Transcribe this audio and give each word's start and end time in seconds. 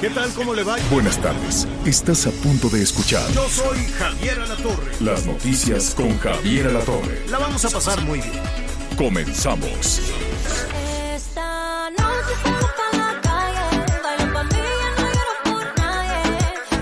¿Qué 0.00 0.10
tal? 0.10 0.30
¿Cómo 0.34 0.54
le 0.54 0.62
va? 0.62 0.76
Buenas 0.90 1.16
tardes. 1.20 1.66
Estás 1.86 2.26
a 2.26 2.30
punto 2.30 2.68
de 2.68 2.82
escuchar 2.82 3.26
Yo 3.32 3.48
soy 3.48 3.78
Javier 3.98 4.38
Alatorre. 4.40 4.92
las 5.00 5.24
noticias 5.26 5.94
con 5.94 6.18
Javier 6.18 6.66
Alatorre. 6.68 7.22
La 7.30 7.38
vamos 7.38 7.64
a 7.64 7.70
pasar 7.70 8.00
muy 8.02 8.20
bien. 8.20 8.42
Comenzamos. 8.98 10.00
Esta 11.14 11.90
noche 11.90 12.32
salgo 12.42 12.68
pa' 12.76 12.96
la 12.98 13.20
calle, 13.22 13.86
bailo 14.02 14.32
pa' 14.34 14.44
mí, 14.44 14.50
ya 14.52 14.90
no 14.96 15.06
lloro 15.12 15.34
por 15.44 15.78
nadie, 15.78 16.20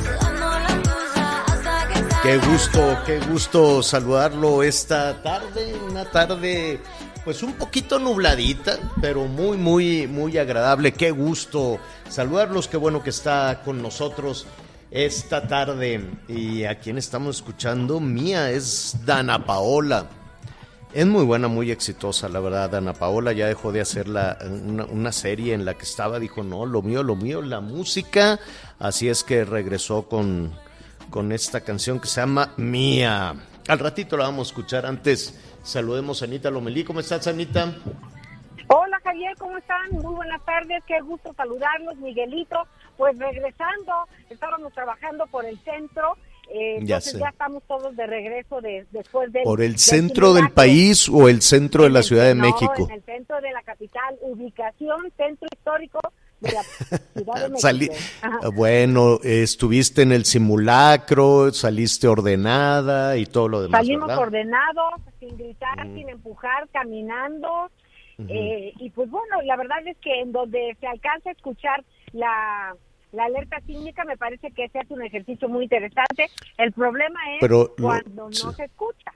sudando 0.02 0.46
la 0.58 0.74
blusa 0.74 1.44
hasta 1.46 1.88
que 1.88 1.94
salga 1.94 2.22
Qué 2.22 2.36
gusto, 2.38 2.98
qué 3.06 3.18
gusto 3.30 3.82
saludarlo 3.82 4.62
esta 4.62 5.22
tarde, 5.22 5.74
una 5.88 6.04
tarde 6.10 6.80
pues 7.24 7.42
un 7.42 7.54
poquito 7.54 7.98
nubladita, 7.98 8.78
pero 9.00 9.24
muy, 9.26 9.56
muy, 9.56 10.06
muy 10.06 10.36
agradable. 10.38 10.92
Qué 10.92 11.10
gusto 11.10 11.78
saludarlos, 12.08 12.68
qué 12.68 12.76
bueno 12.76 13.02
que 13.02 13.10
está 13.10 13.62
con 13.64 13.80
nosotros 13.80 14.46
esta 14.90 15.46
tarde. 15.48 16.10
Y 16.28 16.64
a 16.64 16.78
quien 16.78 16.98
estamos 16.98 17.36
escuchando, 17.36 17.98
mía, 18.00 18.50
es 18.50 18.96
Dana 19.06 19.44
Paola. 19.44 20.06
Es 20.92 21.06
muy 21.06 21.24
buena, 21.24 21.48
muy 21.48 21.70
exitosa, 21.72 22.28
la 22.28 22.38
verdad. 22.40 22.70
Dana 22.70 22.92
Paola 22.92 23.32
ya 23.32 23.46
dejó 23.48 23.72
de 23.72 23.80
hacer 23.80 24.06
la- 24.06 24.38
una, 24.48 24.84
una 24.84 25.10
serie 25.10 25.54
en 25.54 25.64
la 25.64 25.74
que 25.74 25.82
estaba, 25.84 26.20
dijo, 26.20 26.44
no, 26.44 26.66
lo 26.66 26.82
mío, 26.82 27.02
lo 27.02 27.16
mío, 27.16 27.42
la 27.42 27.60
música. 27.60 28.38
Así 28.78 29.08
es 29.08 29.24
que 29.24 29.44
regresó 29.44 30.02
con, 30.08 30.52
con 31.10 31.32
esta 31.32 31.62
canción 31.62 31.98
que 31.98 32.06
se 32.06 32.20
llama 32.20 32.52
Mía. 32.58 33.34
Al 33.66 33.78
ratito 33.78 34.16
la 34.16 34.24
vamos 34.24 34.48
a 34.48 34.50
escuchar. 34.50 34.86
Antes 34.86 35.34
saludemos 35.64 36.22
a 36.22 36.26
Anita 36.26 36.50
Lomelí. 36.50 36.84
¿Cómo 36.84 37.00
estás, 37.00 37.26
Anita? 37.26 37.74
Hola 38.68 38.98
Javier, 39.02 39.34
¿cómo 39.38 39.58
están? 39.58 39.90
Muy 39.90 40.14
buenas 40.14 40.42
tardes, 40.44 40.82
qué 40.86 41.00
gusto 41.00 41.34
saludarlos, 41.36 41.96
Miguelito. 41.96 42.66
Pues 42.96 43.18
regresando, 43.18 43.92
estábamos 44.30 44.72
trabajando 44.72 45.26
por 45.26 45.44
el 45.44 45.58
centro, 45.64 46.16
eh, 46.48 46.76
Ya 46.76 46.96
entonces 46.96 47.12
sé. 47.12 47.18
ya 47.18 47.28
estamos 47.28 47.62
todos 47.64 47.96
de 47.96 48.06
regreso 48.06 48.60
de, 48.60 48.86
después 48.92 49.32
del... 49.32 49.42
¿Por 49.42 49.60
el 49.60 49.72
del 49.72 49.78
centro 49.78 50.32
del 50.32 50.50
país 50.52 51.08
o 51.08 51.28
el 51.28 51.42
centro 51.42 51.82
de 51.84 51.90
la 51.90 52.02
Ciudad 52.02 52.24
de 52.24 52.34
no, 52.34 52.44
México? 52.44 52.86
en 52.88 52.92
el 52.92 53.02
centro 53.02 53.40
de 53.40 53.50
la 53.52 53.62
capital, 53.62 54.16
ubicación, 54.22 55.12
centro 55.16 55.48
histórico 55.52 56.00
de 56.44 56.52
la 56.52 56.62
Ciudad 56.62 57.34
de 57.34 57.48
México. 57.50 57.58
Salí- 57.58 57.90
Ajá. 58.22 58.48
bueno, 58.54 59.18
estuviste 59.22 60.02
en 60.02 60.12
el 60.12 60.24
simulacro, 60.24 61.52
saliste 61.52 62.06
ordenada 62.08 63.16
y 63.16 63.26
todo 63.26 63.48
lo 63.48 63.62
demás. 63.62 63.80
Salimos 63.80 64.08
¿verdad? 64.08 64.22
ordenados, 64.22 64.94
sin 65.20 65.36
gritar, 65.36 65.82
sin 65.94 66.08
empujar, 66.08 66.68
caminando. 66.72 67.70
eh, 68.28 68.72
y 68.78 68.90
pues 68.90 69.10
bueno, 69.10 69.42
la 69.42 69.56
verdad 69.56 69.78
es 69.86 69.96
que 69.98 70.20
en 70.20 70.30
donde 70.32 70.76
se 70.80 70.86
alcanza 70.86 71.30
a 71.30 71.32
escuchar 71.32 71.82
la, 72.12 72.74
la 73.12 73.24
alerta 73.24 73.60
sísmica, 73.66 74.04
me 74.04 74.16
parece 74.16 74.50
que 74.52 74.68
se 74.68 74.78
hace 74.78 74.94
un 74.94 75.02
ejercicio 75.02 75.48
muy 75.48 75.64
interesante. 75.64 76.30
El 76.58 76.72
problema 76.72 77.18
es 77.34 77.38
Pero 77.40 77.74
lo- 77.76 77.84
cuando 77.84 78.32
sí. 78.32 78.44
no 78.46 78.52
se 78.52 78.64
escucha. 78.64 79.12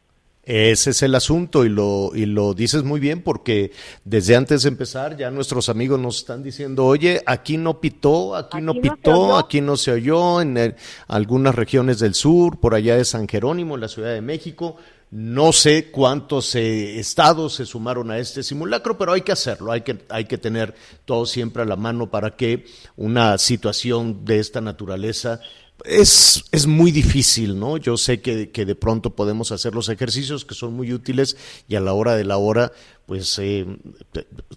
Ese 0.51 0.91
es 0.91 1.03
el 1.03 1.15
asunto 1.15 1.67
y 1.67 1.69
lo, 1.69 2.11
y 2.15 2.25
lo 2.25 2.55
dices 2.55 2.83
muy 2.83 3.01
bien 3.01 3.21
porque 3.21 3.71
desde 4.05 4.35
antes 4.35 4.63
de 4.63 4.71
empezar 4.71 5.15
ya 5.15 5.31
nuestros 5.31 5.69
amigos 5.69 6.01
nos 6.01 6.17
están 6.17 6.43
diciendo, 6.43 6.87
oye, 6.87 7.23
aquí 7.27 7.59
no 7.59 7.83
pitó, 7.83 8.35
aquí, 8.35 8.57
Aquí 8.57 8.65
no 8.65 8.73
pitó, 8.73 9.11
oyó". 9.21 9.37
aquí 9.37 9.61
no 9.61 9.77
se 9.77 9.93
oyó, 9.93 10.41
en 10.41 10.57
el- 10.57 10.75
algunas 11.07 11.55
regiones 11.55 11.99
del 11.99 12.15
sur, 12.15 12.59
por 12.61 12.75
allá 12.75 12.97
de 12.97 13.05
San 13.05 13.29
Jerónimo, 13.29 13.75
en 13.75 13.83
la 13.83 13.89
Ciudad 13.89 14.15
de 14.15 14.23
México. 14.23 14.77
No 15.11 15.53
sé 15.53 15.91
cuántos 15.91 16.55
eh, 16.55 16.99
estados 16.99 17.55
se 17.55 17.67
sumaron 17.67 18.11
a 18.11 18.19
este 18.19 18.43
simulacro, 18.43 18.97
pero 18.97 19.13
hay 19.13 19.21
que 19.23 19.33
hacerlo, 19.33 19.71
hay 19.73 19.83
que, 19.83 19.99
hay 20.09 20.25
que 20.25 20.39
tener 20.39 20.75
todo 21.05 21.27
siempre 21.27 21.63
a 21.63 21.67
la 21.67 21.77
mano 21.77 22.11
para 22.11 22.37
que 22.37 22.65
una 22.97 23.37
situación 23.37 24.25
de 24.25 24.39
esta 24.39 24.61
naturaleza 24.63 25.41
es, 25.85 26.45
es 26.53 26.67
muy 26.67 26.91
difícil, 26.91 27.59
¿no? 27.59 27.77
Yo 27.77 27.97
sé 27.97 28.21
que, 28.21 28.51
que 28.51 28.65
de 28.65 28.75
pronto 28.75 29.11
podemos 29.11 29.53
hacer 29.53 29.75
los 29.75 29.89
ejercicios 29.89 30.45
que 30.45 30.55
son 30.55 30.75
muy 30.75 30.93
útiles 30.93 31.65
y 31.69 31.77
a 31.77 31.81
la 31.81 31.93
hora 31.93 32.17
de 32.17 32.25
la 32.25 32.37
hora, 32.37 32.73
pues 33.07 33.39
eh, 33.39 33.65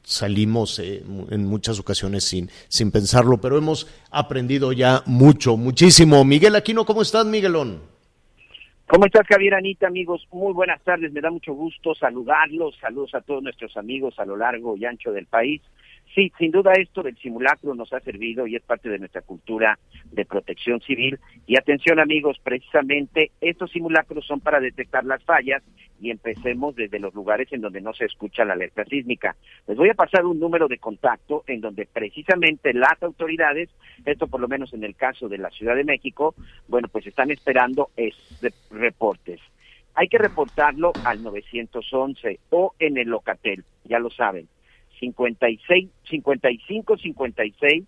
salimos 0.03 0.79
eh, 0.79 1.03
en 1.29 1.45
muchas 1.45 1.79
ocasiones 1.79 2.23
sin, 2.23 2.49
sin 2.67 2.91
pensarlo, 2.91 3.39
pero 3.39 3.57
hemos 3.57 3.87
aprendido 4.09 4.73
ya 4.73 5.03
mucho, 5.05 5.57
muchísimo. 5.57 6.23
Miguel 6.25 6.55
Aquino, 6.55 6.85
¿cómo 6.85 7.01
estás, 7.01 7.25
Miguelón? 7.25 7.81
¿Cómo 8.87 9.05
estás, 9.05 9.25
Javier 9.25 9.53
Anita, 9.53 9.87
amigos? 9.87 10.27
Muy 10.33 10.51
buenas 10.51 10.81
tardes, 10.81 11.13
me 11.13 11.21
da 11.21 11.31
mucho 11.31 11.53
gusto 11.53 11.95
saludarlos, 11.95 12.75
saludos 12.81 13.15
a 13.15 13.21
todos 13.21 13.41
nuestros 13.41 13.77
amigos 13.77 14.15
a 14.17 14.25
lo 14.25 14.35
largo 14.35 14.75
y 14.75 14.83
ancho 14.83 15.13
del 15.13 15.27
país. 15.27 15.61
Sí, 16.13 16.29
sin 16.37 16.51
duda 16.51 16.73
esto 16.73 17.03
del 17.03 17.15
simulacro 17.17 17.73
nos 17.73 17.93
ha 17.93 18.01
servido 18.01 18.45
y 18.45 18.57
es 18.57 18.63
parte 18.63 18.89
de 18.89 18.99
nuestra 18.99 19.21
cultura 19.21 19.79
de 20.11 20.25
protección 20.25 20.81
civil. 20.81 21.17
Y 21.47 21.57
atención, 21.57 21.99
amigos, 22.01 22.37
precisamente 22.43 23.31
estos 23.39 23.71
simulacros 23.71 24.25
son 24.25 24.41
para 24.41 24.59
detectar 24.59 25.05
las 25.05 25.23
fallas 25.23 25.63
y 26.01 26.09
empecemos 26.11 26.75
desde 26.75 26.99
los 26.99 27.13
lugares 27.13 27.47
en 27.53 27.61
donde 27.61 27.79
no 27.79 27.93
se 27.93 28.05
escucha 28.05 28.43
la 28.43 28.53
alerta 28.53 28.83
sísmica. 28.83 29.37
Les 29.67 29.77
voy 29.77 29.89
a 29.89 29.93
pasar 29.93 30.25
un 30.25 30.37
número 30.39 30.67
de 30.67 30.79
contacto 30.79 31.43
en 31.47 31.61
donde 31.61 31.85
precisamente 31.85 32.73
las 32.73 33.01
autoridades, 33.03 33.69
esto 34.05 34.27
por 34.27 34.41
lo 34.41 34.49
menos 34.49 34.73
en 34.73 34.83
el 34.83 34.95
caso 34.95 35.29
de 35.29 35.37
la 35.37 35.49
Ciudad 35.51 35.75
de 35.77 35.85
México, 35.85 36.35
bueno, 36.67 36.89
pues 36.89 37.07
están 37.07 37.31
esperando 37.31 37.89
es 37.95 38.15
de- 38.41 38.51
reportes. 38.69 39.39
Hay 39.93 40.07
que 40.07 40.17
reportarlo 40.17 40.91
al 41.05 41.21
911 41.23 42.39
o 42.49 42.73
en 42.79 42.97
el 42.97 43.07
Locatel, 43.09 43.63
ya 43.85 43.99
lo 43.99 44.09
saben. 44.09 44.47
56 45.01 45.89
55 46.09 46.97
56 46.97 47.83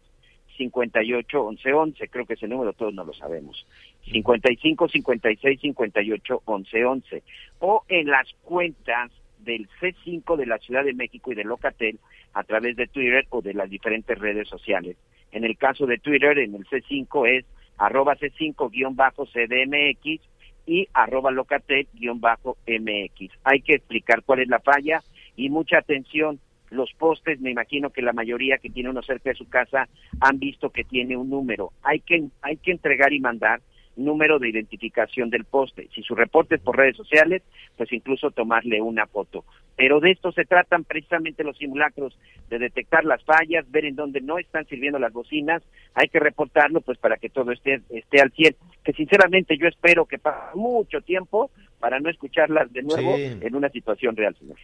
58 0.58 1.42
11 1.42 1.74
11, 1.74 2.08
creo 2.10 2.26
que 2.26 2.34
ese 2.34 2.48
número 2.48 2.74
todos 2.74 2.94
no 2.94 3.06
lo 3.06 3.14
sabemos. 3.14 3.66
55 4.12 4.90
56 4.90 5.62
58 5.62 6.42
11 6.46 6.86
11 6.86 7.24
o 7.60 7.84
en 7.88 8.08
las 8.08 8.28
cuentas 8.44 9.12
del 9.40 9.68
C5 9.80 10.36
de 10.36 10.46
la 10.46 10.58
Ciudad 10.58 10.84
de 10.84 10.94
México 10.94 11.32
y 11.32 11.36
de 11.36 11.44
Locatel 11.44 12.00
a 12.34 12.44
través 12.44 12.76
de 12.76 12.88
Twitter 12.88 13.26
o 13.30 13.42
de 13.42 13.54
las 13.54 13.70
diferentes 13.70 14.18
redes 14.18 14.48
sociales. 14.48 14.98
En 15.32 15.44
el 15.44 15.58
caso 15.58 15.86
de 15.86 15.98
Twitter, 15.98 16.38
en 16.40 16.56
el 16.56 16.66
C5 16.66 17.30
es 17.30 17.46
arroba 17.78 18.16
C5-CDMX 18.16 20.22
y 20.66 20.88
arroba 20.94 21.32
locatel-mx. 21.32 23.32
Hay 23.44 23.62
que 23.62 23.76
explicar 23.76 24.24
cuál 24.24 24.40
es 24.40 24.48
la 24.48 24.60
falla 24.60 25.04
y 25.36 25.50
mucha 25.50 25.80
atención. 25.80 26.40
Los 26.74 26.92
postes, 26.94 27.40
me 27.40 27.52
imagino 27.52 27.92
que 27.92 28.02
la 28.02 28.14
mayoría 28.14 28.58
que 28.58 28.70
tiene 28.70 28.90
uno 28.90 29.04
cerca 29.04 29.30
de 29.30 29.36
su 29.36 29.48
casa 29.48 29.88
han 30.20 30.40
visto 30.40 30.72
que 30.72 30.84
tiene 30.84 31.16
un 31.16 31.30
número. 31.30 31.72
Hay 31.84 32.00
que, 32.00 32.24
hay 32.42 32.58
que 32.58 32.72
entregar 32.72 33.14
y 33.14 33.20
mandar 33.20 33.62
número 33.96 34.40
de 34.40 34.50
identificación 34.50 35.30
del 35.30 35.46
poste. 35.46 35.88
Si 35.94 36.02
su 36.02 36.16
reporte 36.16 36.56
es 36.56 36.62
por 36.62 36.78
redes 36.78 36.98
sociales, 36.98 37.44
pues 37.78 37.92
incluso 37.94 38.32
tomarle 38.32 38.82
una 38.82 39.06
foto. 39.06 39.46
Pero 39.76 40.00
de 40.00 40.12
esto 40.12 40.32
se 40.32 40.46
tratan 40.46 40.84
precisamente 40.84 41.44
los 41.44 41.58
simulacros, 41.58 42.18
de 42.50 42.60
detectar 42.60 43.06
las 43.06 43.24
fallas, 43.24 43.70
ver 43.70 43.86
en 43.86 43.96
dónde 43.96 44.22
no 44.22 44.40
están 44.40 44.66
sirviendo 44.66 45.00
las 45.00 45.14
bocinas, 45.14 45.62
hay 45.94 46.08
que 46.08 46.20
reportarlo 46.20 46.82
pues 46.82 46.98
para 46.98 47.18
que 47.18 47.30
todo 47.30 47.52
esté, 47.52 47.82
esté 47.90 48.22
al 48.22 48.32
100, 48.32 48.56
que 48.84 48.94
sinceramente 48.94 49.58
yo 49.58 49.68
espero 49.68 50.06
que 50.06 50.20
pase 50.20 50.56
mucho 50.56 51.02
tiempo 51.02 51.52
para 51.80 52.00
no 52.00 52.10
escucharlas 52.10 52.72
de 52.74 52.82
nuevo 52.82 53.16
Sí. 53.16 53.38
en 53.42 53.56
una 53.56 53.70
situación 53.70 54.16
real, 54.16 54.36
señor. 54.36 54.58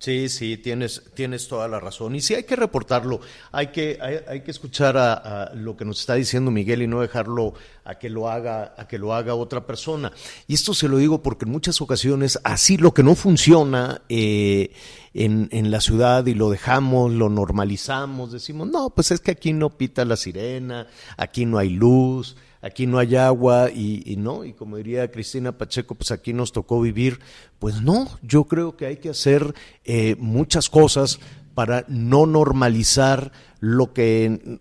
Sí, 0.00 0.30
sí, 0.30 0.56
tienes, 0.56 1.02
tienes 1.12 1.46
toda 1.46 1.68
la 1.68 1.78
razón. 1.78 2.14
Y 2.14 2.22
sí 2.22 2.34
hay 2.34 2.44
que 2.44 2.56
reportarlo, 2.56 3.20
hay 3.52 3.66
que, 3.66 3.98
hay, 4.00 4.16
hay 4.26 4.40
que 4.40 4.50
escuchar 4.50 4.96
a, 4.96 5.12
a 5.12 5.54
lo 5.54 5.76
que 5.76 5.84
nos 5.84 6.00
está 6.00 6.14
diciendo 6.14 6.50
Miguel 6.50 6.80
y 6.80 6.86
no 6.86 7.02
dejarlo 7.02 7.52
a 7.84 7.98
que 7.98 8.08
lo 8.08 8.30
haga, 8.30 8.72
a 8.78 8.88
que 8.88 8.98
lo 8.98 9.12
haga 9.12 9.34
otra 9.34 9.66
persona. 9.66 10.10
Y 10.46 10.54
esto 10.54 10.72
se 10.72 10.88
lo 10.88 10.96
digo 10.96 11.22
porque 11.22 11.44
en 11.44 11.50
muchas 11.50 11.82
ocasiones 11.82 12.40
así 12.44 12.78
lo 12.78 12.94
que 12.94 13.02
no 13.02 13.14
funciona 13.14 14.00
eh, 14.08 14.72
en, 15.12 15.50
en 15.52 15.70
la 15.70 15.82
ciudad 15.82 16.24
y 16.24 16.32
lo 16.32 16.48
dejamos, 16.48 17.12
lo 17.12 17.28
normalizamos, 17.28 18.32
decimos, 18.32 18.68
no, 18.68 18.88
pues 18.88 19.10
es 19.10 19.20
que 19.20 19.32
aquí 19.32 19.52
no 19.52 19.76
pita 19.76 20.06
la 20.06 20.16
sirena, 20.16 20.86
aquí 21.18 21.44
no 21.44 21.58
hay 21.58 21.68
luz, 21.68 22.36
aquí 22.62 22.86
no 22.86 22.98
hay 22.98 23.16
agua 23.16 23.70
y, 23.70 24.16
no, 24.16 24.44
y 24.44 24.52
como 24.52 24.76
diría 24.76 25.10
Cristina 25.10 25.56
Pacheco, 25.56 25.94
pues 25.94 26.10
aquí 26.10 26.32
nos 26.32 26.52
tocó 26.52 26.80
vivir. 26.80 27.20
Pues 27.58 27.82
no, 27.82 28.08
yo 28.22 28.44
creo 28.44 28.76
que 28.76 28.86
hay 28.86 28.96
que 28.96 29.10
hacer 29.10 29.54
eh, 29.84 30.16
muchas 30.18 30.68
cosas 30.68 31.20
para 31.54 31.84
no 31.88 32.26
normalizar 32.26 33.32
lo 33.60 33.92
que, 33.92 34.58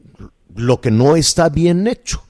lo 0.56 0.82
que 0.82 0.92
no 0.92 1.16
está 1.16 1.50
bien 1.50 1.88
hecho. 1.88 2.24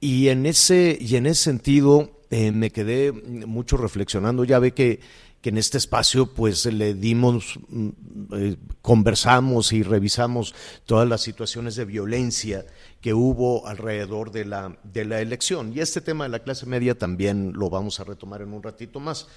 Y 0.00 0.28
en 0.28 0.46
ese, 0.46 0.96
y 1.00 1.16
en 1.16 1.26
ese 1.26 1.42
sentido 1.42 2.22
eh, 2.30 2.52
me 2.52 2.70
quedé 2.70 3.12
mucho 3.12 3.76
reflexionando. 3.76 4.44
Ya 4.44 4.58
ve 4.58 4.72
que, 4.72 5.00
que 5.40 5.50
en 5.50 5.58
este 5.58 5.78
espacio 5.78 6.26
pues 6.26 6.66
le 6.66 6.94
dimos, 6.94 7.58
mm, 7.68 7.88
eh, 8.32 8.56
conversamos 8.82 9.72
y 9.72 9.82
revisamos 9.82 10.54
todas 10.84 11.08
las 11.08 11.20
situaciones 11.20 11.76
de 11.76 11.84
violencia 11.84 12.66
que 13.00 13.14
hubo 13.14 13.66
alrededor 13.66 14.32
de 14.32 14.44
la, 14.44 14.78
de 14.82 15.04
la 15.04 15.20
elección. 15.20 15.72
Y 15.74 15.80
este 15.80 16.00
tema 16.00 16.24
de 16.24 16.30
la 16.30 16.40
clase 16.40 16.66
media 16.66 16.98
también 16.98 17.52
lo 17.54 17.70
vamos 17.70 18.00
a 18.00 18.04
retomar 18.04 18.42
en 18.42 18.52
un 18.52 18.62
ratito 18.62 18.98
más. 18.98 19.28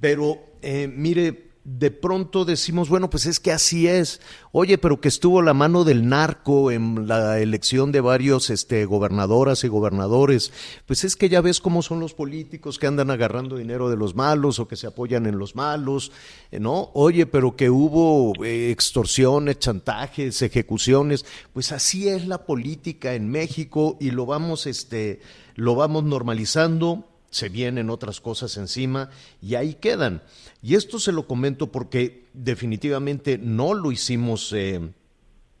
Pero 0.00 0.38
eh, 0.60 0.88
mire, 0.88 1.53
de 1.64 1.90
pronto 1.90 2.44
decimos, 2.44 2.90
bueno, 2.90 3.08
pues 3.08 3.24
es 3.24 3.40
que 3.40 3.50
así 3.50 3.88
es. 3.88 4.20
Oye, 4.52 4.76
pero 4.76 5.00
que 5.00 5.08
estuvo 5.08 5.40
la 5.40 5.54
mano 5.54 5.84
del 5.84 6.06
narco 6.06 6.70
en 6.70 7.08
la 7.08 7.40
elección 7.40 7.90
de 7.90 8.02
varios 8.02 8.50
este, 8.50 8.84
gobernadoras 8.84 9.64
y 9.64 9.68
gobernadores. 9.68 10.52
Pues 10.86 11.04
es 11.04 11.16
que 11.16 11.30
ya 11.30 11.40
ves 11.40 11.60
cómo 11.60 11.80
son 11.80 12.00
los 12.00 12.12
políticos 12.12 12.78
que 12.78 12.86
andan 12.86 13.10
agarrando 13.10 13.56
dinero 13.56 13.88
de 13.88 13.96
los 13.96 14.14
malos 14.14 14.58
o 14.58 14.68
que 14.68 14.76
se 14.76 14.86
apoyan 14.86 15.24
en 15.24 15.38
los 15.38 15.56
malos, 15.56 16.12
eh, 16.52 16.60
¿no? 16.60 16.90
Oye, 16.92 17.24
pero 17.24 17.56
que 17.56 17.70
hubo 17.70 18.34
eh, 18.44 18.70
extorsiones, 18.70 19.58
chantajes, 19.58 20.42
ejecuciones. 20.42 21.24
Pues 21.54 21.72
así 21.72 22.08
es 22.08 22.26
la 22.26 22.44
política 22.44 23.14
en 23.14 23.30
México 23.30 23.96
y 24.00 24.10
lo 24.10 24.26
vamos, 24.26 24.66
este, 24.66 25.20
lo 25.54 25.74
vamos 25.74 26.04
normalizando 26.04 27.08
se 27.34 27.48
vienen 27.48 27.90
otras 27.90 28.20
cosas 28.20 28.56
encima 28.56 29.10
y 29.42 29.56
ahí 29.56 29.74
quedan. 29.74 30.22
Y 30.62 30.76
esto 30.76 31.00
se 31.00 31.10
lo 31.10 31.26
comento 31.26 31.72
porque 31.72 32.26
definitivamente 32.32 33.38
no 33.38 33.74
lo 33.74 33.90
hicimos. 33.90 34.52
Eh, 34.52 34.80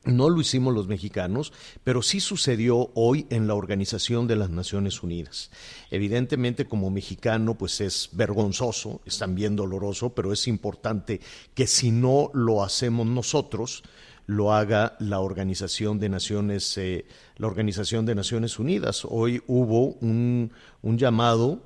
no 0.04 0.28
lo 0.28 0.40
hicimos 0.40 0.74
los 0.74 0.86
mexicanos, 0.86 1.52
pero 1.82 2.02
sí 2.02 2.20
sucedió 2.20 2.90
hoy 2.94 3.26
en 3.30 3.46
la 3.46 3.54
Organización 3.54 4.28
de 4.28 4.36
las 4.36 4.50
Naciones 4.50 5.02
Unidas. 5.02 5.50
Evidentemente, 5.90 6.66
como 6.66 6.90
mexicano, 6.90 7.54
pues 7.54 7.80
es 7.80 8.10
vergonzoso, 8.12 9.00
es 9.06 9.16
también 9.16 9.56
doloroso, 9.56 10.14
pero 10.14 10.30
es 10.32 10.46
importante 10.46 11.22
que 11.54 11.66
si 11.66 11.90
no 11.90 12.30
lo 12.34 12.62
hacemos 12.62 13.06
nosotros, 13.06 13.82
lo 14.26 14.52
haga 14.52 14.96
la 15.00 15.20
Organización 15.20 15.98
de 15.98 16.08
Naciones, 16.08 16.76
eh, 16.78 17.06
la 17.36 17.46
Organización 17.46 18.06
de 18.06 18.14
Naciones 18.14 18.58
Unidas. 18.58 19.04
Hoy 19.04 19.42
hubo 19.46 19.88
un, 20.00 20.52
un 20.82 20.98
llamado, 20.98 21.62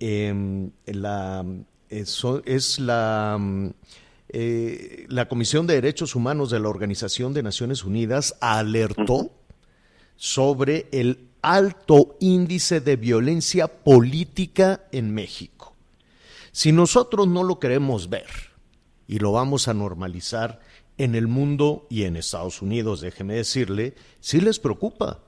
eh, 0.00 0.70
la, 0.86 1.44
eso 1.88 2.42
es 2.44 2.78
la, 2.78 3.38
eh, 4.28 5.06
la 5.08 5.28
Comisión 5.28 5.66
de 5.66 5.74
Derechos 5.74 6.16
Humanos 6.16 6.50
de 6.50 6.58
la 6.58 6.68
Organización 6.68 7.34
de 7.34 7.42
Naciones 7.42 7.84
Unidas 7.84 8.34
alertó 8.40 9.30
sobre 10.16 10.86
el 10.90 11.28
alto 11.42 12.16
índice 12.20 12.80
de 12.80 12.96
violencia 12.96 13.68
política 13.68 14.84
en 14.92 15.12
México. 15.12 15.74
Si 16.52 16.72
nosotros 16.72 17.28
no 17.28 17.42
lo 17.42 17.58
queremos 17.58 18.08
ver 18.08 18.26
y 19.06 19.18
lo 19.18 19.32
vamos 19.32 19.68
a 19.68 19.74
normalizar, 19.74 20.60
en 20.98 21.14
el 21.14 21.26
mundo 21.26 21.86
y 21.90 22.04
en 22.04 22.16
Estados 22.16 22.62
Unidos, 22.62 23.00
déjeme 23.00 23.34
decirle, 23.34 23.94
sí 24.20 24.40
les 24.40 24.58
preocupa. 24.58 25.20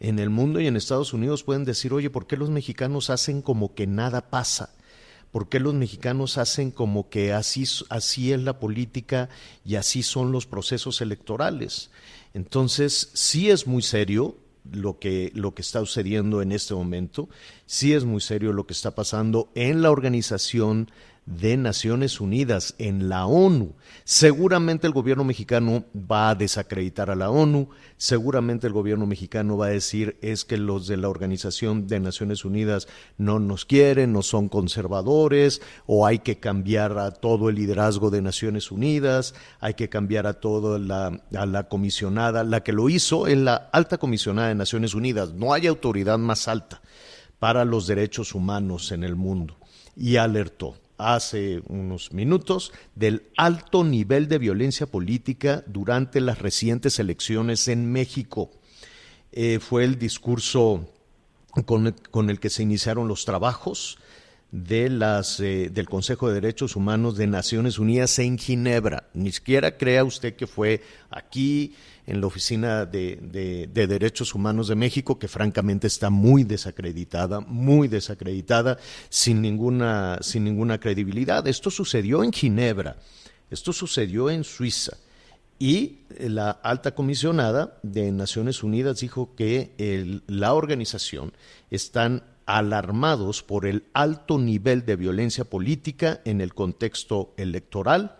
En 0.00 0.20
el 0.20 0.30
mundo 0.30 0.60
y 0.60 0.66
en 0.68 0.76
Estados 0.76 1.12
Unidos 1.12 1.42
pueden 1.42 1.64
decir, 1.64 1.92
oye, 1.92 2.08
¿por 2.08 2.26
qué 2.26 2.36
los 2.36 2.50
mexicanos 2.50 3.10
hacen 3.10 3.42
como 3.42 3.74
que 3.74 3.86
nada 3.86 4.30
pasa? 4.30 4.74
¿Por 5.32 5.48
qué 5.48 5.60
los 5.60 5.74
mexicanos 5.74 6.38
hacen 6.38 6.70
como 6.70 7.10
que 7.10 7.32
así, 7.32 7.64
así 7.90 8.32
es 8.32 8.40
la 8.40 8.60
política 8.60 9.28
y 9.64 9.74
así 9.74 10.02
son 10.02 10.32
los 10.32 10.46
procesos 10.46 11.00
electorales? 11.00 11.90
Entonces, 12.32 13.10
sí 13.12 13.50
es 13.50 13.66
muy 13.66 13.82
serio 13.82 14.36
lo 14.70 14.98
que, 14.98 15.32
lo 15.34 15.54
que 15.54 15.62
está 15.62 15.80
sucediendo 15.80 16.42
en 16.42 16.52
este 16.52 16.74
momento, 16.74 17.28
sí 17.66 17.92
es 17.92 18.04
muy 18.04 18.20
serio 18.20 18.52
lo 18.52 18.66
que 18.66 18.72
está 18.72 18.94
pasando 18.94 19.50
en 19.54 19.82
la 19.82 19.90
organización 19.90 20.90
de 21.28 21.56
Naciones 21.56 22.20
Unidas, 22.20 22.74
en 22.78 23.08
la 23.08 23.26
ONU. 23.26 23.74
Seguramente 24.04 24.86
el 24.86 24.94
gobierno 24.94 25.24
mexicano 25.24 25.84
va 25.94 26.30
a 26.30 26.34
desacreditar 26.34 27.10
a 27.10 27.14
la 27.14 27.30
ONU, 27.30 27.68
seguramente 27.98 28.66
el 28.66 28.72
gobierno 28.72 29.06
mexicano 29.06 29.58
va 29.58 29.66
a 29.66 29.70
decir 29.70 30.16
es 30.22 30.44
que 30.46 30.56
los 30.56 30.86
de 30.86 30.96
la 30.96 31.08
Organización 31.08 31.86
de 31.86 32.00
Naciones 32.00 32.44
Unidas 32.44 32.88
no 33.18 33.38
nos 33.40 33.66
quieren, 33.66 34.12
no 34.12 34.22
son 34.22 34.48
conservadores, 34.48 35.60
o 35.86 36.06
hay 36.06 36.20
que 36.20 36.40
cambiar 36.40 36.98
a 36.98 37.10
todo 37.10 37.50
el 37.50 37.56
liderazgo 37.56 38.10
de 38.10 38.22
Naciones 38.22 38.72
Unidas, 38.72 39.34
hay 39.60 39.74
que 39.74 39.90
cambiar 39.90 40.26
a 40.26 40.34
toda 40.34 40.78
la, 40.78 41.20
a 41.34 41.46
la 41.46 41.68
comisionada, 41.68 42.42
la 42.42 42.62
que 42.62 42.72
lo 42.72 42.88
hizo 42.88 43.28
en 43.28 43.44
la 43.44 43.68
alta 43.72 43.98
comisionada 43.98 44.48
de 44.48 44.54
Naciones 44.54 44.94
Unidas. 44.94 45.34
No 45.34 45.52
hay 45.52 45.66
autoridad 45.66 46.18
más 46.18 46.48
alta 46.48 46.80
para 47.38 47.66
los 47.66 47.86
derechos 47.86 48.34
humanos 48.34 48.92
en 48.92 49.04
el 49.04 49.14
mundo. 49.14 49.56
Y 49.94 50.16
alertó 50.16 50.76
hace 50.98 51.62
unos 51.68 52.12
minutos 52.12 52.72
del 52.94 53.22
alto 53.36 53.84
nivel 53.84 54.28
de 54.28 54.38
violencia 54.38 54.86
política 54.86 55.62
durante 55.66 56.20
las 56.20 56.38
recientes 56.40 56.98
elecciones 56.98 57.68
en 57.68 57.90
México. 57.90 58.50
Eh, 59.32 59.60
fue 59.60 59.84
el 59.84 59.98
discurso 59.98 60.88
con, 61.64 61.94
con, 62.10 62.30
el 62.30 62.40
que 62.40 62.50
se 62.50 62.62
iniciaron 62.62 63.08
los 63.08 63.24
trabajos 63.24 63.98
de 64.50 64.88
las, 64.88 65.40
eh, 65.40 65.70
del 65.70 65.88
Consejo 65.88 66.28
de 66.28 66.34
Derechos 66.34 66.76
Humanos 66.76 67.16
de 67.16 67.26
Naciones 67.26 67.78
Unidas 67.78 68.18
en 68.18 68.38
Ginebra. 68.38 69.08
Ni 69.14 69.32
siquiera 69.32 69.76
crea 69.76 70.04
usted 70.04 70.36
que 70.36 70.46
fue 70.46 70.82
aquí 71.10 71.74
en 72.08 72.22
la 72.22 72.26
Oficina 72.26 72.86
de, 72.86 73.18
de, 73.20 73.68
de, 73.70 73.86
Derechos 73.86 74.34
Humanos 74.34 74.68
de 74.68 74.74
México, 74.74 75.18
que 75.18 75.28
francamente 75.28 75.86
está 75.86 76.08
muy 76.08 76.42
desacreditada, 76.42 77.40
muy 77.40 77.86
desacreditada, 77.86 78.78
sin 79.10 79.42
ninguna, 79.42 80.18
sin 80.22 80.44
ninguna 80.44 80.80
credibilidad. 80.80 81.46
Esto 81.46 81.70
sucedió 81.70 82.24
en 82.24 82.32
Ginebra, 82.32 82.96
esto 83.50 83.74
sucedió 83.74 84.30
en 84.30 84.42
Suiza. 84.42 84.96
Y 85.58 85.98
la 86.18 86.50
alta 86.50 86.94
comisionada 86.94 87.78
de 87.82 88.10
Naciones 88.10 88.62
Unidas 88.62 89.00
dijo 89.00 89.34
que 89.34 90.22
la 90.26 90.54
organización 90.54 91.32
están 91.70 92.22
alarmados 92.46 93.42
por 93.42 93.66
el 93.66 93.84
alto 93.92 94.38
nivel 94.38 94.86
de 94.86 94.96
violencia 94.96 95.44
política 95.44 96.22
en 96.24 96.40
el 96.40 96.54
contexto 96.54 97.34
electoral 97.36 98.17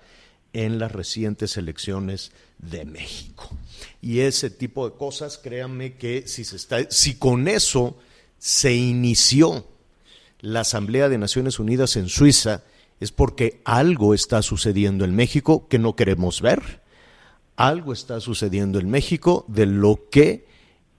en 0.65 0.81
las 0.81 0.91
recientes 0.91 1.57
elecciones 1.57 2.33
de 2.59 2.85
México. 2.85 3.49
Y 4.03 4.21
ese 4.21 4.51
tipo 4.51 4.89
de 4.89 4.97
cosas, 4.97 5.39
créanme 5.39 5.95
que 5.95 6.27
si 6.27 6.43
se 6.43 6.57
está 6.57 6.91
si 6.91 7.15
con 7.15 7.47
eso 7.47 7.97
se 8.39 8.75
inició 8.75 9.65
la 10.41 10.61
Asamblea 10.61 11.09
de 11.09 11.17
Naciones 11.17 11.61
Unidas 11.61 11.95
en 11.95 12.09
Suiza, 12.09 12.65
es 12.99 13.13
porque 13.13 13.61
algo 13.65 14.15
está 14.15 14.43
sucediendo 14.43 15.05
en 15.05 15.15
México 15.15 15.69
que 15.69 15.79
no 15.79 15.95
queremos 15.95 16.41
ver. 16.41 16.83
Algo 17.55 17.93
está 17.93 18.19
sucediendo 18.19 18.81
en 18.81 18.91
México 18.91 19.45
de 19.47 19.67
lo 19.67 20.09
que 20.11 20.48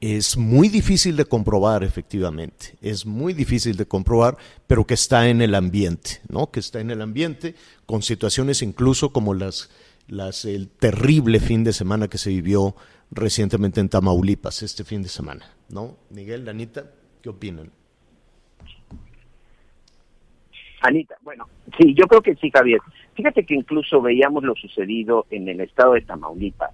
es 0.02 0.38
muy 0.38 0.70
difícil 0.70 1.18
de 1.18 1.26
comprobar 1.26 1.84
efectivamente, 1.84 2.76
es 2.82 3.06
muy 3.06 3.34
difícil 3.34 3.76
de 3.76 3.86
comprobar, 3.86 4.38
pero 4.66 4.86
que 4.86 4.94
está 4.94 5.28
en 5.28 5.42
el 5.42 5.56
ambiente, 5.56 6.22
¿no? 6.30 6.52
Que 6.52 6.62
está 6.62 6.80
en 6.80 6.90
el 6.90 7.02
ambiente 7.02 7.56
con 7.86 8.02
situaciones 8.02 8.62
incluso 8.62 9.12
como 9.12 9.34
las, 9.34 9.70
las 10.08 10.46
el 10.46 10.70
terrible 10.70 11.40
fin 11.40 11.64
de 11.64 11.74
semana 11.74 12.08
que 12.08 12.18
se 12.18 12.30
vivió 12.30 12.76
recientemente 13.12 13.82
en 13.82 13.90
Tamaulipas 13.90 14.64
este 14.64 14.84
fin 14.84 15.02
de 15.02 15.10
semana, 15.10 15.46
¿no? 15.70 15.98
Miguel, 16.12 16.48
Anita, 16.48 16.92
¿qué 17.22 17.30
opinan? 17.30 17.72
Anita, 20.82 21.18
bueno, 21.24 21.50
sí, 21.78 21.94
yo 21.94 22.06
creo 22.06 22.22
que 22.22 22.36
sí, 22.36 22.50
Javier. 22.52 22.80
Fíjate 23.16 23.46
que 23.46 23.54
incluso 23.54 24.02
veíamos 24.02 24.44
lo 24.44 24.56
sucedido 24.56 25.26
en 25.30 25.50
el 25.50 25.60
estado 25.60 25.94
de 25.94 26.02
Tamaulipas 26.02 26.72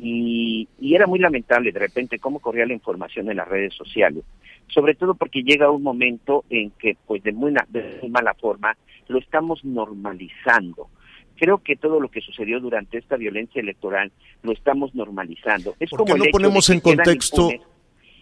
y, 0.00 0.68
y, 0.80 0.94
era 0.94 1.06
muy 1.06 1.18
lamentable 1.18 1.72
de 1.72 1.80
repente 1.80 2.18
cómo 2.18 2.38
corría 2.38 2.66
la 2.66 2.72
información 2.72 3.30
en 3.30 3.36
las 3.36 3.48
redes 3.48 3.74
sociales, 3.74 4.24
sobre 4.68 4.94
todo 4.94 5.14
porque 5.14 5.42
llega 5.42 5.70
un 5.70 5.82
momento 5.82 6.44
en 6.50 6.70
que, 6.72 6.96
pues 7.06 7.22
de 7.22 7.32
muy, 7.32 7.52
de 7.68 7.98
muy 8.00 8.10
mala 8.10 8.34
forma, 8.34 8.76
lo 9.08 9.18
estamos 9.18 9.64
normalizando. 9.64 10.88
Creo 11.36 11.58
que 11.58 11.76
todo 11.76 12.00
lo 12.00 12.08
que 12.08 12.20
sucedió 12.20 12.60
durante 12.60 12.98
esta 12.98 13.16
violencia 13.16 13.60
electoral 13.60 14.12
lo 14.42 14.52
estamos 14.52 14.94
normalizando. 14.94 15.74
Es 15.78 15.90
¿Por 15.90 16.00
como 16.00 16.14
qué 16.14 16.18
no 16.18 16.24
ponemos 16.32 16.68
en 16.70 16.80
contexto, 16.80 17.50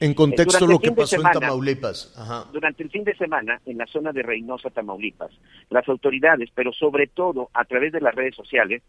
en 0.01 0.15
contexto 0.15 0.67
lo 0.67 0.79
que 0.79 0.93
pasó 0.93 1.17
semana, 1.17 1.31
en 1.35 1.41
Tamaulipas? 1.41 2.15
Ajá. 2.17 2.47
Durante 2.53 2.83
el 2.83 2.91
fin 2.91 3.05
de 3.05 3.17
semana, 3.17 3.61
en 3.65 3.79
la 3.79 3.87
zona 3.87 4.13
de 4.13 4.23
Reynosa, 4.23 4.71
Tamaulipas, 4.71 5.31
las 5.71 5.89
autoridades, 5.89 6.51
pero 6.55 6.73
sobre 6.73 7.07
todo 7.07 7.49
a 7.55 7.65
través 7.65 7.93
de 7.93 8.01
las 8.01 8.15
redes 8.15 8.35
sociales, 8.35 8.83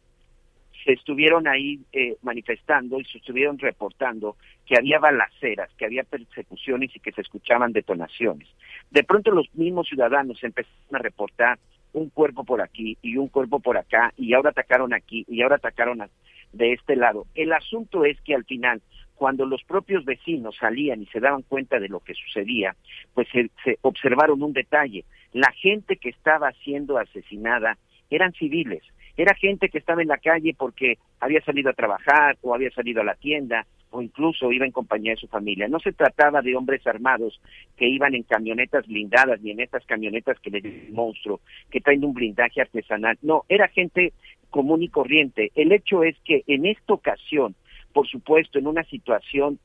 se 0.87 0.93
estuvieron 0.93 1.49
ahí 1.49 1.81
eh, 1.91 2.15
manifestando 2.21 2.97
y 2.97 3.03
se 3.03 3.17
estuvieron 3.17 3.59
reportando 3.59 4.37
que 4.65 4.77
había 4.77 4.99
balaceras, 4.99 5.69
que 5.77 5.83
había 5.83 6.03
persecuciones 6.03 6.95
y 6.95 7.01
que 7.01 7.11
se 7.11 7.19
escuchaban 7.19 7.73
detonaciones. 7.73 8.47
De 8.89 9.03
pronto 9.03 9.31
los 9.31 9.53
mismos 9.53 9.89
ciudadanos 9.89 10.41
empezaron 10.45 10.95
a 10.95 10.99
reportar 10.99 11.59
un 11.91 12.09
cuerpo 12.09 12.45
por 12.45 12.61
aquí 12.61 12.97
y 13.01 13.17
un 13.17 13.27
cuerpo 13.27 13.59
por 13.59 13.77
acá 13.77 14.13
y 14.15 14.33
ahora 14.33 14.51
atacaron 14.51 14.93
aquí 14.93 15.25
y 15.27 15.41
ahora 15.41 15.57
atacaron 15.57 16.09
de 16.53 16.71
este 16.71 16.95
lado. 16.95 17.25
El 17.35 17.51
asunto 17.51 18.05
es 18.05 18.17
que 18.21 18.33
al 18.33 18.45
final, 18.45 18.81
cuando 19.15 19.45
los 19.45 19.63
propios 19.65 20.05
vecinos 20.05 20.55
salían 20.57 21.01
y 21.01 21.07
se 21.07 21.19
daban 21.19 21.41
cuenta 21.41 21.81
de 21.81 21.89
lo 21.89 21.99
que 21.99 22.13
sucedía, 22.13 22.77
pues 23.13 23.27
se 23.33 23.77
observaron 23.81 24.41
un 24.41 24.53
detalle. 24.53 25.03
La 25.33 25.51
gente 25.51 25.97
que 25.97 26.09
estaba 26.09 26.53
siendo 26.63 26.97
asesinada 26.97 27.77
eran 28.09 28.31
civiles, 28.31 28.83
era 29.17 29.33
gente 29.33 29.69
que 29.69 29.79
estaba 29.79 30.01
en 30.03 30.07
la 30.07 30.17
calle 30.17 30.55
porque 30.57 30.99
había 31.19 31.41
salido 31.41 31.71
a 31.71 31.73
trabajar 31.73 32.37
o 32.41 32.53
había 32.53 32.69
salido 32.71 33.01
a 33.01 33.05
la 33.05 33.15
tienda 33.15 33.65
o 33.89 34.01
incluso 34.01 34.51
iba 34.51 34.65
en 34.65 34.71
compañía 34.71 35.13
de 35.13 35.17
su 35.17 35.27
familia. 35.27 35.67
No 35.67 35.79
se 35.79 35.91
trataba 35.91 36.41
de 36.41 36.55
hombres 36.55 36.85
armados 36.85 37.41
que 37.77 37.87
iban 37.87 38.13
en 38.13 38.23
camionetas 38.23 38.85
blindadas 38.85 39.41
ni 39.41 39.51
en 39.51 39.61
estas 39.61 39.85
camionetas 39.85 40.39
que 40.39 40.51
le 40.51 40.61
dicen 40.61 40.93
monstruo, 40.93 41.41
que 41.71 41.81
traen 41.81 42.05
un 42.05 42.13
blindaje 42.13 42.61
artesanal. 42.61 43.17
No, 43.21 43.43
era 43.49 43.67
gente 43.69 44.13
común 44.49 44.83
y 44.83 44.89
corriente. 44.89 45.51
El 45.55 45.71
hecho 45.71 46.03
es 46.03 46.15
que 46.23 46.43
en 46.47 46.65
esta 46.65 46.93
ocasión, 46.93 47.55
por 47.93 48.07
supuesto, 48.07 48.59
en 48.59 48.67
una 48.67 48.83
situación, 48.83 49.57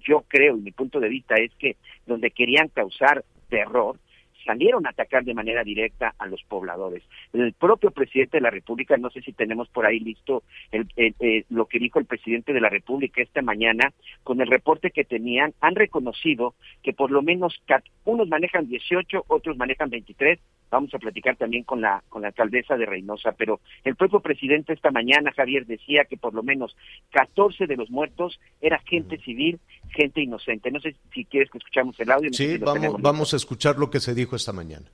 yo 0.00 0.24
creo, 0.28 0.56
y 0.56 0.60
mi 0.60 0.72
punto 0.72 1.00
de 1.00 1.08
vista 1.08 1.36
es 1.36 1.52
que 1.54 1.76
donde 2.06 2.30
querían 2.30 2.68
causar 2.68 3.24
terror, 3.48 3.96
salieron 4.44 4.86
a 4.86 4.90
atacar 4.90 5.24
de 5.24 5.34
manera 5.34 5.64
directa 5.64 6.14
a 6.18 6.26
los 6.26 6.42
pobladores. 6.44 7.02
El 7.32 7.52
propio 7.52 7.90
presidente 7.90 8.38
de 8.38 8.42
la 8.42 8.50
República, 8.50 8.96
no 8.96 9.10
sé 9.10 9.20
si 9.22 9.32
tenemos 9.32 9.68
por 9.68 9.86
ahí 9.86 10.00
listo 10.00 10.42
el- 10.70 10.88
el- 10.96 11.14
eh, 11.20 11.44
lo 11.50 11.66
que 11.66 11.78
dijo 11.78 11.98
el 11.98 12.06
presidente 12.06 12.52
de 12.52 12.60
la 12.60 12.68
República 12.68 13.22
esta 13.22 13.42
mañana, 13.42 13.92
con 14.22 14.40
el 14.40 14.48
reporte 14.48 14.90
que 14.90 15.04
tenían, 15.04 15.54
han 15.60 15.74
reconocido 15.74 16.54
que 16.82 16.92
por 16.92 17.10
lo 17.10 17.22
menos 17.22 17.60
unos 18.04 18.28
manejan 18.28 18.68
18, 18.68 19.24
otros 19.28 19.56
manejan 19.56 19.90
23. 19.90 20.38
Vamos 20.72 20.94
a 20.94 20.98
platicar 20.98 21.36
también 21.36 21.64
con 21.64 21.82
la 21.82 22.02
con 22.08 22.22
la 22.22 22.28
alcaldesa 22.28 22.78
de 22.78 22.86
Reynosa, 22.86 23.32
pero 23.32 23.60
el 23.84 23.94
propio 23.94 24.20
presidente 24.20 24.72
esta 24.72 24.90
mañana, 24.90 25.30
Javier, 25.36 25.66
decía 25.66 26.06
que 26.06 26.16
por 26.16 26.32
lo 26.32 26.42
menos 26.42 26.74
14 27.10 27.66
de 27.66 27.76
los 27.76 27.90
muertos 27.90 28.40
era 28.58 28.80
gente 28.86 29.18
civil, 29.18 29.60
gente 29.90 30.22
inocente. 30.22 30.70
No 30.70 30.80
sé 30.80 30.96
si 31.12 31.26
quieres 31.26 31.50
que 31.50 31.58
escuchamos 31.58 32.00
el 32.00 32.10
audio. 32.10 32.30
no 32.30 32.36
Sí, 32.36 32.52
si 32.52 32.58
vamos 32.58 33.34
a 33.34 33.36
escuchar 33.36 33.78
lo 33.78 33.90
que 33.90 34.00
se 34.00 34.14
dijo 34.14 34.34
esta 34.34 34.54
mañana. 34.54 34.86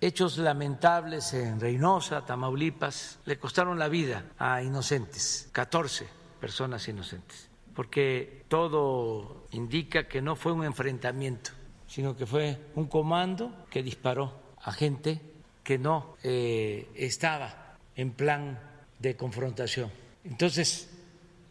Hechos 0.00 0.38
lamentables 0.38 1.32
en 1.34 1.60
Reynosa, 1.60 2.26
Tamaulipas, 2.26 3.20
le 3.24 3.38
costaron 3.38 3.78
la 3.78 3.86
vida 3.86 4.32
a 4.36 4.60
inocentes, 4.60 5.48
14 5.52 6.08
personas 6.40 6.88
inocentes, 6.88 7.48
porque 7.76 8.42
todo 8.48 9.46
indica 9.52 10.08
que 10.08 10.20
no 10.20 10.34
fue 10.34 10.50
un 10.50 10.64
enfrentamiento, 10.64 11.52
sino 11.86 12.16
que 12.16 12.26
fue 12.26 12.58
un 12.74 12.86
comando 12.86 13.64
que 13.70 13.84
disparó 13.84 14.42
a 14.64 14.72
gente 14.72 15.20
que 15.64 15.78
no 15.78 16.16
eh, 16.22 16.86
estaba 16.94 17.76
en 17.96 18.12
plan 18.12 18.58
de 18.98 19.16
confrontación. 19.16 19.90
Entonces, 20.24 20.88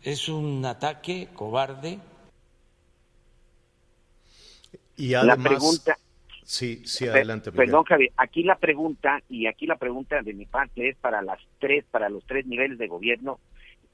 es 0.03 0.29
un 0.29 0.65
ataque 0.65 1.29
cobarde, 1.33 1.99
Y 4.97 5.09
La 5.11 5.21
además, 5.21 5.47
pregunta- 5.47 5.97
sí, 6.43 6.83
sí, 6.85 7.07
adelante. 7.07 7.49
Miguel. 7.51 7.65
Perdón, 7.65 7.83
Javier. 7.85 8.11
Aquí 8.17 8.43
la 8.43 8.55
pregunta, 8.57 9.19
y 9.29 9.47
aquí 9.47 9.65
la 9.65 9.77
pregunta 9.77 10.21
de 10.21 10.33
mi 10.33 10.45
parte 10.45 10.89
es 10.89 10.97
para 10.97 11.21
las 11.23 11.39
tres, 11.59 11.85
para 11.89 12.07
los 12.09 12.23
tres 12.25 12.45
niveles 12.45 12.77
de 12.77 12.87
gobierno, 12.87 13.39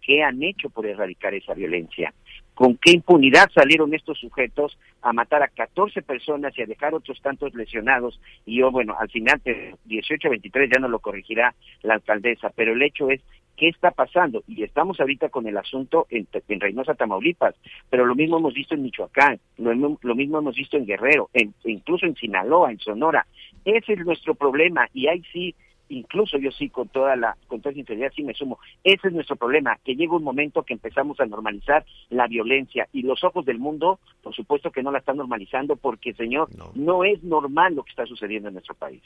¿qué 0.02 0.24
han 0.24 0.44
hecho 0.44 0.70
por 0.70 0.86
erradicar 0.86 1.34
esa 1.34 1.54
violencia? 1.54 2.14
¿Con 2.58 2.76
qué 2.78 2.92
impunidad 2.92 3.52
salieron 3.54 3.94
estos 3.94 4.18
sujetos 4.18 4.80
a 5.04 5.14
matar 5.14 5.44
a 5.44 5.48
14 5.48 6.02
personas 6.02 6.58
y 6.58 6.64
a 6.64 6.66
dejar 6.66 6.96
otros 6.96 7.22
tantos 7.22 7.54
lesionados? 7.54 8.20
Y 8.48 8.58
yo, 8.58 8.72
bueno, 8.72 8.96
al 8.98 9.12
final, 9.12 9.40
de 9.46 9.76
18 9.86 10.28
a 10.28 10.32
23 10.32 10.72
ya 10.74 10.80
no 10.80 10.88
lo 10.88 10.98
corregirá 10.98 11.54
la 11.84 11.94
alcaldesa, 11.94 12.52
pero 12.56 12.74
el 12.74 12.82
hecho 12.82 13.12
es, 13.12 13.22
¿qué 13.58 13.68
está 13.68 13.92
pasando? 13.92 14.44
Y 14.48 14.64
estamos 14.64 15.00
ahorita 15.00 15.30
con 15.30 15.46
el 15.46 15.56
asunto 15.56 16.08
en, 16.10 16.28
en 16.48 16.60
Reynosa, 16.60 16.96
Tamaulipas, 16.96 17.54
pero 17.92 18.08
lo 18.08 18.16
mismo 18.16 18.40
hemos 18.40 18.56
visto 18.56 18.74
en 18.74 18.82
Michoacán, 18.82 19.40
lo, 19.60 20.00
lo 20.02 20.16
mismo 20.16 20.40
hemos 20.40 20.56
visto 20.56 20.78
en 20.78 20.88
Guerrero, 20.88 21.30
en, 21.34 21.54
incluso 21.64 22.08
en 22.08 22.16
Sinaloa, 22.16 22.72
en 22.72 22.80
Sonora. 22.80 23.28
Ese 23.66 23.94
es 23.94 24.00
nuestro 24.00 24.34
problema 24.34 24.88
y 24.96 25.06
ahí 25.10 25.22
sí, 25.32 25.54
incluso 25.90 26.38
yo 26.38 26.52
sí 26.52 26.70
con 26.70 26.88
toda 26.90 27.16
la 27.16 27.38
con 27.48 27.62
toda 27.62 27.74
sinceridad 27.74 28.12
sí 28.16 28.24
me 28.24 28.34
sumo. 28.34 28.60
Ese 28.84 29.08
es 29.08 29.14
nuestro 29.14 29.36
problema, 29.36 29.78
que 29.84 29.96
llega 29.96 30.16
un 30.16 30.24
momento 30.24 30.64
que 30.64 30.74
empezamos 30.74 31.20
a 31.20 31.26
normalizar 31.26 31.86
la 32.10 32.28
violencia 32.28 32.88
y 32.94 33.02
los 33.04 33.24
ojos 33.24 33.46
del 33.46 33.60
mundo, 33.60 34.00
por 34.22 34.34
supuesto 34.36 34.72
que 34.72 34.84
no 34.84 34.92
la 34.92 35.00
están 35.00 35.18
normalizando 35.18 35.76
porque, 35.76 36.14
señor, 36.14 36.50
No. 36.58 36.72
no, 36.76 37.04
es 37.04 37.24
normal 37.24 37.76
lo 37.76 37.84
que 37.84 37.92
está 37.92 38.06
sucediendo 38.06 38.48
en 38.50 38.56
nuestro 38.56 38.76
país. 38.76 39.02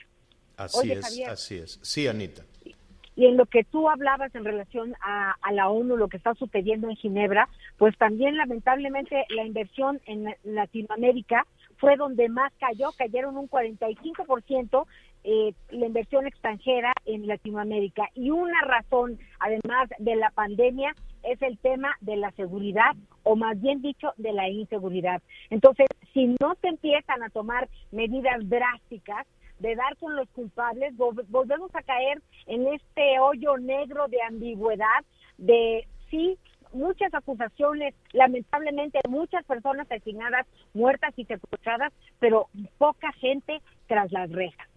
Así 0.58 0.80
Oye, 0.80 0.94
es, 0.94 1.06
Javier. 1.06 1.30
así 1.30 1.56
es. 1.58 1.80
Sí, 1.82 2.08
Anita. 2.08 2.44
Y 3.16 3.26
en 3.26 3.36
lo 3.36 3.46
que 3.46 3.64
tú 3.66 3.90
hablabas 3.90 4.34
en 4.36 4.46
relación 4.46 4.96
a, 5.02 5.36
a 5.42 5.52
la 5.52 5.70
ONU, 5.70 5.98
lo 5.98 6.08
que 6.08 6.18
está 6.18 6.34
sucediendo 6.36 6.90
en 6.90 6.96
Ginebra, 6.96 7.50
pues 7.78 7.98
también 7.98 8.38
lamentablemente 8.38 9.26
la 9.30 9.44
inversión 9.46 10.00
en 10.06 10.34
Latinoamérica 10.44 11.46
fue 11.82 11.98
donde 11.98 12.30
más 12.30 12.54
cayó, 12.60 12.92
cayeron 12.98 13.36
un 13.36 13.50
45% 13.50 14.86
eh, 15.24 15.54
la 15.72 15.86
inversión 15.88 16.26
extranjera 16.28 16.94
en 17.06 17.28
Latinoamérica. 17.28 18.08
Y 18.16 18.30
una 18.32 18.62
razón, 18.62 19.20
además 19.40 19.90
de 20.00 20.16
la 20.16 20.30
pandemia, 20.30 20.96
es 21.24 21.42
el 21.42 21.58
tema 21.58 21.96
de 22.02 22.16
la 22.18 22.32
seguridad, 22.32 22.96
o 23.24 23.36
más 23.36 23.60
bien 23.62 23.82
dicho, 23.82 24.14
de 24.18 24.32
la 24.32 24.48
inseguridad. 24.50 25.22
Entonces, 25.50 25.88
si 26.14 26.28
no 26.40 26.56
te 26.62 26.70
empiezan 26.70 27.22
a 27.24 27.30
tomar 27.30 27.68
medidas 27.92 28.38
drásticas, 28.48 29.28
de 29.60 29.76
dar 29.76 29.96
con 29.98 30.16
los 30.16 30.28
culpables, 30.30 30.96
vol- 30.98 31.24
volvemos 31.30 31.70
a 31.76 31.84
caer 31.84 32.20
en 32.48 32.66
este 32.68 33.20
hoyo 33.20 33.58
negro 33.58 34.08
de 34.08 34.20
ambigüedad, 34.24 35.06
de 35.38 35.88
sí, 36.10 36.38
muchas 36.74 37.13
acusaciones, 37.13 37.94
lamentablemente 38.13 39.00
muchas 39.10 39.46
personas 39.46 39.90
asesinadas, 39.90 40.46
muertas 40.74 41.13
y 41.18 41.25
secuestradas, 41.25 41.92
pero 42.20 42.50
poca 42.78 43.12
gente 43.13 43.62
tras 43.88 44.12
las 44.12 44.32
rejas. 44.32 44.68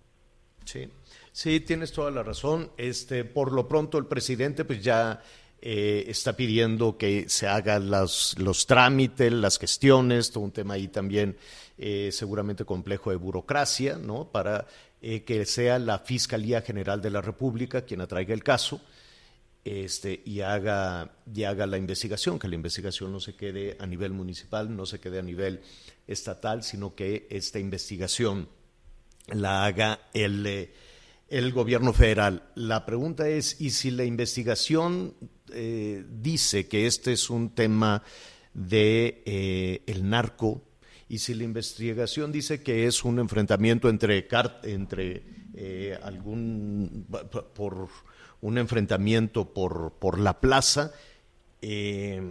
Sí, 0.65 0.89
sí, 1.33 1.61
tienes 1.61 1.93
toda 1.93 2.11
la 2.11 2.23
razón. 2.23 2.71
Este, 2.77 3.25
por 3.25 3.53
lo 3.53 3.69
pronto 3.69 3.99
el 3.99 4.07
presidente 4.07 4.65
pues 4.65 4.83
ya 4.83 5.21
eh, 5.61 6.05
está 6.09 6.35
pidiendo 6.35 6.97
que 6.97 7.29
se 7.29 7.47
hagan 7.47 7.91
los 7.91 8.67
trámites, 8.67 9.33
las 9.33 9.59
gestiones, 9.59 10.31
todo 10.31 10.45
un 10.45 10.53
tema 10.53 10.75
ahí 10.75 10.89
también 10.89 11.37
eh, 11.77 12.11
seguramente 12.13 12.65
complejo 12.65 13.11
de 13.11 13.17
burocracia, 13.17 13.97
¿no? 13.97 14.27
Para 14.31 14.67
eh, 15.03 15.25
que 15.25 15.45
sea 15.45 15.79
la 15.79 15.99
Fiscalía 15.99 16.63
General 16.63 17.03
de 17.03 17.11
la 17.11 17.21
República 17.21 17.83
quien 17.83 18.01
atraiga 18.01 18.33
el 18.33 18.45
caso 18.45 18.81
este, 19.65 20.23
y, 20.27 20.41
haga, 20.41 21.17
y 21.33 21.45
haga 21.45 21.67
la 21.67 21.79
investigación, 21.79 22.39
que 22.39 22.49
la 22.49 22.55
investigación 22.55 23.11
no 23.11 23.21
se 23.21 23.35
quede 23.35 23.77
a 23.81 23.87
nivel 23.87 24.13
municipal, 24.13 24.75
no 24.75 24.85
se 24.85 25.01
quede 25.01 25.19
a 25.19 25.23
nivel 25.23 25.63
estatal, 26.07 26.63
sino 26.63 26.95
que 26.95 27.27
esta 27.31 27.59
investigación 27.59 28.49
la 29.29 29.65
haga 29.65 30.01
el, 30.13 30.47
eh, 30.47 30.73
el 31.29 31.51
gobierno 31.53 31.95
federal. 31.95 32.51
La 32.55 32.85
pregunta 32.85 33.27
es, 33.27 33.59
¿y 33.59 33.71
si 33.71 33.91
la 33.91 34.05
investigación 34.05 35.15
eh, 35.51 36.05
dice 36.11 36.69
que 36.69 36.87
este 36.87 37.13
es 37.13 37.31
un 37.31 37.55
tema 37.55 38.03
de 38.53 39.23
eh, 39.25 39.83
el 39.87 40.09
narco 40.09 40.63
y 41.09 41.19
si 41.19 41.35
la 41.35 41.45
investigación 41.45 42.33
dice 42.33 42.63
que 42.63 42.87
es 42.87 43.05
un 43.05 43.19
enfrentamiento 43.19 43.89
entre 43.89 44.27
entre 44.63 45.23
algún 46.03 47.07
por 47.55 47.89
un 48.45 48.59
enfrentamiento 48.59 49.55
por, 49.55 49.95
por 49.99 50.21
la 50.21 50.39
plaza, 50.39 50.93
eh, 51.63 52.31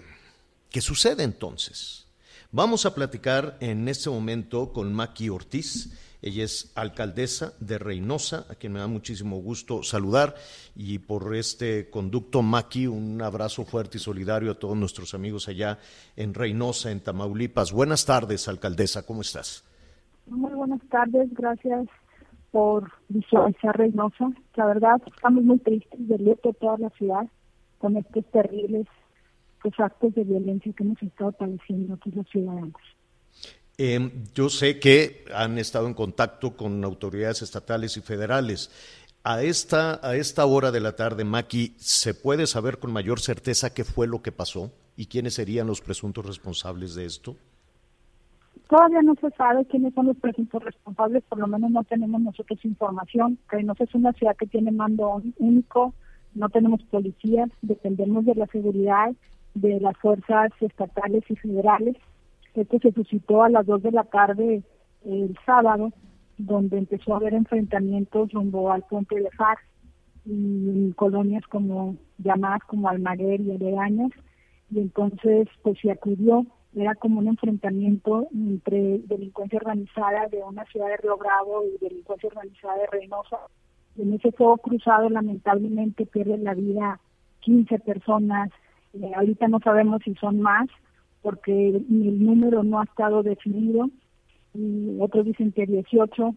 ¿qué 0.69 0.79
sucede 0.79 1.23
entonces? 1.23 2.05
Vamos 2.51 2.85
a 2.85 2.93
platicar 2.93 3.57
en 3.61 3.87
este 3.87 4.11
momento 4.11 4.73
con 4.73 4.93
Maki 4.93 5.29
Ortiz. 5.29 5.91
Ella 6.21 6.43
es 6.43 6.71
alcaldesa 6.75 7.53
de 7.59 7.79
Reynosa, 7.79 8.45
a 8.47 8.53
quien 8.53 8.73
me 8.73 8.79
da 8.79 8.85
muchísimo 8.85 9.37
gusto 9.37 9.81
saludar. 9.81 10.35
Y 10.75 10.99
por 10.99 11.35
este 11.35 11.89
conducto, 11.89 12.43
Maki, 12.43 12.85
un 12.85 13.19
abrazo 13.19 13.65
fuerte 13.65 13.97
y 13.97 13.99
solidario 13.99 14.51
a 14.51 14.59
todos 14.59 14.77
nuestros 14.77 15.15
amigos 15.15 15.47
allá 15.47 15.79
en 16.15 16.35
Reynosa, 16.35 16.91
en 16.91 16.99
Tamaulipas. 16.99 17.71
Buenas 17.71 18.05
tardes, 18.05 18.47
alcaldesa, 18.47 19.03
¿cómo 19.03 19.21
estás? 19.21 19.63
Muy 20.27 20.53
buenas 20.53 20.81
tardes, 20.91 21.27
gracias 21.33 21.87
por 22.53 22.91
visualizar 23.09 23.75
Reynosa. 23.75 24.31
La 24.55 24.67
verdad, 24.67 25.01
estamos 25.07 25.43
muy 25.43 25.57
tristes 25.57 26.07
de 26.07 26.19
luto 26.19 26.53
toda 26.53 26.77
la 26.77 26.91
ciudad 26.91 27.27
con 27.79 27.97
estos 27.97 28.23
terribles 28.25 28.85
pues, 29.59 29.73
actos 29.79 30.13
de 30.13 30.23
violencia 30.23 30.71
que 30.77 30.83
hemos 30.83 31.01
estado 31.01 31.31
padeciendo 31.31 31.95
aquí 31.95 32.11
los 32.11 32.29
ciudadanos. 32.29 32.75
Eh, 33.79 34.11
yo 34.35 34.49
sé 34.49 34.79
que 34.79 35.25
han 35.33 35.57
estado 35.57 35.87
en 35.87 35.95
contacto 35.95 36.55
con 36.55 36.83
autoridades 36.83 37.41
estatales 37.41 37.97
y 37.97 38.01
federales. 38.01 38.69
A 39.23 39.41
esta, 39.41 39.99
a 40.07 40.15
esta 40.15 40.45
hora 40.45 40.69
de 40.69 40.79
la 40.79 40.95
tarde, 40.95 41.23
Maki, 41.23 41.73
¿se 41.79 42.13
puede 42.13 42.45
saber 42.45 42.77
con 42.77 42.93
mayor 42.93 43.19
certeza 43.19 43.73
qué 43.73 43.83
fue 43.83 44.05
lo 44.05 44.21
que 44.21 44.31
pasó 44.31 44.71
y 44.95 45.07
quiénes 45.07 45.33
serían 45.33 45.65
los 45.65 45.81
presuntos 45.81 46.23
responsables 46.23 46.93
de 46.93 47.05
esto? 47.05 47.35
Todavía 48.69 49.01
no 49.01 49.15
se 49.15 49.29
sabe 49.31 49.65
quiénes 49.65 49.93
son 49.93 50.07
los 50.07 50.17
presuntos 50.17 50.63
responsables, 50.63 51.23
por 51.23 51.39
lo 51.39 51.47
menos 51.47 51.69
no 51.71 51.83
tenemos 51.83 52.21
nosotros 52.21 52.63
información. 52.63 53.37
Reynosa 53.49 53.83
es 53.83 53.93
una 53.93 54.13
ciudad 54.13 54.35
que 54.35 54.47
tiene 54.47 54.71
mando 54.71 55.21
único, 55.37 55.93
no 56.33 56.49
tenemos 56.49 56.81
policías, 56.83 57.49
dependemos 57.61 58.25
de 58.25 58.35
la 58.35 58.47
seguridad 58.47 59.13
de 59.53 59.79
las 59.79 59.95
fuerzas 59.97 60.51
estatales 60.61 61.23
y 61.29 61.35
federales. 61.35 61.95
Esto 62.55 62.79
se 62.79 62.91
suscitó 62.91 63.43
a 63.43 63.49
las 63.49 63.65
2 63.65 63.83
de 63.83 63.91
la 63.91 64.03
tarde 64.03 64.63
el 65.05 65.37
sábado, 65.45 65.91
donde 66.37 66.77
empezó 66.77 67.13
a 67.13 67.17
haber 67.17 67.33
enfrentamientos 67.33 68.31
rumbo 68.31 68.71
al 68.71 68.83
puente 68.83 69.15
de 69.15 69.29
Far 69.31 69.57
y 70.25 70.93
colonias 70.93 71.45
como 71.47 71.97
llamadas 72.17 72.61
como 72.67 72.87
Almaguer 72.87 73.41
y 73.41 73.51
Aledañas, 73.51 74.11
y 74.71 74.79
entonces 74.79 75.47
pues 75.61 75.77
se 75.79 75.91
acudió, 75.91 76.45
era 76.75 76.95
como 76.95 77.19
un 77.19 77.27
enfrentamiento 77.27 78.27
entre 78.33 78.99
delincuencia 78.99 79.57
organizada 79.57 80.27
de 80.27 80.43
una 80.43 80.65
ciudad 80.65 80.87
de 80.87 80.97
Río 80.97 81.17
Bravo 81.17 81.63
y 81.63 81.77
delincuencia 81.83 82.27
organizada 82.27 82.77
de 82.77 82.87
Reynosa. 82.87 83.37
En 83.97 84.13
ese 84.13 84.31
fuego 84.31 84.57
cruzado 84.57 85.09
lamentablemente 85.09 86.05
pierden 86.05 86.43
la 86.43 86.55
vida 86.55 86.99
15 87.41 87.79
personas, 87.79 88.49
eh, 88.93 89.11
ahorita 89.15 89.47
no 89.47 89.59
sabemos 89.59 90.01
si 90.03 90.15
son 90.15 90.41
más, 90.41 90.67
porque 91.21 91.69
el 91.69 92.25
número 92.25 92.63
no 92.63 92.79
ha 92.79 92.83
estado 92.83 93.23
definido, 93.23 93.89
otros 94.99 95.25
dicen 95.25 95.51
que 95.51 95.65
18 95.65 96.35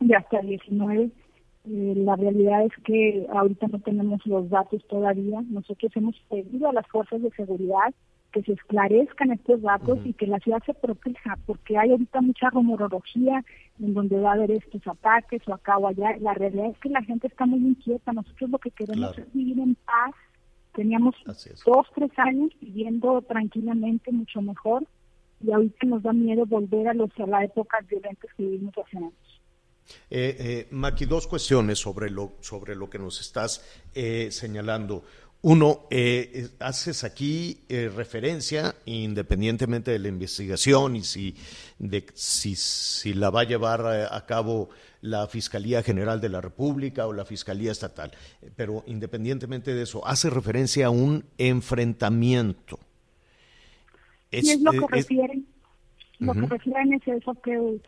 y 0.00 0.14
hasta 0.14 0.40
19. 0.40 1.10
Eh, 1.68 1.94
la 1.96 2.14
realidad 2.14 2.64
es 2.64 2.72
que 2.84 3.26
ahorita 3.32 3.66
no 3.68 3.80
tenemos 3.80 4.24
los 4.26 4.48
datos 4.48 4.86
todavía. 4.88 5.42
Nosotros 5.48 5.90
hemos 5.96 6.16
pedido 6.28 6.68
a 6.68 6.72
las 6.72 6.86
fuerzas 6.86 7.22
de 7.22 7.30
seguridad 7.30 7.92
que 8.32 8.42
se 8.42 8.52
esclarezcan 8.52 9.32
estos 9.32 9.62
datos 9.62 9.98
y 10.04 10.12
que 10.12 10.26
la 10.26 10.38
ciudad 10.40 10.62
se 10.66 10.74
proteja, 10.74 11.38
porque 11.46 11.78
hay 11.78 11.90
ahorita 11.90 12.20
mucha 12.20 12.50
rumorología 12.50 13.44
en 13.80 13.94
donde 13.94 14.20
va 14.20 14.30
a 14.30 14.34
haber 14.34 14.50
estos 14.50 14.86
ataques 14.86 15.42
o 15.46 15.54
acá 15.54 15.78
o 15.78 15.86
allá. 15.86 16.16
La 16.20 16.34
realidad 16.34 16.66
es 16.70 16.78
que 16.78 16.88
la 16.90 17.02
gente 17.02 17.28
está 17.28 17.46
muy 17.46 17.60
inquieta. 17.60 18.12
Nosotros 18.12 18.50
lo 18.50 18.58
que 18.58 18.70
queremos 18.70 19.14
Claro. 19.14 19.22
es 19.22 19.32
vivir 19.32 19.58
en 19.58 19.74
paz. 19.76 20.14
Teníamos 20.74 21.14
dos, 21.64 21.86
tres 21.94 22.10
años 22.18 22.50
viviendo 22.60 23.22
tranquilamente, 23.22 24.12
mucho 24.12 24.42
mejor, 24.42 24.84
y 25.40 25.50
ahorita 25.50 25.86
nos 25.86 26.02
da 26.02 26.12
miedo 26.12 26.44
volver 26.44 26.88
a, 26.88 26.94
los, 26.94 27.10
a 27.18 27.26
la 27.26 27.44
época 27.44 27.78
violentas 27.88 28.30
que 28.36 28.42
vivimos 28.42 28.74
hace 28.76 28.98
años. 28.98 29.12
Eh, 30.10 30.36
eh, 30.38 30.68
Maki, 30.70 31.06
dos 31.06 31.26
cuestiones 31.26 31.78
sobre 31.78 32.10
lo, 32.10 32.32
sobre 32.40 32.74
lo 32.74 32.90
que 32.90 32.98
nos 32.98 33.20
estás 33.20 33.64
eh, 33.94 34.28
señalando. 34.30 35.04
Uno, 35.42 35.82
eh, 35.90 36.48
haces 36.58 37.04
aquí 37.04 37.60
eh, 37.68 37.88
referencia, 37.94 38.74
independientemente 38.84 39.92
de 39.92 39.98
la 40.00 40.08
investigación 40.08 40.96
y 40.96 41.02
si, 41.02 41.36
de, 41.78 42.04
si, 42.14 42.56
si 42.56 43.14
la 43.14 43.30
va 43.30 43.42
a 43.42 43.44
llevar 43.44 43.80
eh, 43.94 44.06
a 44.10 44.26
cabo 44.26 44.70
la 45.02 45.28
Fiscalía 45.28 45.84
General 45.84 46.20
de 46.20 46.30
la 46.30 46.40
República 46.40 47.06
o 47.06 47.12
la 47.12 47.24
Fiscalía 47.24 47.70
Estatal, 47.70 48.10
pero 48.56 48.82
independientemente 48.86 49.72
de 49.72 49.82
eso, 49.84 50.04
hace 50.04 50.30
referencia 50.30 50.86
a 50.86 50.90
un 50.90 51.24
enfrentamiento. 51.38 52.80
y 54.32 54.50
es 54.50 54.60
lo 54.62 54.72
que 54.72 54.78
eh, 54.78 54.80
es- 54.80 54.90
refieren. 55.08 55.46
Lo 56.18 56.32
que 56.32 56.46
refieren 56.46 56.92
es 56.94 57.06
eso 57.06 57.34
que 57.42 57.78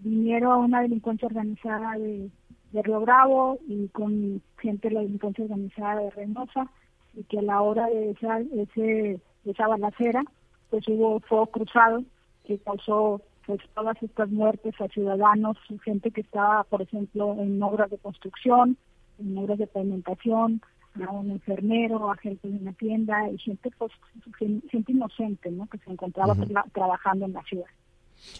vinieron 0.00 0.64
una 0.64 0.82
delincuencia 0.82 1.26
organizada 1.28 1.92
de, 1.96 2.28
de 2.72 2.82
Río 2.82 3.00
Bravo 3.00 3.58
y 3.68 3.86
con 3.88 4.42
gente 4.58 4.88
de 4.88 4.94
la 4.96 5.00
delincuencia 5.02 5.44
organizada 5.44 6.00
de 6.00 6.10
Reynosa 6.10 6.68
y 7.16 7.24
que 7.24 7.38
a 7.38 7.42
la 7.42 7.60
hora 7.62 7.86
de 7.88 8.10
esa, 8.10 8.40
ese, 8.40 9.18
esa 9.44 9.66
balacera 9.66 10.22
pues 10.70 10.86
hubo 10.88 11.20
fuego 11.20 11.46
cruzado 11.46 12.04
que 12.44 12.58
causó 12.58 13.22
pues 13.46 13.60
todas 13.74 13.96
estas 14.02 14.28
muertes 14.30 14.74
a 14.80 14.88
ciudadanos, 14.88 15.56
gente 15.84 16.10
que 16.10 16.20
estaba 16.20 16.64
por 16.64 16.82
ejemplo 16.82 17.34
en 17.38 17.62
obras 17.62 17.90
de 17.90 17.98
construcción, 17.98 18.76
en 19.18 19.38
obras 19.38 19.58
de 19.58 19.66
pavimentación, 19.66 20.60
a 21.06 21.12
un 21.12 21.30
enfermero, 21.30 22.10
a 22.10 22.16
gente 22.16 22.48
de 22.48 22.56
una 22.56 22.72
tienda 22.72 23.30
y 23.30 23.38
gente 23.38 23.70
pues 23.78 23.92
gen- 24.38 24.62
gente 24.70 24.92
inocente, 24.92 25.50
¿no? 25.50 25.66
Que 25.68 25.78
se 25.78 25.90
encontraba 25.90 26.34
tra- 26.34 26.64
trabajando 26.72 27.26
en 27.26 27.34
la 27.34 27.42
ciudad. 27.44 27.66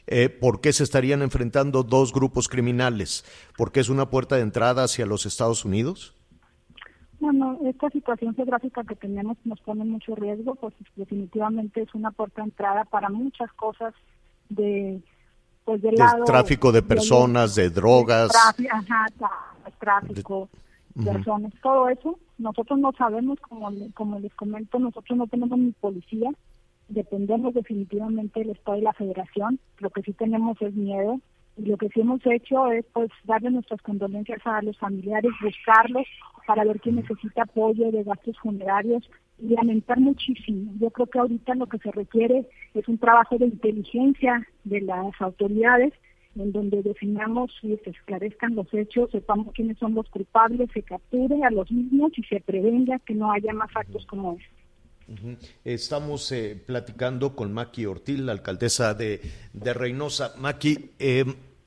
Eh, 0.06 0.30
¿Por 0.30 0.60
qué 0.62 0.72
se 0.72 0.82
estarían 0.82 1.20
enfrentando 1.22 1.82
dos 1.82 2.12
grupos 2.12 2.48
criminales? 2.48 3.24
¿Porque 3.58 3.80
es 3.80 3.90
una 3.90 4.08
puerta 4.08 4.36
de 4.36 4.42
entrada 4.42 4.84
hacia 4.84 5.04
los 5.06 5.26
Estados 5.26 5.64
Unidos? 5.66 6.15
Bueno, 7.18 7.58
esta 7.64 7.88
situación 7.90 8.34
geográfica 8.34 8.84
que 8.84 8.94
tenemos 8.94 9.36
nos 9.44 9.60
pone 9.60 9.84
mucho 9.84 10.14
riesgo, 10.14 10.54
pues 10.56 10.74
definitivamente 10.96 11.82
es 11.82 11.94
una 11.94 12.10
puerta 12.10 12.42
de 12.42 12.48
entrada 12.48 12.84
para 12.84 13.08
muchas 13.08 13.50
cosas 13.54 13.94
de 14.48 15.00
pues 15.64 15.82
del 15.82 15.92
De 15.96 15.98
lado 16.04 16.24
tráfico 16.24 16.70
de 16.70 16.82
personas, 16.82 17.54
de 17.56 17.70
drogas. 17.70 18.30
ajá, 18.70 19.06
tráfico, 19.80 20.48
Ujú. 20.94 21.04
personas, 21.04 21.52
todo 21.62 21.88
eso. 21.88 22.18
Nosotros 22.38 22.78
no 22.78 22.92
sabemos, 22.92 23.40
como, 23.40 23.70
le- 23.70 23.90
como 23.92 24.18
les 24.20 24.32
comento, 24.34 24.78
nosotros 24.78 25.18
no 25.18 25.26
tenemos 25.26 25.58
ni 25.58 25.72
policía, 25.72 26.30
dependemos 26.88 27.52
definitivamente 27.54 28.40
del 28.40 28.50
Estado 28.50 28.78
y 28.78 28.82
la 28.82 28.92
Federación. 28.92 29.58
Lo 29.78 29.90
que 29.90 30.02
sí 30.02 30.12
tenemos 30.12 30.56
es 30.62 30.72
miedo 30.74 31.20
lo 31.56 31.76
que 31.76 31.88
sí 31.88 32.00
hemos 32.00 32.20
hecho 32.26 32.70
es 32.70 32.84
pues 32.92 33.10
darle 33.24 33.50
nuestras 33.50 33.80
condolencias 33.82 34.40
a 34.44 34.62
los 34.62 34.76
familiares, 34.78 35.32
buscarlos 35.42 36.06
para 36.46 36.64
ver 36.64 36.80
quién 36.80 36.96
necesita 36.96 37.42
apoyo 37.42 37.90
de 37.90 38.04
gastos 38.04 38.36
funerarios 38.38 39.08
y 39.38 39.48
lamentar 39.48 39.98
muchísimo. 39.98 40.72
Yo 40.78 40.90
creo 40.90 41.06
que 41.06 41.18
ahorita 41.18 41.54
lo 41.54 41.66
que 41.66 41.78
se 41.78 41.90
requiere 41.90 42.48
es 42.74 42.88
un 42.88 42.98
trabajo 42.98 43.38
de 43.38 43.46
inteligencia 43.46 44.46
de 44.64 44.80
las 44.82 45.20
autoridades 45.20 45.92
en 46.36 46.52
donde 46.52 46.82
definamos 46.82 47.50
y 47.62 47.76
se 47.78 47.90
esclarezcan 47.90 48.54
los 48.54 48.72
hechos, 48.74 49.10
sepamos 49.10 49.54
quiénes 49.54 49.78
son 49.78 49.94
los 49.94 50.08
culpables, 50.10 50.68
se 50.72 50.82
capture 50.82 51.42
a 51.42 51.50
los 51.50 51.70
mismos 51.70 52.12
y 52.16 52.22
se 52.24 52.40
prevenga 52.40 52.98
que 53.00 53.14
no 53.14 53.32
haya 53.32 53.54
más 53.54 53.70
actos 53.74 54.04
como 54.06 54.34
este. 54.34 54.66
Estamos 55.64 56.32
eh, 56.32 56.60
platicando 56.66 57.36
con 57.36 57.52
Maki 57.52 57.86
Ortil, 57.86 58.26
la 58.26 58.32
alcaldesa 58.32 58.92
de, 58.94 59.20
de 59.52 59.72
Reynosa. 59.72 60.34
Maki, 60.38 60.90
eh, 60.98 61.24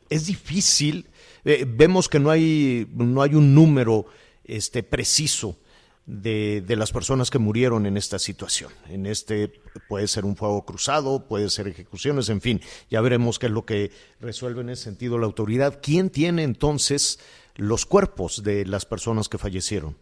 es 0.10 0.26
difícil, 0.28 1.08
eh, 1.46 1.66
vemos 1.68 2.10
que 2.10 2.20
no 2.20 2.30
hay, 2.30 2.88
no 2.94 3.22
hay 3.22 3.36
un 3.36 3.54
número 3.54 4.06
este, 4.44 4.84
preciso 4.84 5.58
de, 6.06 6.62
de 6.62 6.76
las 6.76 6.92
personas 6.92 7.30
que 7.30 7.38
murieron 7.38 7.86
en 7.86 7.96
esta 7.96 8.18
situación. 8.18 8.72
En 8.90 9.06
este 9.06 9.52
puede 9.88 10.08
ser 10.08 10.26
un 10.26 10.36
fuego 10.36 10.66
cruzado, 10.66 11.28
puede 11.28 11.50
ser 11.50 11.68
ejecuciones, 11.68 12.30
en 12.30 12.42
fin, 12.42 12.62
ya 12.90 13.02
veremos 13.02 13.38
qué 13.40 13.46
es 13.46 13.52
lo 13.52 13.66
que 13.66 13.92
resuelve 14.20 14.62
en 14.62 14.70
ese 14.70 14.86
sentido 14.86 15.18
la 15.18 15.28
autoridad. 15.28 15.80
¿Quién 15.82 16.10
tiene 16.10 16.44
entonces 16.44 17.20
los 17.56 17.86
cuerpos 17.86 18.44
de 18.44 18.66
las 18.66 18.86
personas 18.86 19.30
que 19.30 19.38
fallecieron? 19.38 19.96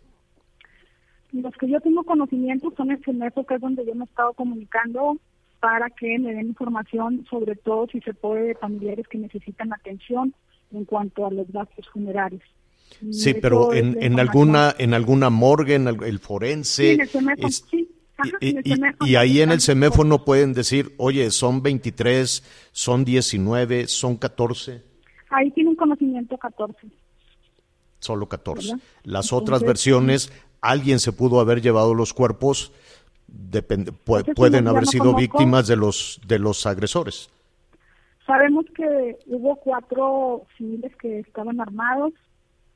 Los 1.33 1.53
que 1.55 1.69
yo 1.69 1.79
tengo 1.81 2.03
conocimiento 2.03 2.73
son 2.77 2.91
el 2.91 3.03
CEMEFO, 3.03 3.45
que 3.45 3.55
es 3.55 3.61
donde 3.61 3.85
yo 3.85 3.93
me 3.93 4.05
he 4.05 4.07
estado 4.07 4.33
comunicando 4.33 5.17
para 5.59 5.89
que 5.89 6.19
me 6.19 6.33
den 6.33 6.47
información, 6.47 7.25
sobre 7.29 7.55
todo 7.55 7.87
si 7.91 7.99
se 8.01 8.13
puede, 8.13 8.43
de 8.49 8.55
familiares 8.55 9.07
que 9.07 9.17
necesitan 9.17 9.73
atención 9.73 10.33
en 10.71 10.85
cuanto 10.85 11.25
a 11.25 11.31
los 11.31 11.47
gastos 11.51 11.87
funerarios. 11.89 12.43
Sí, 13.11 13.33
pero 13.33 13.73
en, 13.73 13.97
en 14.01 14.19
alguna 14.19 14.73
en 14.77 14.93
alguna 14.93 15.29
morgue, 15.29 15.75
en 15.75 15.87
el, 15.87 16.03
el 16.03 16.19
Sí, 16.19 16.23
forense. 16.25 16.93
en 16.93 17.01
el 17.01 17.09
CEMEFO, 17.09 17.47
es- 17.47 17.65
sí. 17.69 17.89
Ajá, 18.19 18.31
y, 18.41 18.49
en 18.49 18.57
el 18.83 18.95
y- 19.01 19.11
y 19.11 19.15
ahí 19.15 19.41
en 19.41 19.51
el 19.51 19.61
seméfono 19.61 20.25
pueden 20.25 20.53
decir, 20.53 20.93
oye, 20.97 21.29
son 21.29 21.61
23, 21.61 22.43
son 22.71 23.05
19, 23.05 23.87
son 23.87 24.15
14, 24.17 24.81
Ahí 25.29 25.51
tienen 25.51 25.75
conocimiento 25.75 26.37
14. 26.37 26.87
solo 27.99 28.27
14. 28.27 28.67
¿Verdad? 28.69 28.83
Las 29.03 29.25
Entonces, 29.25 29.33
otras 29.33 29.63
versiones, 29.63 30.31
alguien 30.61 30.99
se 30.99 31.11
pudo 31.11 31.39
haber 31.39 31.61
llevado 31.61 31.93
los 31.93 32.13
cuerpos, 32.13 32.71
depende, 33.27 33.91
pu- 33.91 34.17
Entonces, 34.19 34.35
pueden 34.35 34.67
haber 34.67 34.85
sido 34.85 35.13
víctimas 35.15 35.67
de 35.67 35.75
los 35.75 36.19
de 36.27 36.39
los 36.39 36.65
agresores. 36.65 37.29
Sabemos 38.25 38.65
que 38.75 39.17
hubo 39.27 39.55
cuatro 39.57 40.43
civiles 40.57 40.93
que 40.97 41.19
estaban 41.19 41.61
armados, 41.61 42.13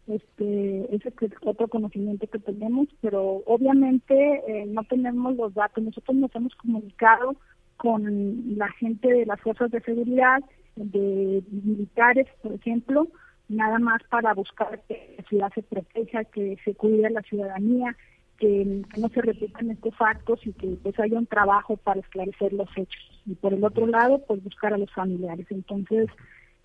este, 0.08 0.96
ese 0.96 1.10
es 1.10 1.32
otro 1.44 1.68
conocimiento 1.68 2.26
que 2.28 2.40
tenemos, 2.40 2.88
pero 3.02 3.44
obviamente 3.46 4.42
eh, 4.48 4.66
no 4.68 4.84
tenemos 4.86 5.36
los 5.36 5.54
datos. 5.54 5.84
Nosotros 5.84 6.16
nos 6.16 6.34
hemos 6.36 6.56
comunicado 6.56 7.36
con 7.78 8.58
la 8.58 8.70
gente 8.74 9.08
de 9.12 9.26
las 9.26 9.42
fuerzas 9.42 9.72
de 9.72 9.82
seguridad, 9.82 10.42
de 10.76 11.44
militares, 11.52 12.28
por 12.42 12.54
ejemplo, 12.54 13.08
nada 13.50 13.78
más 13.80 14.02
para 14.10 14.34
buscar 14.34 14.82
que 14.88 15.16
la 15.18 15.24
ciudad 15.28 15.52
se 15.54 15.64
proteja, 15.64 16.24
que 16.26 16.58
se 16.64 16.74
cuide 16.76 17.08
a 17.08 17.10
la 17.10 17.22
ciudadanía, 17.24 17.96
que, 18.42 18.82
que 18.92 19.00
no 19.00 19.08
se 19.10 19.22
repitan 19.22 19.70
estos 19.70 19.94
actos 20.00 20.40
y 20.48 20.52
que 20.54 20.68
pues 20.82 21.00
haya 21.00 21.20
un 21.20 21.28
trabajo 21.28 21.78
para 21.78 22.00
esclarecer 22.00 22.52
los 22.54 22.68
hechos. 22.76 23.22
Y 23.28 23.36
por 23.36 23.54
el 23.54 23.64
otro 23.64 23.86
lado, 23.86 24.20
pues 24.28 24.44
buscar 24.44 24.74
a 24.74 24.80
los 24.80 24.92
familiares. 24.92 25.46
Entonces, 25.52 26.08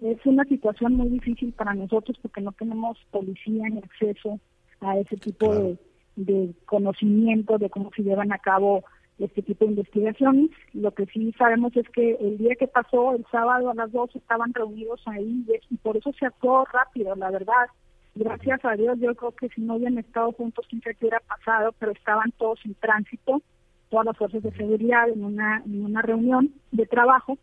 Es 0.01 0.25
una 0.27 0.45
situación 0.45 0.95
muy 0.95 1.09
difícil 1.09 1.53
para 1.53 1.75
nosotros 1.75 2.19
porque 2.23 2.41
no 2.41 2.53
tenemos 2.53 2.99
policía 3.11 3.69
ni 3.71 3.79
acceso 3.79 4.41
a 4.81 4.99
ese 4.99 5.17
tipo 5.17 5.55
de, 5.55 5.79
de 6.17 6.55
conocimiento 6.67 7.59
de 7.59 7.71
cómo 7.71 7.91
se 7.97 8.03
llevan 8.03 8.33
a 8.33 8.39
cabo 8.39 8.85
este 9.19 9.43
tipo 9.43 9.65
de 9.65 9.73
investigaciones. 9.73 10.51
Lo 10.75 10.91
que 10.93 11.07
sí 11.07 11.33
sabemos 11.39 11.75
es 11.77 11.89
que 11.91 12.17
el 12.21 12.37
día 12.39 12.55
que 12.57 12.69
pasó, 12.69 13.15
el 13.15 13.25
sábado 13.31 13.71
a 13.71 13.75
las 13.75 13.91
2, 13.93 14.17
estaban 14.17 14.53
reunidos 14.53 15.01
ahí 15.07 15.47
y 15.71 15.77
por 15.79 15.97
eso 15.97 16.11
se 16.19 16.27
actuó 16.27 16.65
rápido, 16.67 17.15
la 17.17 17.31
verdad. 17.31 17.67
Gracias 18.17 18.65
a 18.65 18.73
Dios, 18.73 18.99
yo 18.99 19.15
creo 19.15 19.33
que 19.33 19.49
si 19.51 19.61
no 19.61 19.75
hubieran 19.77 19.99
estado 19.99 20.33
juntos, 20.33 20.65
quién 20.71 20.81
sabe 20.81 20.95
qué 20.95 21.05
hubiera 21.05 21.21
pasado, 21.21 21.75
pero 21.79 21.93
estaban 21.93 22.33
todos 22.39 22.59
en 22.65 22.75
tránsito, 22.75 23.43
todas 23.91 24.07
las 24.07 24.17
fuerzas 24.17 24.43
de 24.43 24.53
seguridad 24.53 25.09
en 25.11 25.23
una, 25.23 25.63
en 25.67 25.85
una 25.85 26.01
reunión 26.01 26.51
de 26.73 26.87
trabajo. 26.87 27.37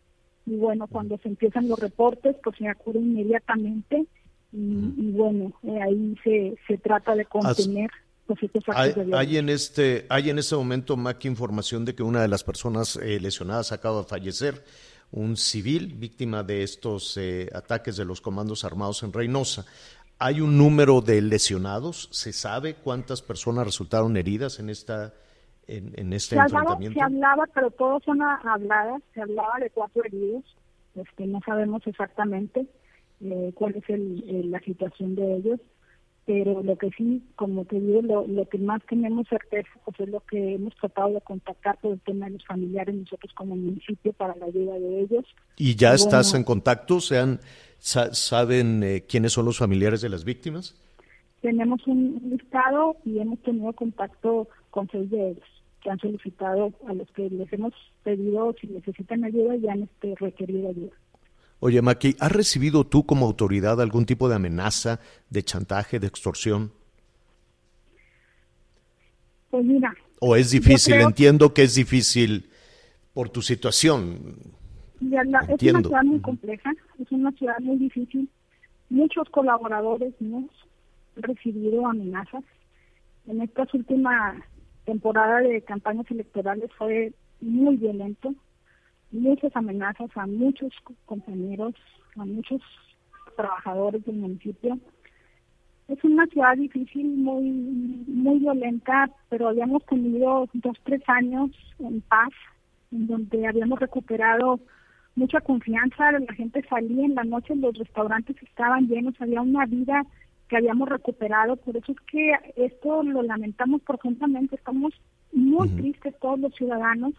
Y 0.46 0.56
bueno, 0.56 0.88
cuando 0.88 1.16
se 1.18 1.28
empiezan 1.28 1.68
los 1.68 1.78
reportes, 1.78 2.34
pues 2.42 2.56
se 2.56 2.68
acude 2.68 2.98
inmediatamente 2.98 4.04
y, 4.52 4.94
y 4.96 5.12
bueno, 5.12 5.52
eh, 5.62 5.80
ahí 5.80 6.16
se, 6.24 6.56
se 6.66 6.76
trata 6.78 7.14
de 7.14 7.24
contener 7.24 7.90
pues, 8.26 8.42
estos 8.42 8.64
actos 8.68 8.76
Hay, 8.76 8.88
de 8.88 9.04
violencia. 9.04 9.18
hay 9.20 9.36
en 9.38 9.48
este, 9.48 10.06
hay 10.08 10.30
en 10.30 10.38
este 10.40 10.56
momento, 10.56 10.96
Mac, 10.96 11.24
información 11.24 11.84
de 11.84 11.94
que 11.94 12.02
una 12.02 12.20
de 12.20 12.28
las 12.28 12.42
personas 12.42 12.96
eh, 12.96 13.20
lesionadas 13.20 13.70
acaba 13.70 13.98
de 13.98 14.08
fallecer, 14.08 14.64
un 15.12 15.36
civil 15.36 15.94
víctima 15.94 16.42
de 16.42 16.64
estos 16.64 17.16
eh, 17.16 17.48
ataques 17.54 17.96
de 17.96 18.04
los 18.04 18.20
comandos 18.20 18.64
armados 18.64 19.04
en 19.04 19.12
Reynosa. 19.12 19.64
¿Hay 20.18 20.40
un 20.40 20.56
número 20.56 21.00
de 21.00 21.20
lesionados? 21.20 22.08
¿Se 22.12 22.32
sabe 22.32 22.74
cuántas 22.74 23.20
personas 23.22 23.66
resultaron 23.66 24.16
heridas 24.16 24.58
en 24.58 24.70
esta 24.70 25.12
en, 25.66 25.92
en 25.96 26.12
este 26.12 26.36
se 26.36 26.40
hablaba, 26.40 26.60
enfrentamiento? 26.74 26.98
se 26.98 27.04
hablaba, 27.04 27.44
pero 27.54 27.70
todos 27.70 28.02
son 28.04 28.20
habladas, 28.22 29.02
se 29.14 29.22
hablaba 29.22 29.58
de 29.60 29.70
cuatro 29.70 30.02
heridos, 30.04 30.44
este, 30.94 31.26
no 31.26 31.40
sabemos 31.44 31.82
exactamente 31.86 32.66
eh, 33.22 33.50
cuál 33.54 33.74
es 33.76 33.84
el, 33.88 34.24
el- 34.28 34.50
la 34.50 34.60
situación 34.60 35.14
de 35.14 35.36
ellos, 35.36 35.60
pero 36.26 36.62
lo 36.62 36.76
que 36.76 36.90
sí, 36.96 37.22
como 37.36 37.64
te 37.64 37.80
digo, 37.80 38.02
lo, 38.02 38.26
lo 38.26 38.48
que 38.48 38.58
más 38.58 38.82
tenemos 38.88 39.26
certeza 39.28 39.68
pues 39.84 39.98
es 40.00 40.08
lo 40.08 40.20
que 40.20 40.54
hemos 40.54 40.74
tratado 40.76 41.14
de 41.14 41.20
contactar 41.22 41.78
por 41.80 41.92
el 41.92 42.00
tema 42.00 42.26
de 42.26 42.32
los 42.32 42.46
familiares 42.46 42.94
nosotros 42.94 43.32
como 43.34 43.56
municipio 43.56 44.12
para 44.12 44.34
la 44.36 44.46
ayuda 44.46 44.74
de 44.78 45.00
ellos. 45.00 45.24
¿Y 45.56 45.76
ya 45.76 45.94
estás 45.94 46.34
en 46.34 46.44
contacto? 46.44 47.00
¿Sean, 47.00 47.40
sa- 47.84 48.14
¿Saben 48.14 48.82
eh, 48.82 49.04
quiénes 49.06 49.32
son 49.34 49.44
los 49.44 49.58
familiares 49.58 50.00
de 50.00 50.08
las 50.08 50.24
víctimas? 50.24 50.74
Tenemos 51.42 51.86
un 51.86 52.18
listado 52.30 52.96
y 53.04 53.18
hemos 53.18 53.38
tenido 53.42 53.70
contacto 53.74 54.48
con 54.70 54.88
seis 54.90 55.10
de 55.10 55.30
ellos 55.32 55.44
que 55.82 55.90
han 55.90 55.98
solicitado 55.98 56.72
a 56.88 56.94
los 56.94 57.10
que 57.10 57.28
les 57.28 57.52
hemos 57.52 57.74
pedido 58.02 58.54
si 58.58 58.68
necesitan 58.68 59.22
ayuda 59.24 59.54
y 59.56 59.68
han 59.68 59.82
este, 59.82 60.14
requerido 60.18 60.70
ayuda. 60.70 60.92
Oye, 61.60 61.82
Maki, 61.82 62.16
¿has 62.20 62.32
recibido 62.32 62.84
tú 62.84 63.04
como 63.04 63.26
autoridad 63.26 63.78
algún 63.82 64.06
tipo 64.06 64.30
de 64.30 64.36
amenaza, 64.36 64.98
de 65.28 65.42
chantaje, 65.42 66.00
de 66.00 66.06
extorsión? 66.06 66.72
Pues 69.50 69.64
mira, 69.64 69.94
¿O 70.20 70.36
es 70.36 70.50
difícil? 70.50 70.94
creo- 70.94 71.06
Entiendo 71.08 71.52
que 71.52 71.62
es 71.64 71.74
difícil 71.74 72.48
por 73.12 73.28
tu 73.28 73.42
situación. 73.42 74.36
ya 75.00 75.22
la- 75.24 75.40
es 75.40 75.62
una 75.62 75.80
ciudad 75.82 76.02
muy 76.02 76.20
compleja, 76.20 76.72
es 76.98 77.10
una 77.12 77.32
ciudad 77.32 77.58
muy 77.60 77.76
difícil. 77.76 78.28
Muchos 78.90 79.28
colaboradores 79.30 80.14
hemos 80.20 80.50
recibido 81.16 81.86
amenazas. 81.86 82.44
En 83.26 83.40
esta 83.40 83.66
última 83.72 84.36
temporada 84.84 85.40
de 85.40 85.62
campañas 85.62 86.10
electorales 86.10 86.70
fue 86.76 87.12
muy 87.40 87.76
violento, 87.76 88.34
muchas 89.10 89.54
amenazas 89.56 90.10
a 90.16 90.26
muchos 90.26 90.72
co- 90.82 90.94
compañeros, 91.06 91.74
a 92.16 92.24
muchos 92.24 92.60
trabajadores 93.36 94.04
del 94.04 94.16
municipio. 94.16 94.78
Es 95.88 96.02
una 96.02 96.26
ciudad 96.26 96.56
difícil, 96.56 97.06
muy 97.06 97.50
muy 98.06 98.38
violenta, 98.38 99.10
pero 99.28 99.48
habíamos 99.48 99.84
tenido 99.86 100.48
dos, 100.54 100.76
tres 100.84 101.02
años 101.06 101.50
en 101.78 102.00
paz, 102.02 102.30
en 102.92 103.06
donde 103.06 103.46
habíamos 103.46 103.78
recuperado 103.80 104.60
mucha 105.16 105.40
confianza, 105.40 106.12
la 106.12 106.34
gente 106.34 106.64
salía 106.68 107.04
en 107.04 107.14
la 107.14 107.24
noche, 107.24 107.54
los 107.54 107.76
restaurantes 107.76 108.36
estaban 108.42 108.88
llenos, 108.88 109.14
había 109.20 109.40
una 109.40 109.66
vida 109.66 110.04
que 110.48 110.56
habíamos 110.56 110.88
recuperado, 110.88 111.56
por 111.56 111.76
eso 111.76 111.92
es 111.92 112.00
que 112.00 112.32
esto 112.56 113.02
lo 113.02 113.22
lamentamos 113.22 113.82
profundamente, 113.82 114.56
estamos 114.56 114.92
muy 115.32 115.68
tristes 115.70 116.14
todos 116.20 116.38
los 116.38 116.54
ciudadanos, 116.54 117.14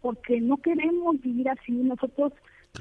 porque 0.00 0.40
no 0.40 0.56
queremos 0.58 1.20
vivir 1.20 1.48
así, 1.48 1.72
nosotros 1.72 2.32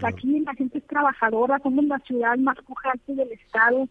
aquí 0.01 0.39
la 0.39 0.53
gente 0.55 0.79
es 0.79 0.87
trabajadora, 0.87 1.59
somos 1.59 1.85
la 1.85 1.99
ciudad 1.99 2.37
más 2.37 2.57
pujante 2.65 3.13
del 3.13 3.31
estado, 3.31 3.87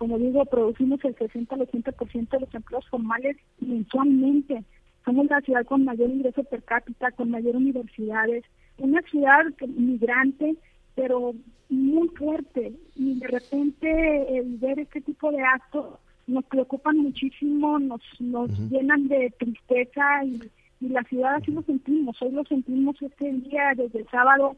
como 0.00 0.18
digo, 0.18 0.46
producimos 0.46 1.04
el 1.04 1.14
60 1.14 1.54
al 1.54 1.68
80% 1.68 2.30
de 2.30 2.40
los 2.40 2.54
empleos 2.54 2.88
formales 2.88 3.36
mensualmente. 3.60 4.64
Somos 5.04 5.26
la 5.26 5.42
ciudad 5.42 5.66
con 5.66 5.84
mayor 5.84 6.08
ingreso 6.08 6.42
per 6.44 6.62
cápita, 6.62 7.10
con 7.10 7.30
mayor 7.30 7.56
universidades, 7.56 8.44
una 8.80 9.00
ciudad 9.02 9.44
migrante, 9.76 10.56
pero 10.94 11.34
muy 11.68 12.08
fuerte. 12.08 12.72
Y 12.96 13.18
de 13.20 13.28
repente 13.28 14.36
el 14.38 14.56
ver 14.58 14.78
este 14.80 15.00
tipo 15.00 15.30
de 15.30 15.40
actos 15.42 15.86
nos 16.26 16.44
preocupan 16.44 16.96
muchísimo, 16.98 17.78
nos, 17.78 18.00
nos 18.18 18.50
llenan 18.70 19.08
de 19.08 19.32
tristeza 19.38 20.24
y, 20.24 20.40
y 20.80 20.88
la 20.88 21.02
ciudad 21.04 21.34
así 21.36 21.50
lo 21.50 21.62
sentimos. 21.62 22.20
Hoy 22.22 22.32
lo 22.32 22.44
sentimos 22.44 22.96
este 23.02 23.32
día, 23.32 23.72
desde 23.76 24.00
el 24.00 24.08
sábado, 24.10 24.56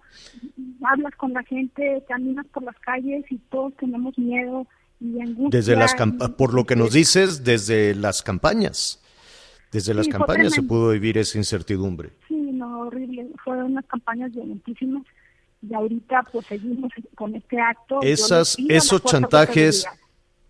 hablas 0.85 1.15
con 1.17 1.33
la 1.33 1.43
gente, 1.45 2.03
caminas 2.09 2.47
por 2.49 2.63
las 2.65 2.79
calles 2.81 3.25
y 3.31 3.39
todos 3.51 3.75
tenemos 3.77 4.17
miedo 4.19 4.67
y 5.01 5.21
angustia. 5.21 5.59
Desde 5.61 5.77
las 5.77 5.95
y- 5.99 6.29
por 6.37 6.55
lo 6.55 6.65
que 6.65 6.77
nos 6.77 6.93
dices, 6.93 7.43
desde 7.45 7.95
las 7.95 8.23
campañas. 8.23 8.99
Desde 9.73 9.95
las 9.95 10.05
Sí, 10.05 10.13
campañas 10.13 10.53
se 10.53 10.63
pudo 10.63 10.91
vivir 10.91 11.17
esa 11.17 11.39
incertidumbre. 11.39 12.11
Sí, 12.29 12.35
horrible. 12.87 13.29
Fueron 13.45 13.73
unas 13.73 13.87
campañas 13.87 14.33
violentísimas 14.33 15.03
y 15.63 15.75
ahorita 15.75 16.25
pues 16.33 16.47
seguimos 16.47 16.93
con 17.15 17.35
este 17.35 17.61
acto. 17.61 18.01
Esas, 18.03 18.57
esos 18.69 19.03
chantajes, 19.05 19.87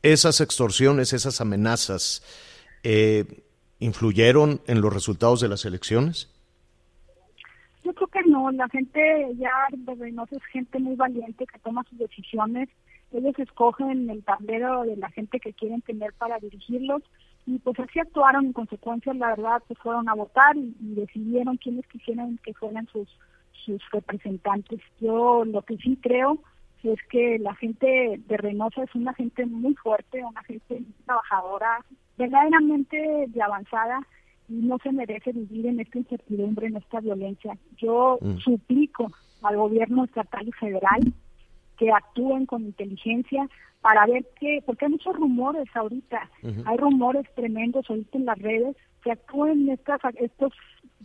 esas 0.03 0.41
extorsiones, 0.41 1.13
esas 1.13 1.41
amenazas, 1.41 2.23
eh, 2.83 3.45
¿influyeron 3.79 4.61
en 4.67 4.81
los 4.81 4.93
resultados 4.93 5.41
de 5.41 5.49
las 5.49 5.65
elecciones? 5.65 6.29
Yo 7.85 7.93
creo 7.95 8.09
que 8.09 8.23
no, 8.29 8.51
la 8.53 8.69
gente 8.69 9.01
ya 9.39 9.51
de 9.71 9.95
Reynosa 9.95 10.37
es 10.37 10.45
gente 10.45 10.79
muy 10.79 10.95
valiente 10.95 11.47
que 11.47 11.59
toma 11.59 11.85
sus 11.91 11.99
decisiones. 11.99 12.69
Ellos 13.13 13.39
escogen 13.39 14.09
el 14.09 14.23
tablero 14.23 14.85
de 14.85 14.97
la 14.97 15.11
gente 15.11 15.41
que 15.41 15.53
quieren 15.53 15.83
tener 15.83 16.13
para 16.15 16.39
dirigirlos 16.39 17.03
y 17.47 17.59
pues 17.59 17.79
así 17.81 17.99
actuaron 17.99 18.47
en 18.47 18.53
consecuencia, 18.53 19.13
la 19.15 19.29
verdad, 19.31 19.63
pues 19.67 19.79
fueron 19.81 20.09
a 20.09 20.15
votar 20.15 20.57
y, 20.57 20.75
y 20.81 20.95
decidieron 20.95 21.57
quiénes 21.57 21.87
quisieran 21.89 22.39
que 22.45 22.55
fueran 22.55 22.87
sus, 22.87 23.09
sus 23.65 23.83
representantes. 23.91 24.81
Yo 25.01 25.45
lo 25.45 25.63
que 25.63 25.77
sí 25.79 25.99
creo 26.01 26.39
es 26.83 26.99
que 27.11 27.39
la 27.39 27.55
gente 27.57 28.21
de 28.27 28.37
Reynosa 28.37 28.83
es 28.83 28.95
una 28.95 29.15
gente 29.15 29.47
muy 29.47 29.75
fuerte, 29.75 30.25
una 30.25 30.43
gente 30.45 30.75
muy 30.81 30.95
trabajadora, 31.05 31.85
verdaderamente 32.17 33.25
de 33.29 33.43
avanzada 33.43 34.01
y 34.49 34.55
no 34.55 34.79
se 34.83 34.93
merece 34.93 35.33
vivir 35.33 35.67
en 35.67 35.81
esta 35.81 35.99
incertidumbre, 35.99 36.67
en 36.67 36.77
esta 36.77 37.01
violencia. 37.01 37.57
Yo 37.77 38.19
Mm. 38.21 38.39
suplico 38.39 39.11
al 39.43 39.57
gobierno 39.57 40.05
estatal 40.05 40.47
y 40.47 40.53
federal 40.53 41.01
que 41.83 41.91
actúen 41.91 42.47
con 42.47 42.63
inteligencia 42.63 43.49
para 43.81 44.07
ver 44.07 44.25
qué, 44.39 44.63
porque 44.65 44.85
hay 44.85 44.93
muchos 44.93 45.17
rumores 45.17 45.67
ahorita, 45.75 46.31
hay 46.65 46.77
rumores 46.77 47.27
tremendos 47.35 47.85
ahorita 47.91 48.19
en 48.19 48.25
las 48.27 48.39
redes, 48.39 48.77
que 49.03 49.11
actúen 49.11 49.69
estas, 49.69 49.99
estos 50.21 50.53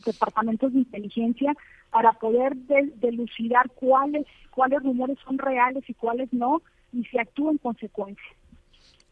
departamentos 0.06 0.72
de 0.74 0.80
inteligencia 0.80 1.56
para 1.90 2.14
poder 2.14 2.56
de- 2.56 2.94
delucidar 2.98 3.72
cuáles, 3.74 4.28
cuáles 4.52 4.84
rumores 4.84 5.18
son 5.26 5.40
reales 5.40 5.84
y 5.88 5.96
cuáles 5.96 6.32
no, 6.32 6.62
y 6.94 7.04
se 7.06 7.20
actúa 7.20 7.50
en 7.52 7.58
consecuencia. 7.58 8.24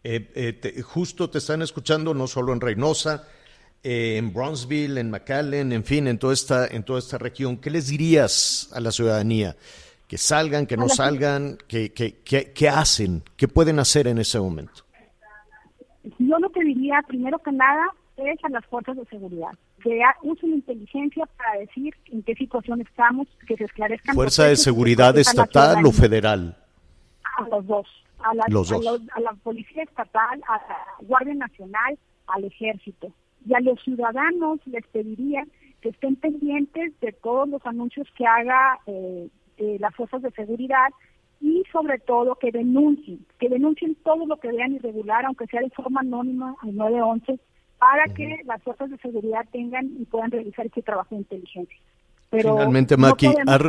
Eh, 0.04 0.32
eh, 0.36 0.54
te- 0.54 0.80
justo 0.84 1.32
te 1.32 1.40
están 1.40 1.64
escuchando 1.64 2.14
no 2.14 2.28
solo 2.28 2.54
en 2.54 2.62
Reynosa, 2.62 3.28
eh, 3.82 4.18
en 4.18 4.32
Bronzeville, 4.32 5.00
en 5.00 5.10
McAllen, 5.10 5.72
en 5.74 5.84
fin, 5.84 6.06
en 6.06 6.20
toda 6.20 6.34
esta, 6.34 6.68
en 6.68 6.84
toda 6.84 7.00
esta 7.00 7.18
región. 7.18 7.58
¿Qué 7.58 7.72
les 7.72 7.88
dirías 7.88 8.70
a 8.76 8.80
la 8.80 8.92
ciudadanía? 8.92 9.56
Que 10.08 10.18
salgan, 10.18 10.68
que 10.68 10.78
no 10.78 10.88
salgan, 10.88 11.58
que, 11.68 11.92
que, 11.92 12.20
que- 12.24 12.52
¿qué 12.54 12.70
hacen? 12.70 13.24
¿Qué 13.38 13.48
pueden 13.48 13.80
hacer 13.80 14.08
en 14.08 14.20
ese 14.20 14.40
momento? 14.40 14.84
Yo 16.20 16.38
lo 16.40 16.50
que 16.52 16.64
diría, 16.64 17.02
primero 17.08 17.40
que 17.40 17.52
nada, 17.52 17.86
es 18.18 18.38
a 18.44 18.50
las 18.50 18.64
fuerzas 18.68 18.96
de 18.98 19.06
seguridad, 19.06 19.50
que 19.82 20.00
usen 20.22 20.52
inteligencia 20.54 21.26
para 21.38 21.60
decir 21.60 21.94
en 22.06 22.22
qué 22.24 22.36
situación 22.36 22.82
estamos, 22.82 23.28
que 23.48 23.58
se 23.58 23.64
esclarezcan. 23.64 24.14
¿Fuerza 24.16 24.44
de 24.44 24.52
que 24.52 24.56
seguridad 24.58 25.18
estatal 25.18 25.84
o 25.86 25.92
federal? 25.92 26.56
A 27.38 27.48
los 27.50 27.66
dos. 27.66 27.88
A 28.20 28.34
la, 28.34 28.46
Los 28.48 28.72
a 28.72 28.76
dos. 28.76 28.86
los- 28.86 29.02
a 29.14 29.20
la 29.20 29.34
Policía 29.44 29.84
Estatal, 29.84 30.42
a 30.48 30.54
la 30.58 30.78
Guardia 31.08 31.34
Nacional, 31.34 31.98
al 32.28 32.44
Ejército. 32.46 33.12
Y 33.48 33.54
a 33.54 33.60
los 33.60 33.80
ciudadanos 33.84 34.60
les 34.66 34.86
pediría 34.88 35.44
que 35.82 35.90
estén 35.90 36.16
pendientes 36.16 36.94
de 37.02 37.12
todos 37.12 37.48
los 37.50 37.64
anuncios 37.66 38.08
que 38.18 38.26
haga 38.26 38.80
eh, 38.88 39.28
eh, 39.58 39.78
las 39.80 39.96
fuerzas 39.96 40.22
de 40.22 40.32
seguridad 40.32 40.90
y 41.42 41.64
sobre 41.72 42.00
todo 42.00 42.36
que 42.36 42.52
denuncien, 42.52 43.26
que 43.40 43.50
denuncien 43.50 43.96
todo 44.04 44.26
lo 44.26 44.38
que 44.38 44.52
vean 44.52 44.74
irregular, 44.74 45.26
aunque 45.26 45.48
sea 45.48 45.62
de 45.62 45.70
forma 45.70 46.02
anónima 46.02 46.56
al 46.62 46.76
911, 46.76 47.40
para 47.78 48.06
que 48.14 48.42
las 48.46 48.62
fuerzas 48.64 48.90
de 48.90 48.98
seguridad 48.98 49.46
tengan 49.52 49.86
y 50.00 50.06
puedan 50.06 50.32
realizar 50.32 50.66
este 50.66 50.82
trabajo 50.82 51.10
de 51.12 51.18
inteligencia. 51.18 51.78
Pero 52.30 52.54
Finalmente, 52.54 52.98
Maki, 52.98 53.28
ha, 53.28 53.60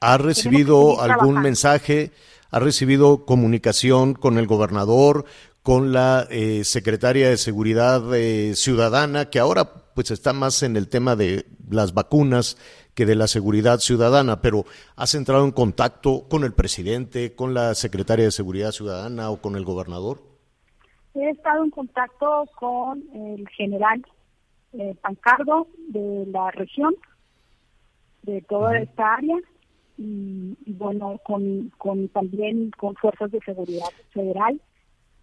ha 0.00 0.18
recibido 0.18 1.00
algún 1.00 1.06
trabajando. 1.06 1.40
mensaje, 1.40 2.10
ha 2.50 2.58
recibido 2.58 3.26
comunicación 3.26 4.14
con 4.14 4.38
el 4.38 4.46
gobernador, 4.46 5.24
con 5.62 5.92
la 5.92 6.26
eh, 6.30 6.64
secretaria 6.64 7.28
de 7.28 7.36
Seguridad 7.36 8.02
eh, 8.14 8.54
Ciudadana, 8.54 9.28
que 9.28 9.38
ahora 9.38 9.68
pues 9.94 10.10
está 10.10 10.32
más 10.32 10.62
en 10.62 10.76
el 10.76 10.88
tema 10.88 11.16
de 11.16 11.44
las 11.68 11.92
vacunas 11.92 12.56
que 12.98 13.06
de 13.06 13.14
la 13.14 13.28
seguridad 13.28 13.78
ciudadana, 13.78 14.40
pero 14.40 14.64
has 14.96 15.14
entrado 15.14 15.44
en 15.44 15.52
contacto 15.52 16.24
con 16.28 16.42
el 16.42 16.52
presidente, 16.52 17.32
con 17.32 17.54
la 17.54 17.76
secretaria 17.76 18.24
de 18.24 18.32
Seguridad 18.32 18.72
Ciudadana 18.72 19.30
o 19.30 19.40
con 19.40 19.54
el 19.54 19.64
gobernador. 19.64 20.18
He 21.14 21.30
estado 21.30 21.62
en 21.62 21.70
contacto 21.70 22.44
con 22.58 23.04
el 23.14 23.48
general 23.50 24.04
eh, 24.72 24.96
Pancardo 25.00 25.68
de 25.90 26.26
la 26.26 26.50
región, 26.50 26.92
de 28.24 28.42
toda 28.42 28.76
esta 28.78 29.14
área, 29.14 29.36
y, 29.96 30.56
y 30.66 30.72
bueno, 30.72 31.20
con, 31.24 31.70
con 31.78 32.08
también 32.08 32.72
con 32.72 32.96
fuerzas 32.96 33.30
de 33.30 33.38
seguridad 33.46 33.92
federal. 34.12 34.60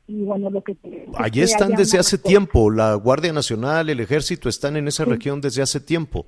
Y 0.08 0.22
bueno, 0.24 0.50
lo 0.50 0.64
que... 0.64 0.78
Allí 1.16 1.42
están 1.42 1.74
desde 1.74 2.00
hace 2.00 2.18
tiempo, 2.18 2.72
la 2.72 2.94
Guardia 2.94 3.34
Nacional, 3.34 3.90
el 3.90 4.00
Ejército 4.00 4.48
están 4.48 4.78
en 4.78 4.88
esa 4.88 5.04
región 5.04 5.42
desde 5.42 5.62
hace 5.62 5.82
tiempo. 5.82 6.28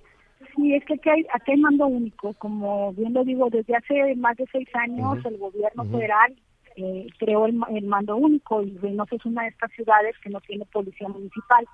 Sí, 0.67 0.73
es 0.75 0.83
que 0.83 0.95
aquí 0.95 1.09
hay, 1.09 1.25
aquí 1.33 1.51
hay 1.51 1.57
mando 1.61 1.87
único, 1.87 2.33
como 2.33 2.91
bien 2.91 3.13
lo 3.13 3.23
digo, 3.23 3.49
desde 3.49 3.73
hace 3.73 4.15
más 4.15 4.35
de 4.35 4.45
seis 4.51 4.67
años 4.75 5.17
el 5.25 5.37
gobierno 5.37 5.83
federal 5.97 6.35
eh, 6.75 7.07
creó 7.17 7.45
el, 7.45 7.57
el 7.69 7.85
mando 7.85 8.17
único 8.17 8.61
y 8.61 8.77
Reynosa 8.77 9.15
es 9.15 9.25
una 9.25 9.43
de 9.43 9.47
estas 9.49 9.71
ciudades 9.71 10.15
que 10.21 10.29
no 10.29 10.41
tiene 10.41 10.65
policía 10.65 11.07
municipal 11.07 11.65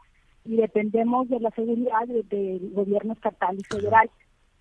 y 0.46 0.58
dependemos 0.58 1.28
de 1.28 1.40
la 1.40 1.50
seguridad 1.52 2.06
de- 2.08 2.22
del 2.24 2.70
gobierno 2.72 3.14
estatal 3.14 3.58
y 3.60 3.64
federal. 3.64 4.12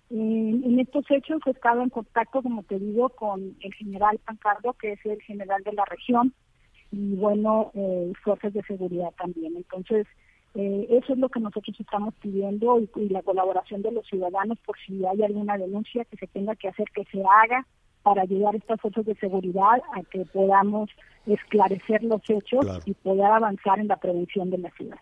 En, 0.09 0.63
en 0.63 0.79
estos 0.79 1.05
hechos 1.11 1.39
he 1.45 1.51
estado 1.51 1.83
en 1.83 1.89
contacto, 1.89 2.41
como 2.41 2.63
te 2.63 2.79
digo, 2.79 3.09
con 3.09 3.55
el 3.61 3.73
general 3.75 4.19
Pancardo, 4.25 4.73
que 4.73 4.93
es 4.93 5.05
el 5.05 5.21
general 5.21 5.61
de 5.63 5.73
la 5.73 5.85
región, 5.85 6.33
y 6.91 7.15
bueno, 7.17 7.69
eh, 7.75 8.11
fuerzas 8.23 8.51
de 8.53 8.63
seguridad 8.63 9.11
también. 9.15 9.55
Entonces, 9.55 10.07
eh, 10.55 10.87
eso 10.91 11.13
es 11.13 11.19
lo 11.19 11.29
que 11.29 11.39
nosotros 11.39 11.75
estamos 11.79 12.13
pidiendo 12.21 12.79
y, 12.79 12.89
y 12.95 13.09
la 13.09 13.21
colaboración 13.23 13.81
de 13.81 13.91
los 13.91 14.05
ciudadanos 14.07 14.57
por 14.65 14.75
si 14.85 15.03
hay 15.05 15.23
alguna 15.23 15.57
denuncia 15.57 16.05
que 16.05 16.17
se 16.17 16.27
tenga 16.27 16.55
que 16.55 16.67
hacer, 16.67 16.85
que 16.93 17.05
se 17.11 17.19
haga 17.21 17.65
para 18.03 18.21
ayudar 18.23 18.53
a 18.53 18.57
estas 18.57 18.81
fuerzas 18.81 19.05
de 19.05 19.15
seguridad 19.15 19.81
a 19.95 20.03
que 20.11 20.25
podamos 20.25 20.89
esclarecer 21.25 22.03
los 22.03 22.21
hechos 22.29 22.61
Claro. 22.61 22.81
y 22.85 22.93
poder 22.93 23.25
avanzar 23.25 23.79
en 23.79 23.87
la 23.87 23.97
prevención 23.97 24.49
de 24.49 24.57
la 24.57 24.69
ciudad. 24.71 24.97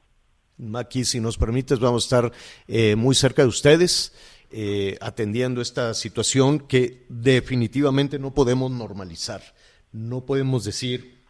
Maki, 0.58 1.06
si 1.06 1.20
nos 1.20 1.38
permites, 1.38 1.80
vamos 1.80 2.04
a 2.04 2.06
estar 2.18 2.32
eh, 2.68 2.96
muy 2.96 3.16
cerca 3.16 3.42
de 3.42 3.48
ustedes, 3.48 4.16
eh, 4.52 4.98
atendiendo 5.02 5.60
esta 5.62 5.94
situación 5.96 6.60
que 6.60 7.06
definitivamente 7.10 8.20
no 8.20 8.34
podemos 8.34 8.70
normalizar. 8.70 9.42
No 9.92 10.22
podemos 10.26 10.64
decir, 10.64 11.24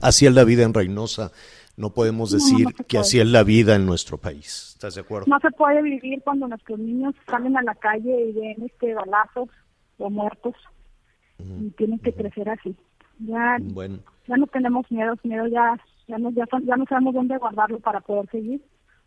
así 0.00 0.26
es 0.26 0.32
la 0.34 0.44
vida 0.44 0.62
en 0.62 0.72
Reynosa, 0.74 1.32
no 1.76 1.90
podemos 1.90 2.30
decir 2.30 2.64
no 2.66 2.84
que 2.86 2.98
así 2.98 3.20
es 3.20 3.26
la 3.26 3.42
vida 3.42 3.74
en 3.74 3.86
nuestro 3.86 4.18
país. 4.18 4.70
¿Estás 4.74 4.94
de 4.94 5.02
acuerdo? 5.02 5.26
No 5.28 5.38
se 5.40 5.50
puede 5.50 5.82
vivir 5.82 6.22
cuando 6.22 6.48
nuestros 6.48 6.78
niños 6.78 7.14
salen 7.28 7.56
a 7.56 7.62
la 7.62 7.74
calle 7.74 8.28
y 8.28 8.32
ven 8.32 8.56
este 8.64 8.94
balazos 8.94 9.48
o 9.98 10.10
muertos 10.10 10.54
y 11.38 11.70
tienen 11.70 11.98
que 11.98 12.12
crecer 12.12 12.48
así. 12.48 12.74
Ya, 13.18 13.56
Bueno, 13.60 13.98
ya 14.26 14.36
no 14.36 14.46
tenemos 14.46 14.90
miedo, 14.90 15.14
miedo 15.22 15.46
ya, 15.48 15.78
ya 16.08 16.18
no, 16.18 16.30
ya, 16.30 16.44
no 16.76 16.84
sabemos 16.88 17.14
dónde 17.14 17.36
guardarlo 17.38 17.78
para 17.80 18.00
poder 18.00 18.28
seguir, 18.30 18.62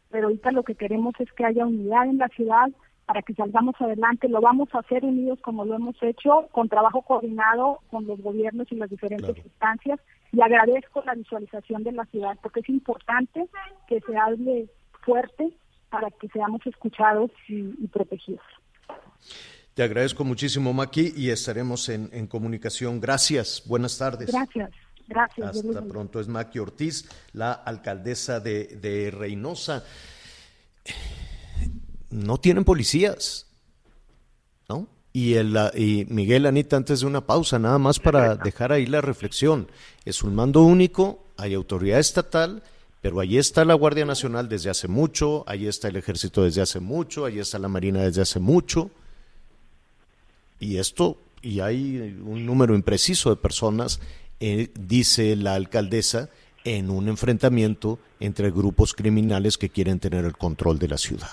pero 0.10 0.28
ahorita 0.28 0.52
lo 0.52 0.64
que 0.64 0.76
queremos 0.76 1.14
es 1.20 1.32
que 1.34 1.46
haya 1.46 1.66
unidad 1.66 2.06
en 2.06 2.18
la 2.18 2.28
ciudad 2.30 2.70
para 3.06 3.22
que 3.24 3.34
salgamos 3.34 3.76
adelante. 3.80 4.30
Lo 4.30 4.42
vamos 4.42 4.70
a 4.74 4.80
hacer 4.80 5.04
unidos 5.04 5.40
como 5.42 5.66
lo 5.66 5.76
hemos 5.76 5.96
hecho, 6.04 6.48
con 6.52 6.70
trabajo 6.70 7.02
coordinado 7.02 7.80
con 7.90 8.06
los 8.06 8.22
gobiernos 8.22 8.72
y 8.72 8.76
las 8.76 8.90
diferentes 8.90 9.34
Claro. 9.34 9.42
instancias. 9.44 10.00
Y 10.32 10.42
agradezco 10.42 11.02
la 11.06 11.16
visualización 11.16 11.84
de 11.84 11.92
la 11.92 12.06
ciudad, 12.06 12.38
porque 12.42 12.60
es 12.60 12.70
importante 12.70 13.48
que 13.88 14.00
se 14.02 14.16
hable 14.16 14.70
fuerte 15.02 15.52
para 15.90 16.12
que 16.12 16.28
seamos 16.30 16.62
escuchados 16.66 17.32
y, 17.48 17.74
y 17.84 17.88
protegidos. 17.88 18.44
te 19.74 19.84
agradezco 19.84 20.24
muchísimo, 20.24 20.72
Maki, 20.74 21.14
y 21.16 21.30
estaremos 21.32 21.90
en, 21.90 22.10
en 22.12 22.28
comunicación. 22.28 23.00
Gracias, 23.00 23.64
buenas 23.66 23.98
tardes. 23.98 24.32
Gracias, 24.32 24.70
gracias. 25.08 25.58
Hasta 25.58 25.82
pronto. 25.86 26.20
Es 26.20 26.28
Maki 26.28 26.60
Ortiz, 26.60 27.10
la 27.34 27.54
alcaldesa 27.54 28.40
de, 28.40 28.66
de 28.66 29.10
Reynosa. 29.10 29.84
No 32.12 32.38
tienen 32.40 32.66
policías, 32.66 33.48
¿no? 34.68 34.88
Y, 35.12 35.34
el, 35.34 35.58
y 35.76 36.06
Miguel, 36.10 36.46
Anita, 36.46 36.78
antes 36.78 37.00
de 37.00 37.08
una 37.08 37.26
pausa, 37.26 37.58
nada 37.58 37.80
más 37.80 38.00
para 38.00 38.36
dejar 38.36 38.72
ahí 38.72 38.86
la 38.86 39.02
reflexión. 39.02 39.68
Es 40.06 40.24
un 40.24 40.36
mando 40.36 40.62
único, 40.62 41.26
hay 41.38 41.56
autoridad 41.56 42.00
estatal, 42.00 42.62
pero 43.02 43.20
ahí 43.20 43.38
está 43.38 43.66
la 43.66 43.74
Guardia 43.74 44.06
Nacional 44.06 44.50
desde 44.50 44.70
hace 44.70 44.88
mucho, 44.88 45.44
ahí 45.48 45.68
está 45.68 45.88
el 45.88 45.96
Ejército 45.96 46.44
desde 46.44 46.62
hace 46.62 46.80
mucho, 46.80 47.26
ahí 47.26 47.40
está 47.40 47.58
la 47.58 47.70
Marina 47.70 48.04
desde 48.04 48.22
hace 48.22 48.40
mucho. 48.40 48.92
Y 50.60 50.78
esto, 50.78 51.18
y 51.42 51.62
hay 51.62 52.20
un 52.24 52.46
número 52.46 52.76
impreciso 52.76 53.30
de 53.30 53.38
personas, 53.38 54.00
eh, 54.40 54.70
dice 54.78 55.36
la 55.36 55.56
alcaldesa, 55.56 56.30
en 56.66 56.90
un 56.90 57.08
enfrentamiento 57.08 58.00
entre 58.20 58.52
grupos 58.52 58.94
criminales 58.94 59.58
que 59.58 59.70
quieren 59.70 60.00
tener 60.00 60.26
el 60.26 60.38
control 60.38 60.78
de 60.78 60.90
la 60.90 60.98
ciudad. 60.98 61.32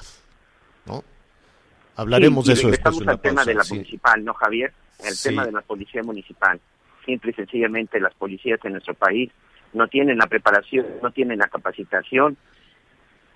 Hablaremos 1.96 2.44
Sí, 2.44 2.52
de 2.52 2.58
eso 2.58 2.70
después 2.70 2.96
una 3.00 3.12
al 3.12 3.20
tema 3.20 3.34
pausa, 3.36 3.50
de 3.50 3.54
la 3.54 3.64
sí. 3.64 3.74
municipal, 3.74 4.24
¿no, 4.24 4.34
Javier? 4.34 4.72
El 5.04 5.14
Sí. 5.14 5.28
tema 5.30 5.44
de 5.46 5.52
la 5.52 5.60
policía 5.62 6.02
municipal. 6.02 6.60
Simple 7.04 7.30
y 7.30 7.34
sencillamente 7.34 8.00
las 8.00 8.14
policías 8.14 8.58
en 8.64 8.72
nuestro 8.72 8.94
país 8.94 9.30
no 9.72 9.88
tienen 9.88 10.18
la 10.18 10.26
preparación, 10.26 10.86
no 11.02 11.10
tienen 11.10 11.38
la 11.38 11.48
capacitación 11.48 12.36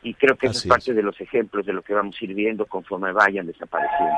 y 0.03 0.15
creo 0.15 0.37
que 0.37 0.47
eso 0.47 0.59
es 0.61 0.67
parte 0.67 0.91
es. 0.91 0.97
de 0.97 1.03
los 1.03 1.21
ejemplos 1.21 1.67
de 1.67 1.73
lo 1.73 1.83
que 1.83 1.93
vamos 1.95 2.17
a 2.21 2.25
ir 2.25 2.35
viendo 2.35 2.65
conforme 2.67 3.13
vayan 3.13 3.47
desapareciendo. 3.47 4.15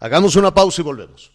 Hagamos 0.00 0.36
una 0.36 0.52
pausa 0.52 0.82
y 0.82 0.84
volvemos. 0.84 1.32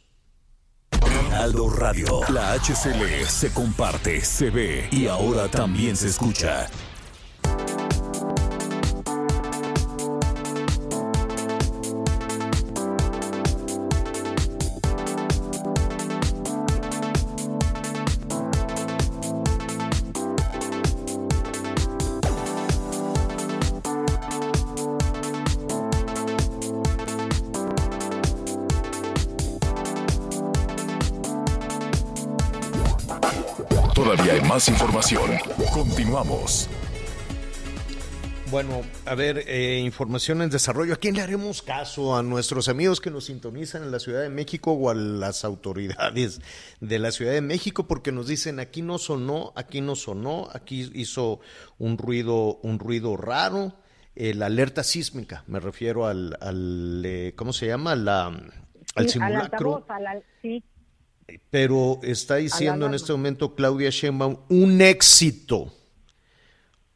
Aldo 1.33 1.69
Radio. 1.75 2.19
La 2.31 2.53
HCL 2.53 3.25
se 3.25 3.51
comparte, 3.53 4.21
se 4.21 4.49
ve 4.51 4.87
y 4.91 5.07
ahora 5.07 5.47
también 5.49 5.95
se 5.95 6.07
escucha. 6.07 6.67
Más 34.53 34.67
información. 34.67 35.31
Continuamos. 35.73 36.69
Bueno, 38.51 38.81
a 39.05 39.15
ver, 39.15 39.45
eh, 39.47 39.79
información 39.79 40.41
en 40.41 40.49
desarrollo. 40.49 40.93
¿A 40.93 40.97
quién 40.97 41.15
le 41.15 41.21
haremos 41.21 41.61
caso? 41.61 42.17
¿A 42.17 42.21
nuestros 42.21 42.67
amigos 42.67 42.99
que 42.99 43.09
nos 43.09 43.23
sintonizan 43.25 43.83
en 43.83 43.91
la 43.91 43.99
Ciudad 43.99 44.21
de 44.23 44.29
México 44.29 44.73
o 44.73 44.89
a 44.89 44.93
las 44.93 45.45
autoridades 45.45 46.41
de 46.81 46.99
la 46.99 47.11
Ciudad 47.11 47.31
de 47.31 47.39
México? 47.39 47.87
Porque 47.87 48.11
nos 48.11 48.27
dicen 48.27 48.59
aquí 48.59 48.81
no 48.81 48.97
sonó, 48.97 49.53
aquí 49.55 49.79
no 49.79 49.95
sonó, 49.95 50.49
aquí 50.53 50.91
hizo 50.95 51.39
un 51.77 51.97
ruido, 51.97 52.57
un 52.61 52.77
ruido 52.77 53.15
raro. 53.15 53.73
Eh, 54.17 54.33
la 54.33 54.47
alerta 54.47 54.83
sísmica, 54.83 55.45
me 55.47 55.61
refiero 55.61 56.05
al, 56.07 56.37
al 56.41 57.01
eh, 57.05 57.33
¿cómo 57.37 57.53
se 57.53 57.67
llama? 57.67 57.95
La, 57.95 58.25
al 58.25 58.33
Sí, 58.85 58.97
al 58.97 59.09
simulacro. 59.09 59.75
altavoz, 59.77 59.89
al 59.91 60.07
al- 60.07 60.23
sí. 60.41 60.61
Pero 61.49 61.99
está 62.03 62.35
diciendo 62.35 62.85
en 62.85 62.93
este 62.93 63.11
momento 63.11 63.55
Claudia 63.55 63.89
Sheinbaum 63.89 64.37
un 64.49 64.81
éxito, 64.81 65.73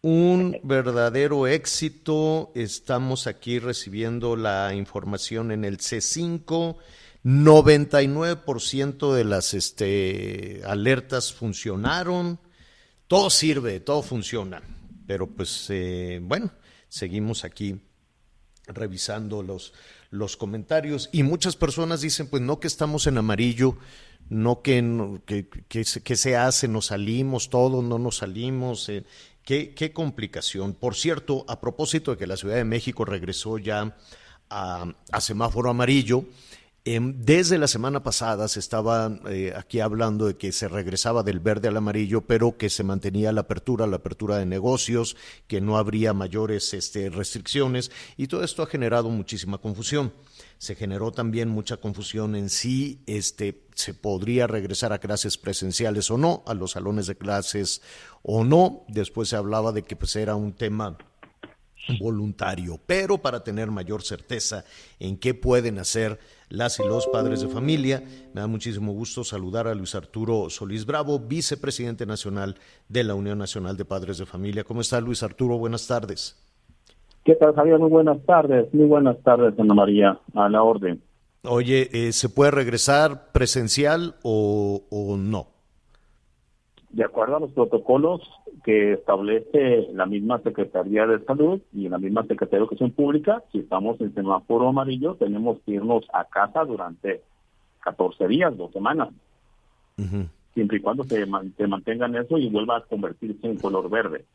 un 0.02 0.60
verdadero 0.64 1.48
éxito. 1.48 2.52
Estamos 2.56 3.28
aquí 3.28 3.60
recibiendo 3.60 4.36
la 4.36 4.74
información 4.74 5.52
en 5.52 5.66
el 5.66 5.78
C5. 5.78 6.78
99% 7.26 9.14
de 9.14 9.24
las 9.24 9.56
este, 9.56 10.62
alertas 10.64 11.34
funcionaron. 11.34 12.40
Todo 13.08 13.32
sirve, 13.32 13.80
todo 13.80 14.04
funciona. 14.04 14.62
Pero 15.08 15.28
pues 15.28 15.66
eh, 15.70 16.20
bueno, 16.22 16.52
seguimos 16.88 17.44
aquí 17.44 17.82
revisando 18.68 19.44
los, 19.44 19.74
los 20.12 20.38
comentarios 20.38 21.10
y 21.12 21.24
muchas 21.24 21.56
personas 21.56 22.02
dicen, 22.02 22.28
pues 22.28 22.42
no 22.42 22.60
que 22.60 22.68
estamos 22.68 23.08
en 23.08 23.18
amarillo, 23.18 23.78
no 24.30 24.62
que, 24.62 25.20
que, 25.26 25.48
que, 26.04 26.16
se- 26.16 26.36
hace, 26.36 26.68
nos 26.68 26.88
salimos 26.88 27.50
todos, 27.50 27.84
no 27.84 28.00
nos 28.00 28.18
salimos. 28.18 28.90
eh, 28.90 29.06
qué, 29.44 29.74
qué 29.76 29.94
complicación. 29.94 30.74
Por 30.74 30.96
cierto, 30.96 31.46
a 31.48 31.60
propósito 31.62 32.12
de 32.12 32.18
que 32.18 32.28
la 32.28 32.38
Ciudad 32.38 32.56
de 32.56 32.66
México 32.66 33.06
regresó 33.06 33.58
ya 33.58 33.96
a, 34.50 34.94
a 35.12 35.22
semáforo 35.22 35.70
amarillo, 35.70 36.26
Em, 36.88 37.16
Desde 37.18 37.58
la 37.58 37.68
semana 37.68 38.04
pasada 38.04 38.48
se 38.48 38.60
estaba 38.60 39.20
eh, 39.28 39.54
aquí 39.58 39.80
hablando 39.80 40.28
de 40.28 40.38
que 40.38 40.52
se 40.52 40.68
regresaba 40.68 41.24
del 41.24 41.40
verde 41.40 41.68
al 41.68 41.78
amarillo, 41.78 42.22
pero 42.28 42.58
que 42.58 42.70
se 42.70 42.84
mantenía 42.84 43.32
la 43.32 43.42
apertura, 43.42 43.88
la 43.88 43.96
apertura 43.96 44.38
de 44.38 44.46
negocios, 44.46 45.18
que 45.48 45.62
no 45.62 45.78
habría 45.80 46.14
mayores 46.14 46.76
este, 46.76 47.10
restricciones 47.10 47.90
y 48.18 48.28
todo 48.28 48.44
esto 48.44 48.62
ha 48.62 48.68
generado 48.68 49.10
muchísima 49.10 49.58
confusión. 49.58 50.14
Se 50.58 50.76
generó 50.76 51.12
también 51.12 51.50
mucha 51.50 51.78
confusión 51.78 52.36
en 52.36 52.50
si 52.50 53.04
este, 53.08 53.66
se 53.76 53.94
podría 53.94 54.48
regresar 54.48 54.94
a 54.94 55.00
clases 55.00 55.38
presenciales 55.38 56.10
o 56.12 56.18
no, 56.18 56.44
a 56.48 56.54
los 56.54 56.72
salones 56.72 57.08
de 57.08 57.16
clases 57.16 57.82
o 58.24 58.44
no. 58.44 58.86
Después 58.88 59.30
se 59.30 59.36
hablaba 59.36 59.72
de 59.72 59.84
que 59.84 59.96
pues, 59.96 60.16
era 60.16 60.36
un 60.36 60.54
tema 60.54 60.98
voluntario, 62.00 62.80
pero 62.86 63.20
para 63.20 63.44
tener 63.44 63.72
mayor 63.72 64.04
certeza 64.04 64.66
en 65.00 65.18
qué 65.18 65.34
pueden 65.34 65.78
hacer 65.78 66.20
las 66.50 66.80
y 66.80 66.84
los 66.84 67.08
padres 67.08 67.42
de 67.42 67.48
familia, 67.48 68.04
me 68.34 68.42
da 68.42 68.48
muchísimo 68.48 68.92
gusto 68.94 69.24
saludar 69.24 69.68
a 69.68 69.76
Luis 69.76 69.96
Arturo 69.96 70.50
Solís 70.50 70.86
Bravo, 70.86 71.20
vicepresidente 71.20 72.06
nacional 72.06 72.60
de 72.88 73.04
la 73.04 73.16
Unión 73.16 73.38
Nacional 73.38 73.78
de 73.78 73.86
Padres 73.86 74.18
de 74.18 74.26
Familia. 74.26 74.64
¿Cómo 74.64 74.82
está 74.82 75.02
Luis 75.02 75.24
Arturo? 75.24 75.58
Buenas 75.58 75.88
tardes. 75.88 76.45
¿Qué 77.26 77.36
tal, 77.36 77.54
Javier? 77.56 77.80
Muy 77.80 77.90
buenas 77.90 78.24
tardes. 78.26 78.74
Muy 78.74 78.86
buenas 78.88 79.18
tardes, 79.24 79.60
Ana 79.60 79.74
María. 79.74 80.20
A 80.36 80.48
la 80.48 80.64
orden. 80.64 81.02
Oye, 81.44 81.90
eh, 81.92 82.12
¿se 82.14 82.30
puede 82.30 82.52
regresar 82.52 83.32
presencial 83.32 84.16
o, 84.24 84.84
o 84.90 85.18
no? 85.18 85.48
De 86.92 87.04
acuerdo 87.04 87.36
a 87.38 87.40
los 87.42 87.52
protocolos 87.52 88.22
que 88.64 88.94
establece 88.94 89.88
la 89.94 90.06
misma 90.06 90.40
Secretaría 90.40 91.06
de 91.06 91.20
Salud 91.26 91.60
y 91.74 91.90
la 91.90 91.98
misma 91.98 92.22
Secretaría 92.24 92.60
de 92.60 92.64
Educación 92.64 92.92
Pública, 92.92 93.44
si 93.52 93.60
estamos 93.60 94.00
en 94.02 94.14
semáforo 94.14 94.70
amarillo, 94.70 95.16
tenemos 95.16 95.58
que 95.66 95.74
irnos 95.74 96.06
a 96.14 96.24
casa 96.26 96.64
durante 96.64 97.22
14 97.82 98.28
días, 98.28 98.56
dos 98.58 98.72
semanas, 98.72 99.10
siempre 100.54 100.78
y 100.78 100.82
cuando 100.82 101.04
se, 101.04 101.26
man- 101.26 101.54
se 101.58 101.68
mantengan 101.68 102.16
eso 102.16 102.38
y 102.38 102.50
vuelva 102.50 102.78
a 102.78 102.82
convertirse 102.82 103.46
en 103.46 103.58
color 103.58 103.90
verde. 103.90 104.26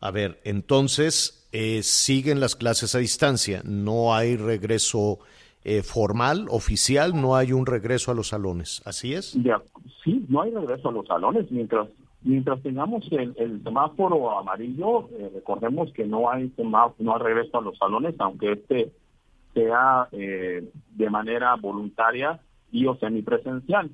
A 0.00 0.10
ver, 0.10 0.40
entonces 0.44 1.48
eh, 1.52 1.82
siguen 1.82 2.40
las 2.40 2.56
clases 2.56 2.94
a 2.94 2.98
distancia, 2.98 3.62
no 3.64 4.14
hay 4.14 4.36
regreso 4.36 5.18
eh, 5.64 5.82
formal, 5.82 6.46
oficial, 6.48 7.20
no 7.20 7.36
hay 7.36 7.52
un 7.52 7.66
regreso 7.66 8.10
a 8.10 8.14
los 8.14 8.28
salones, 8.28 8.80
¿así 8.86 9.14
es? 9.14 9.34
Ya, 9.42 9.60
sí, 10.04 10.24
no 10.28 10.40
hay 10.42 10.52
regreso 10.52 10.88
a 10.88 10.92
los 10.92 11.06
salones 11.06 11.50
mientras 11.50 11.88
mientras 12.22 12.62
tengamos 12.62 13.04
el, 13.12 13.34
el 13.38 13.62
semáforo 13.62 14.38
amarillo. 14.38 15.08
eh, 15.18 15.30
recordemos 15.34 15.90
que 15.92 16.04
no 16.06 16.30
hay 16.30 16.48
semá- 16.50 16.94
no 16.98 17.14
hay 17.16 17.22
regreso 17.22 17.58
a 17.58 17.62
los 17.62 17.78
salones, 17.78 18.14
aunque 18.18 18.52
este 18.52 18.92
sea 19.54 20.08
eh, 20.12 20.70
de 20.96 21.10
manera 21.10 21.54
voluntaria 21.56 22.38
y 22.70 22.86
o 22.86 22.94
semipresencial. 22.96 23.90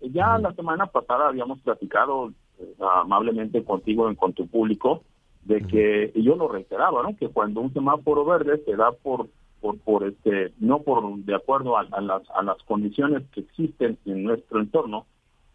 Ya 0.00 0.36
la 0.38 0.52
semana 0.54 0.86
pasada 0.86 1.28
habíamos 1.28 1.60
platicado 1.60 2.32
amablemente 2.80 3.64
contigo 3.64 4.10
y 4.10 4.16
con 4.16 4.32
tu 4.32 4.46
público 4.46 5.02
de 5.44 5.60
que 5.62 6.12
y 6.14 6.22
yo 6.22 6.36
lo 6.36 6.48
reiteraba, 6.48 7.02
¿no? 7.02 7.16
Que 7.16 7.28
cuando 7.28 7.60
un 7.60 7.72
semáforo 7.72 8.24
verde 8.24 8.62
se 8.64 8.76
da 8.76 8.92
por 8.92 9.28
por, 9.60 9.78
por 9.78 10.04
este 10.04 10.52
no 10.58 10.82
por 10.82 11.16
de 11.18 11.34
acuerdo 11.34 11.76
a, 11.76 11.82
a 11.90 12.00
las 12.00 12.22
a 12.30 12.42
las 12.42 12.62
condiciones 12.64 13.22
que 13.32 13.40
existen 13.40 13.98
en 14.04 14.24
nuestro 14.24 14.60
entorno, 14.60 15.06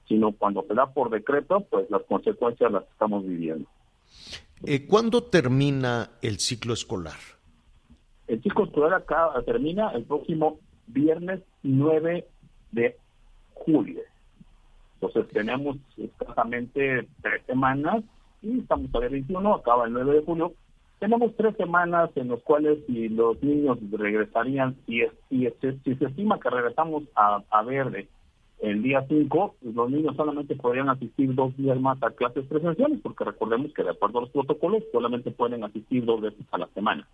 sino 0.07 0.31
cuando 0.31 0.63
se 0.67 0.73
da 0.73 0.87
por 0.87 1.09
decreto, 1.09 1.61
pues 1.69 1.89
las 1.89 2.03
consecuencias 2.03 2.71
las 2.71 2.83
estamos 2.91 3.25
viviendo. 3.25 3.67
Eh, 4.65 4.85
¿Cuándo 4.87 5.23
termina 5.23 6.11
el 6.21 6.39
ciclo 6.39 6.73
escolar? 6.73 7.19
El 8.27 8.41
ciclo 8.43 8.65
escolar 8.65 8.93
acá 8.93 9.31
termina 9.45 9.91
el 9.91 10.03
próximo 10.03 10.59
viernes 10.87 11.41
9 11.63 12.27
de 12.71 12.97
julio. 13.53 14.01
Entonces 15.01 15.31
tenemos 15.31 15.77
escasamente 15.97 17.07
tres 17.21 17.41
semanas 17.47 18.03
y 18.41 18.59
estamos 18.59 18.93
a 18.93 18.99
21, 18.99 19.53
acaba 19.55 19.85
el 19.85 19.93
9 19.93 20.13
de 20.15 20.21
julio. 20.23 20.53
Tenemos 20.99 21.33
tres 21.37 21.55
semanas 21.55 22.09
en 22.15 22.27
las 22.29 22.41
cuales 22.41 22.79
si 22.85 23.07
los 23.07 23.41
niños 23.41 23.77
regresarían, 23.91 24.75
si, 24.85 25.01
es- 25.01 25.11
si, 25.29 25.45
es- 25.45 25.53
si 25.85 25.95
se 25.95 26.05
estima 26.05 26.39
que 26.39 26.49
regresamos 26.49 27.03
a, 27.15 27.41
a 27.49 27.63
verde 27.63 28.09
el 28.61 28.83
día 28.83 29.05
5, 29.07 29.55
pues 29.61 29.73
los 29.73 29.89
niños 29.89 30.17
solamente 30.17 30.53
podrían 30.57 30.89
asistir 30.89 31.33
dos 31.33 31.55
días 31.55 31.79
más 31.79 31.97
a 32.03 32.11
clases 32.11 32.45
presenciales, 32.45 32.99
porque 33.01 33.23
recordemos 33.23 33.71
que 33.73 33.83
de 33.83 33.91
acuerdo 33.91 34.19
a 34.19 34.21
los 34.23 34.31
protocolos 34.31 34.83
solamente 34.91 35.31
pueden 35.31 35.63
asistir 35.63 36.03
dos 36.03 36.19
veces 36.19 36.45
a 36.51 36.57
la 36.57 36.67
semana. 36.73 37.07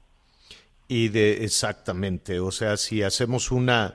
Y 0.88 1.10
de 1.10 1.44
exactamente, 1.44 2.40
o 2.40 2.50
sea, 2.50 2.78
si 2.78 3.04
hacemos 3.04 3.52
una, 3.52 3.94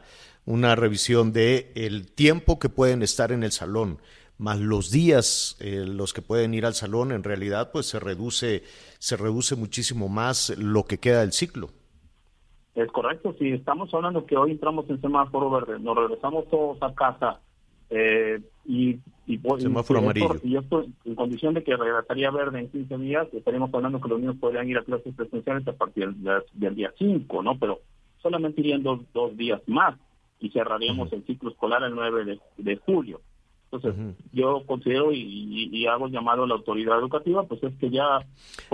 una 0.50 0.74
revisión 0.76 1.32
de 1.32 1.72
el 1.74 2.10
tiempo 2.12 2.58
que 2.58 2.68
pueden 2.68 3.02
estar 3.02 3.32
en 3.32 3.42
el 3.42 3.52
salón, 3.52 3.98
más 4.38 4.58
los 4.58 4.90
días 4.90 5.56
eh, 5.60 5.84
los 5.86 6.12
que 6.12 6.22
pueden 6.22 6.54
ir 6.54 6.64
al 6.66 6.74
salón, 6.74 7.12
en 7.12 7.22
realidad 7.22 7.70
pues 7.72 7.86
se 7.86 8.00
reduce, 8.00 8.62
se 8.98 9.16
reduce 9.16 9.54
muchísimo 9.56 10.08
más 10.08 10.54
lo 10.58 10.84
que 10.84 10.98
queda 10.98 11.20
del 11.20 11.32
ciclo. 11.32 11.70
Es 12.74 12.90
correcto, 12.92 13.34
si 13.38 13.50
estamos 13.52 13.92
hablando 13.92 14.24
que 14.26 14.36
hoy 14.36 14.52
entramos 14.52 14.88
en 14.88 15.00
semáforo 15.00 15.50
verde, 15.50 15.78
nos 15.80 15.96
regresamos 15.96 16.48
todos 16.48 16.78
a 16.82 16.94
casa 16.94 17.40
eh, 17.90 18.40
y, 18.64 18.90
y, 19.26 19.34
y- 19.34 19.40
Semáforo 19.60 20.00
y 20.00 20.04
esto- 20.06 20.24
amarillo. 20.24 20.40
y 20.44 20.56
esto 20.56 20.84
en 21.04 21.14
condición 21.16 21.54
de 21.54 21.62
que 21.64 21.76
regresaría 21.76 22.30
verde 22.30 22.60
en 22.60 22.70
15 22.70 22.96
días, 22.98 23.28
estaríamos 23.32 23.74
hablando 23.74 24.00
que 24.00 24.08
los 24.08 24.20
niños 24.20 24.36
podrían 24.40 24.68
ir 24.68 24.78
a 24.78 24.84
clases 24.84 25.14
presenciales 25.14 25.66
a 25.68 25.72
partir 25.72 26.08
del, 26.14 26.42
del 26.54 26.74
día 26.76 26.92
5, 26.98 27.42
¿no? 27.42 27.58
Pero 27.58 27.80
solamente 28.22 28.60
irían 28.60 28.82
dos, 28.82 29.00
dos 29.12 29.36
días 29.36 29.60
más 29.66 29.96
y 30.40 30.50
cerraríamos 30.50 31.12
el 31.12 31.24
ciclo 31.26 31.50
escolar 31.50 31.82
el 31.84 31.94
9 31.94 32.24
de, 32.24 32.40
de 32.58 32.76
julio. 32.76 33.20
Entonces, 33.72 34.16
yo 34.32 34.64
considero 34.66 35.12
y, 35.12 35.20
y- 35.20 35.68
y 35.72 35.86
hago 35.86 36.08
llamado 36.08 36.42
a 36.42 36.46
la 36.48 36.54
autoridad 36.54 36.98
educativa, 36.98 37.44
pues 37.46 37.62
es 37.62 37.72
que 37.78 37.88
ya... 37.90 38.18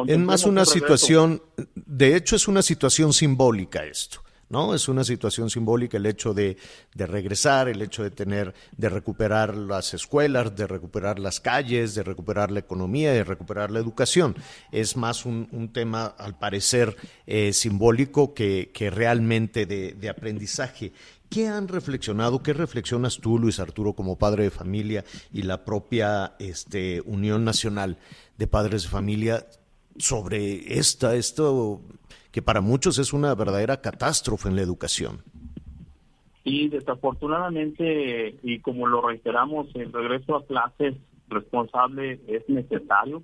Es 0.07 0.19
más 0.19 0.45
una 0.45 0.63
un 0.63 0.67
situación, 0.67 1.43
de 1.75 2.17
hecho 2.17 2.35
es 2.37 2.49
una 2.49 2.63
situación 2.63 3.13
simbólica 3.13 3.85
esto, 3.85 4.21
¿no? 4.49 4.75
Es 4.75 4.89
una 4.89 5.05
situación 5.05 5.51
simbólica 5.51 5.99
el 5.99 6.07
hecho 6.07 6.33
de, 6.33 6.57
de 6.95 7.07
regresar, 7.07 7.69
el 7.69 7.83
hecho 7.83 8.05
de 8.05 8.11
tener, 8.11 8.55
de 8.79 8.89
recuperar 8.89 9.55
las 9.55 9.93
escuelas, 9.93 10.57
de 10.57 10.67
recuperar 10.67 11.19
las 11.19 11.41
calles, 11.41 11.95
de 11.95 12.03
recuperar 12.03 12.51
la 12.51 12.61
economía, 12.61 13.13
de 13.13 13.23
recuperar 13.25 13.71
la 13.71 13.81
educación. 13.81 14.35
Es 14.73 14.97
más 14.97 15.27
un, 15.27 15.47
un 15.53 15.75
tema, 15.75 16.07
al 16.07 16.39
parecer, 16.39 16.97
eh, 17.27 17.53
simbólico 17.53 18.33
que, 18.33 18.71
que 18.73 18.89
realmente 18.89 19.67
de, 19.67 19.93
de 19.93 20.09
aprendizaje. 20.09 20.93
¿Qué 21.31 21.49
han 21.49 21.69
reflexionado? 21.69 22.43
¿Qué 22.43 22.53
reflexionas 22.53 23.19
tú, 23.19 23.39
Luis 23.39 23.59
Arturo, 23.61 23.95
como 23.95 24.19
padre 24.19 24.45
de 24.45 24.51
familia 24.51 25.05
y 25.33 25.43
la 25.43 25.65
propia 25.65 26.35
este, 26.39 27.01
Unión 27.03 27.45
Nacional 27.45 27.99
de 28.39 28.47
Padres 28.47 28.85
de 28.85 28.89
Familia 28.89 29.47
sobre 29.99 30.79
esta, 30.79 31.15
esto 31.17 31.81
que 32.31 32.43
para 32.43 32.61
muchos 32.61 32.99
es 32.99 33.13
una 33.13 33.35
verdadera 33.35 33.81
catástrofe 33.81 34.49
en 34.49 34.57
la 34.57 34.63
educación? 34.63 35.23
Y 36.45 36.69
desafortunadamente, 36.69 38.39
y 38.43 38.61
como 38.61 38.87
lo 38.87 39.01
reiteramos, 39.01 39.67
el 39.75 39.93
regreso 39.93 40.37
a 40.37 40.47
clases 40.47 40.95
responsable 41.29 42.21
es 42.29 42.49
necesario. 42.49 43.23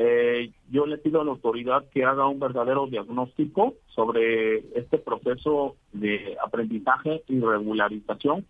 Eh, 0.00 0.52
yo 0.70 0.86
le 0.86 0.96
pido 0.98 1.20
a 1.20 1.24
la 1.24 1.32
autoridad 1.32 1.84
que 1.90 2.04
haga 2.04 2.28
un 2.28 2.38
verdadero 2.38 2.86
diagnóstico 2.86 3.74
sobre 3.88 4.58
este 4.78 4.96
proceso 4.98 5.74
de 5.92 6.36
aprendizaje 6.40 7.24
y 7.26 7.40
regularización 7.40 8.46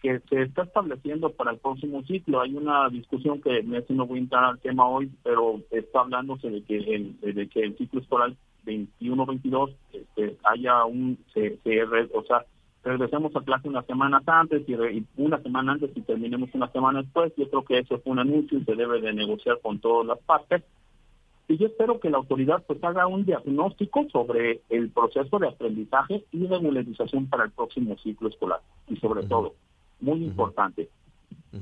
que 0.00 0.20
se 0.30 0.40
está 0.40 0.62
estableciendo 0.62 1.32
para 1.32 1.50
el 1.50 1.58
próximo 1.58 2.02
ciclo. 2.04 2.40
Hay 2.40 2.54
una 2.54 2.88
discusión 2.88 3.42
que 3.42 3.62
no 3.90 4.06
voy 4.06 4.20
a 4.20 4.22
entrar 4.22 4.44
al 4.44 4.58
tema 4.58 4.88
hoy, 4.88 5.10
pero 5.22 5.60
está 5.70 6.00
hablándose 6.00 6.48
de 6.48 6.62
que 6.62 6.78
el, 6.78 7.76
ciclo 7.76 8.00
escolar 8.00 8.32
21-22 8.64 9.74
este, 9.92 10.38
haya 10.44 10.86
un, 10.86 11.18
se, 11.34 11.58
se 11.58 11.82
o 11.82 12.24
sea, 12.24 12.46
regresemos 12.82 13.34
a 13.36 13.40
clase 13.40 13.68
unas 13.68 13.86
semanas 13.86 14.22
antes 14.26 14.66
y, 14.68 14.74
re- 14.74 14.94
y 14.94 15.06
una 15.16 15.40
semana 15.42 15.72
antes 15.72 15.90
y 15.94 16.00
terminemos 16.00 16.50
una 16.54 16.70
semana 16.72 17.02
después. 17.02 17.32
Yo 17.36 17.48
creo 17.48 17.64
que 17.64 17.78
eso 17.78 17.98
fue 17.98 18.12
un 18.12 18.20
anuncio 18.20 18.58
y 18.58 18.64
se 18.64 18.74
debe 18.74 19.00
de 19.00 19.12
negociar 19.12 19.58
con 19.60 19.78
todas 19.78 20.06
las 20.06 20.18
partes. 20.20 20.62
Y 21.48 21.56
yo 21.58 21.66
espero 21.66 21.98
que 21.98 22.10
la 22.10 22.18
autoridad 22.18 22.62
pues 22.66 22.82
haga 22.84 23.06
un 23.06 23.24
diagnóstico 23.24 24.06
sobre 24.10 24.60
el 24.70 24.88
proceso 24.90 25.38
de 25.38 25.48
aprendizaje 25.48 26.24
y 26.32 26.46
regularización 26.46 27.26
para 27.26 27.44
el 27.44 27.50
próximo 27.50 27.96
ciclo 27.98 28.28
escolar. 28.28 28.60
Y 28.88 28.96
sobre 28.96 29.24
todo, 29.24 29.54
muy 30.00 30.22
importante, 30.24 30.88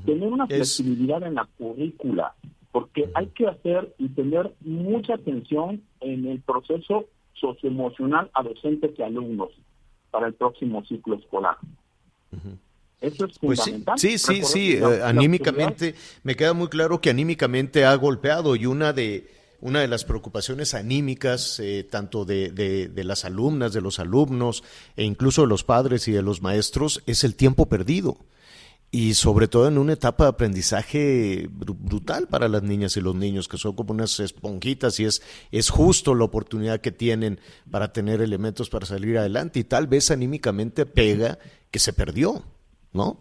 tener 0.05 0.31
una 0.31 0.45
flexibilidad 0.45 1.23
en 1.23 1.35
la 1.35 1.47
currícula, 1.57 2.35
porque 2.71 3.09
hay 3.15 3.27
que 3.27 3.47
hacer 3.47 3.93
y 3.97 4.09
tener 4.09 4.53
mucha 4.61 5.15
atención 5.15 5.81
en 6.01 6.27
el 6.27 6.39
proceso 6.41 7.05
socioemocional 7.33 8.29
a 8.33 8.43
docentes 8.43 8.91
y 8.97 9.01
alumnos 9.01 9.49
para 10.11 10.27
el 10.27 10.33
próximo 10.33 10.83
ciclo 10.85 11.15
escolar. 11.15 11.57
Eso 13.01 13.25
es 13.25 13.39
Pues 13.39 13.59
sí, 13.59 13.71
fundamental. 13.71 13.97
sí, 13.99 14.17
sí, 14.17 14.41
sí, 14.43 14.73
eh, 14.73 14.79
la 14.79 15.07
anímicamente, 15.07 15.95
me 16.23 16.35
queda 16.35 16.53
muy 16.53 16.67
claro 16.67 16.99
que 16.99 17.09
anímicamente 17.09 17.85
ha 17.85 17.95
golpeado 17.95 18.55
y 18.57 18.65
una 18.65 18.91
de, 18.91 19.31
una 19.61 19.79
de 19.79 19.87
las 19.87 20.03
preocupaciones 20.03 20.73
anímicas, 20.73 21.59
eh, 21.61 21.87
tanto 21.89 22.25
de, 22.25 22.49
de- 22.51 22.89
de 22.89 23.03
las 23.05 23.23
alumnas, 23.23 23.71
de 23.73 23.79
los 23.81 23.99
alumnos 23.99 24.63
e 24.97 25.05
incluso 25.05 25.43
de 25.43 25.47
los 25.47 25.63
padres 25.63 26.07
y 26.09 26.11
de 26.11 26.21
los 26.21 26.41
maestros, 26.41 27.01
es 27.05 27.23
el 27.23 27.35
tiempo 27.35 27.67
perdido. 27.67 28.17
Y 28.91 29.13
sobre 29.13 29.47
todo 29.47 29.67
en 29.67 29.77
una 29.77 29.93
etapa 29.93 30.23
de 30.23 30.29
aprendizaje 30.31 31.47
bru- 31.49 31.77
brutal 31.77 32.27
para 32.27 32.47
las 32.47 32.63
niñas 32.63 32.97
y 32.97 33.01
los 33.01 33.13
niños, 33.13 33.47
que 33.47 33.57
son 33.57 33.75
como 33.75 33.93
unas 33.93 34.19
esponjitas 34.19 34.99
y 34.99 35.05
es, 35.05 35.21
es 35.51 35.69
justo 35.69 36.15
la 36.15 36.23
oportunidad 36.23 36.81
que 36.81 36.91
tienen 36.91 37.39
para 37.69 37.93
tener 37.93 38.19
elementos 38.19 38.67
para 38.71 38.87
salir 38.87 39.19
adelante 39.19 39.59
y 39.59 39.63
tal 39.63 39.85
vez 39.85 40.09
anímicamente 40.09 40.87
pega 40.87 41.37
que 41.69 41.77
se 41.77 41.93
perdió, 41.93 42.41
¿no? 42.91 43.19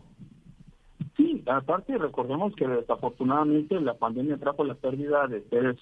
Sí, 1.19 1.43
aparte 1.47 1.99
recordemos 1.99 2.55
que 2.57 2.67
desafortunadamente 2.67 3.79
la 3.81 3.93
pandemia 3.93 4.39
trajo 4.39 4.65
la 4.65 4.75
pérdida 4.75 5.27
de 5.27 5.43
seres 5.51 5.77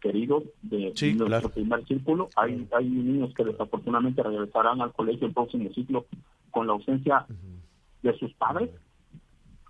queridos 0.00 0.44
de 0.62 0.92
Sí, 0.94 1.08
nuestro 1.12 1.26
claro. 1.26 1.48
primer 1.50 1.84
círculo. 1.86 2.28
Hay, 2.36 2.66
hay 2.72 2.88
niños 2.88 3.34
que 3.34 3.44
desafortunadamente 3.44 4.22
regresarán 4.22 4.80
al 4.80 4.94
colegio 4.94 5.26
el 5.26 5.34
próximo 5.34 5.68
ciclo 5.74 6.06
con 6.50 6.66
la 6.66 6.72
ausencia 6.72 7.26
de 8.02 8.18
sus 8.18 8.32
padres. 8.34 8.70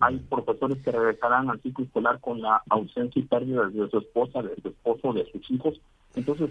Hay 0.00 0.18
profesores 0.18 0.78
que 0.84 0.90
regresarán 0.92 1.48
al 1.48 1.60
ciclo 1.62 1.84
escolar 1.84 2.20
con 2.20 2.40
la 2.42 2.62
ausencia 2.68 3.20
y 3.20 3.24
pérdida 3.24 3.66
de 3.68 3.88
su 3.90 3.98
esposa, 3.98 4.42
de 4.42 4.54
su 4.60 4.68
esposo, 4.68 5.12
de 5.12 5.30
sus 5.32 5.50
hijos. 5.50 5.80
Entonces, 6.14 6.50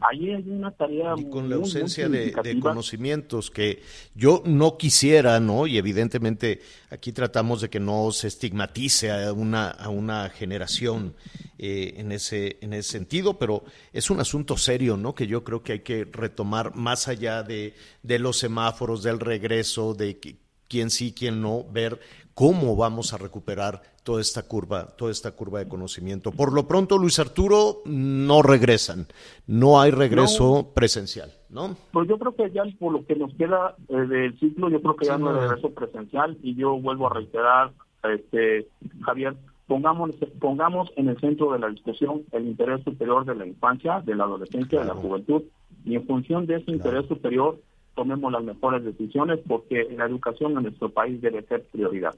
ahí 0.00 0.30
hay 0.32 0.48
una 0.48 0.70
tarea 0.72 1.14
y 1.16 1.24
con 1.30 1.42
muy, 1.42 1.50
la 1.50 1.56
muy 1.56 1.64
ausencia 1.64 2.08
de, 2.08 2.32
conocimientos 2.60 3.50
que 3.50 3.82
yo 4.14 4.42
no 4.44 4.76
quisiera, 4.76 5.38
¿no? 5.40 5.66
Y 5.66 5.78
evidentemente 5.78 6.60
aquí 6.90 7.12
tratamos 7.12 7.60
de 7.60 7.70
que 7.70 7.80
no 7.80 8.10
se 8.12 8.28
estigmatice 8.28 9.10
a 9.10 9.32
una, 9.32 9.70
a 9.70 9.88
una 9.88 10.28
generación 10.28 11.14
eh, 11.58 11.94
en, 11.98 12.12
ese, 12.12 12.58
en 12.60 12.72
ese 12.72 12.90
sentido, 12.90 13.38
pero 13.38 13.64
es 13.92 14.10
un 14.10 14.20
asunto 14.20 14.56
serio, 14.56 14.96
¿no? 14.96 15.14
Que 15.14 15.26
yo 15.26 15.42
creo 15.44 15.62
que 15.62 15.72
hay 15.72 15.80
que 15.80 16.04
retomar 16.04 16.74
más 16.74 17.06
allá 17.08 17.42
de, 17.42 17.74
de 18.02 18.18
los 18.18 18.38
semáforos, 18.38 19.02
del 19.02 19.20
regreso, 19.20 19.94
de 19.94 20.20
qui- 20.20 20.36
quién 20.68 20.90
sí, 20.90 21.12
quién 21.16 21.40
no, 21.40 21.64
ver 21.70 22.00
cómo 22.36 22.76
vamos 22.76 23.14
a 23.14 23.16
recuperar 23.16 23.80
toda 24.04 24.20
esta 24.20 24.42
curva, 24.42 24.94
toda 24.94 25.10
esta 25.10 25.32
curva 25.32 25.58
de 25.60 25.68
conocimiento. 25.68 26.32
Por 26.32 26.52
lo 26.52 26.68
pronto, 26.68 26.98
Luis 26.98 27.18
Arturo, 27.18 27.78
no 27.86 28.42
regresan, 28.42 29.06
no 29.46 29.80
hay 29.80 29.90
regreso 29.90 30.70
presencial, 30.74 31.30
¿no? 31.48 31.74
Pues 31.92 32.06
yo 32.06 32.18
creo 32.18 32.36
que 32.36 32.50
ya 32.50 32.62
por 32.78 32.92
lo 32.92 33.06
que 33.06 33.16
nos 33.16 33.32
queda 33.36 33.74
eh, 33.88 33.96
del 33.96 34.38
ciclo, 34.38 34.68
yo 34.68 34.82
creo 34.82 34.96
que 34.96 35.06
ya 35.06 35.16
Sí, 35.16 35.22
no 35.22 35.30
hay 35.30 35.40
regreso 35.48 35.70
presencial 35.70 36.36
y 36.42 36.54
yo 36.54 36.78
vuelvo 36.78 37.06
a 37.06 37.14
reiterar, 37.14 37.72
este 38.14 38.68
Javier, 39.00 39.34
pongamos 39.66 40.10
pongamos 40.38 40.90
en 40.96 41.08
el 41.08 41.18
centro 41.18 41.52
de 41.52 41.58
la 41.58 41.68
discusión 41.70 42.22
el 42.32 42.46
interés 42.48 42.84
superior 42.84 43.24
de 43.24 43.34
la 43.34 43.46
infancia, 43.46 44.02
de 44.04 44.14
la 44.14 44.24
adolescencia, 44.24 44.80
de 44.80 44.84
la 44.84 44.92
Claro. 44.92 45.08
juventud 45.08 45.42
y 45.86 45.94
en 45.96 46.06
función 46.06 46.44
de 46.46 46.56
ese 46.56 46.70
interés 46.70 47.06
superior 47.06 47.58
tomemos 47.96 48.30
las 48.30 48.44
mejores 48.44 48.84
decisiones 48.84 49.40
porque 49.48 49.88
la 49.96 50.04
educación 50.04 50.52
en 50.56 50.64
nuestro 50.64 50.90
país 50.90 51.20
debe 51.20 51.42
ser 51.46 51.64
prioridad. 51.72 52.14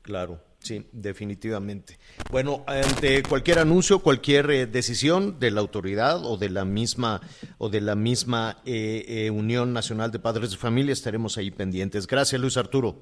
Claro, 0.00 0.40
sí, 0.58 0.84
definitivamente. 0.90 1.98
Bueno, 2.30 2.64
ante 2.66 3.22
cualquier 3.22 3.60
anuncio, 3.60 4.00
cualquier 4.00 4.50
eh, 4.50 4.66
decisión 4.66 5.38
de 5.38 5.52
la 5.52 5.60
autoridad 5.60 6.24
o 6.24 6.36
de 6.36 6.50
la 6.50 6.64
misma 6.64 7.20
o 7.58 7.68
de 7.68 7.80
la 7.80 7.94
misma 7.94 8.56
eh, 8.64 9.04
eh, 9.06 9.30
Unión 9.30 9.72
Nacional 9.72 10.10
de 10.10 10.18
Padres 10.18 10.50
de 10.50 10.56
Familia 10.56 10.92
estaremos 10.92 11.38
ahí 11.38 11.52
pendientes. 11.52 12.08
Gracias, 12.08 12.40
Luis 12.40 12.56
Arturo. 12.56 12.96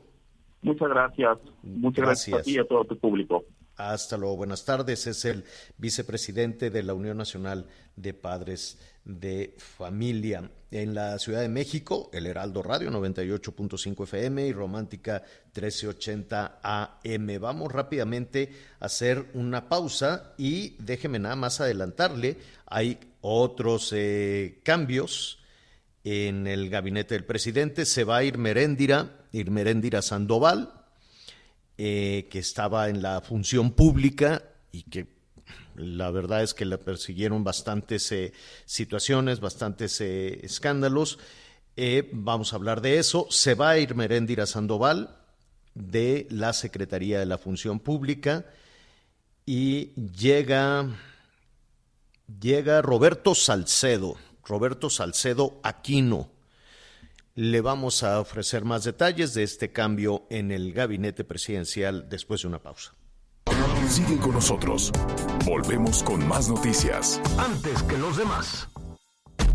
Muchas 0.61 0.91
gracias, 0.91 1.39
muchas 1.63 2.05
gracias, 2.05 2.41
a 2.41 2.43
ti 2.43 2.57
y 2.57 2.59
a 2.59 2.65
todo 2.65 2.85
tu 2.85 2.99
público. 2.99 3.45
Hasta 3.77 4.19
luego, 4.19 4.37
buenas 4.37 4.67
tardes. 4.67 5.07
Es 5.07 5.25
el 5.25 5.45
vicepresidente 5.79 6.69
de 6.69 6.83
la 6.83 6.93
Unión 6.93 7.17
Nacional 7.17 7.67
de 7.97 8.13
Padres 8.13 8.79
de 9.05 9.55
Familia. 9.59 10.51
En 10.71 10.95
la 10.95 11.19
Ciudad 11.19 11.41
de 11.41 11.49
México, 11.49 12.11
el 12.13 12.27
Heraldo 12.27 12.63
Radio 12.63 12.91
98.5 12.91 14.05
FM 14.05 14.47
y 14.47 14.53
Romántica 14.53 15.25
1380 15.47 16.61
AM. 16.63 17.41
Vamos 17.41 17.73
rápidamente 17.73 18.53
a 18.79 18.87
hacer 18.87 19.27
una 19.35 19.69
pausa 19.69 20.33
y 20.39 20.77
déjeme 20.79 21.19
nada 21.19 21.35
más 21.35 21.61
adelantarle, 21.61 22.37
hay 22.67 22.99
otros 23.21 23.93
eh, 23.97 24.61
cambios 24.63 25.41
en 26.05 26.47
el 26.47 26.71
gabinete 26.71 27.15
del 27.15 27.25
presidente. 27.25 27.85
Se 27.85 28.05
va 28.05 28.19
a 28.19 28.25
ir 28.25 28.39
Meréndira, 28.39 29.27
Irmeréndira 29.33 30.03
Sandoval, 30.03 30.73
eh, 31.79 32.29
que 32.31 32.39
estaba 32.39 32.89
en 32.89 33.03
la 33.03 33.21
función 33.21 33.73
pública 33.73 34.45
y 34.71 34.85
que 34.85 35.20
la 35.75 36.11
verdad 36.11 36.43
es 36.43 36.55
que 36.55 36.65
la 36.65 36.79
persiguieron 36.79 37.45
bastantes 37.45 38.11
eh, 38.13 38.33
situaciones, 38.65 39.41
bastantes 39.41 40.01
eh, 40.01 40.41
escándalos. 40.43 41.19
Eh, 41.77 42.09
vamos 42.13 42.53
a 42.53 42.57
hablar 42.57 42.81
de 42.81 42.99
eso. 42.99 43.27
Se 43.31 43.55
va 43.55 43.71
a 43.71 43.79
ir 43.79 43.95
Meréndira 43.95 44.47
Sandoval 44.47 45.17
de 45.75 46.27
la 46.31 46.53
Secretaría 46.53 47.19
de 47.19 47.27
la 47.27 47.39
Función 47.39 47.81
Pública 47.81 48.47
y 49.47 49.93
llega, 49.95 50.89
llega 52.41 52.83
Roberto 52.83 53.35
Salcedo, 53.35 54.17
Roberto 54.45 54.91
Salcedo 54.91 55.61
Aquino. 55.63 56.31
Le 57.37 57.61
vamos 57.61 58.03
a 58.03 58.21
ofrecer 58.21 58.65
más 58.65 58.85
detalles 58.85 59.33
de 59.35 59.45
este 59.45 59.73
cambio 59.73 60.27
en 60.31 60.51
el 60.51 60.73
gabinete 60.73 61.25
presidencial 61.25 62.09
después 62.09 62.43
de 62.43 62.49
una 62.49 62.61
pausa. 62.61 62.93
Sigue 63.89 64.19
con 64.19 64.33
nosotros. 64.33 64.93
Volvemos 65.45 66.03
con 66.03 66.27
más 66.27 66.49
noticias. 66.49 67.21
Antes 67.39 67.83
que 67.83 67.99
los 67.99 68.17
demás. 68.17 68.69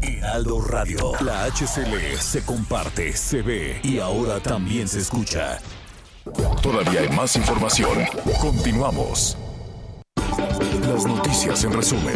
Heraldo 0.02 0.62
Radio. 0.62 1.12
La 1.22 1.46
HCL 1.46 2.18
se 2.20 2.44
comparte, 2.44 3.16
se 3.16 3.42
ve 3.42 3.80
y 3.84 4.00
ahora 4.00 4.40
también 4.40 4.88
se 4.88 5.00
escucha. 5.00 5.60
Todavía 6.62 7.02
hay 7.02 7.10
más 7.10 7.36
información. 7.36 8.00
Continuamos. 8.42 9.38
Las 10.88 11.06
noticias 11.06 11.64
en 11.64 11.74
resumen. 11.74 12.16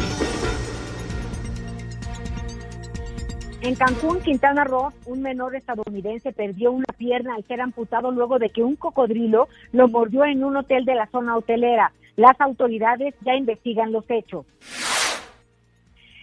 En 3.61 3.75
Cancún, 3.75 4.21
Quintana 4.21 4.63
Roo, 4.63 4.93
un 5.05 5.21
menor 5.21 5.53
estadounidense 5.53 6.31
perdió 6.31 6.71
una 6.71 6.85
pierna 6.97 7.35
al 7.35 7.43
ser 7.43 7.59
amputado 7.59 8.09
luego 8.09 8.39
de 8.39 8.51
que 8.51 8.63
un 8.63 8.77
cocodrilo 8.77 9.49
lo 9.73 9.89
mordió 9.89 10.23
en 10.23 10.45
un 10.45 10.55
hotel 10.55 10.85
de 10.85 10.95
la 10.95 11.07
zona 11.07 11.35
hotelera. 11.35 11.91
Las 12.15 12.39
autoridades 12.39 13.13
ya 13.21 13.35
investigan 13.35 13.91
los 13.91 14.09
hechos. 14.09 14.45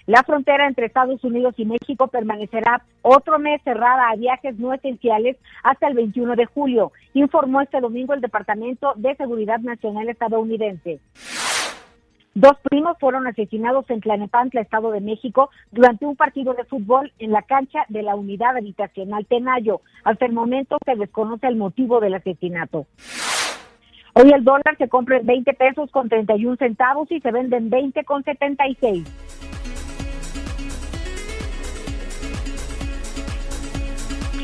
La 0.07 0.23
frontera 0.23 0.67
entre 0.67 0.87
Estados 0.87 1.23
Unidos 1.25 1.55
y 1.59 1.67
México 1.67 2.07
permanecerá 2.07 2.83
otro 3.03 3.39
mes 3.39 3.61
cerrada 3.65 4.09
a 4.09 4.17
viajes 4.17 4.57
no 4.59 4.73
esenciales 4.73 5.37
hasta 5.63 5.89
el 5.89 5.95
21 5.95 6.37
de 6.37 6.47
julio, 6.47 6.93
informó 7.13 7.61
este 7.61 7.81
domingo 7.81 8.15
el 8.15 8.21
Departamento 8.23 8.95
de 8.97 9.15
Seguridad 9.17 9.59
Nacional 9.59 10.09
estadounidense. 10.09 11.01
Dos 12.37 12.59
primos 12.69 12.99
fueron 13.01 13.27
asesinados 13.27 13.89
en 13.89 14.03
Tlanepantla, 14.03 14.61
Estado 14.61 14.91
de 14.91 15.01
México, 15.01 15.49
durante 15.73 16.05
un 16.05 16.17
partido 16.17 16.53
de 16.53 16.65
fútbol 16.65 17.11
en 17.19 17.33
la 17.33 17.41
cancha 17.41 17.87
de 17.89 18.03
la 18.03 18.15
unidad 18.15 18.59
habitacional 18.59 19.25
Tenayo. 19.25 19.81
Hasta 20.05 20.27
el 20.27 20.35
momento 20.35 20.77
se 20.85 20.97
desconoce 20.97 21.47
el 21.47 21.57
motivo 21.57 21.99
del 21.99 22.13
asesinato. 22.13 22.87
Hoy 24.13 24.31
el 24.35 24.45
dólar 24.45 24.77
se 24.77 24.87
compra 24.87 25.17
en 25.17 25.25
20 25.25 25.51
pesos 25.55 25.91
con 25.91 26.11
31 26.11 26.57
centavos 26.57 27.11
y 27.11 27.23
se 27.23 27.33
vende 27.33 27.57
en 27.57 27.71
20 27.71 28.05
con 28.05 28.23
76. 28.23 29.09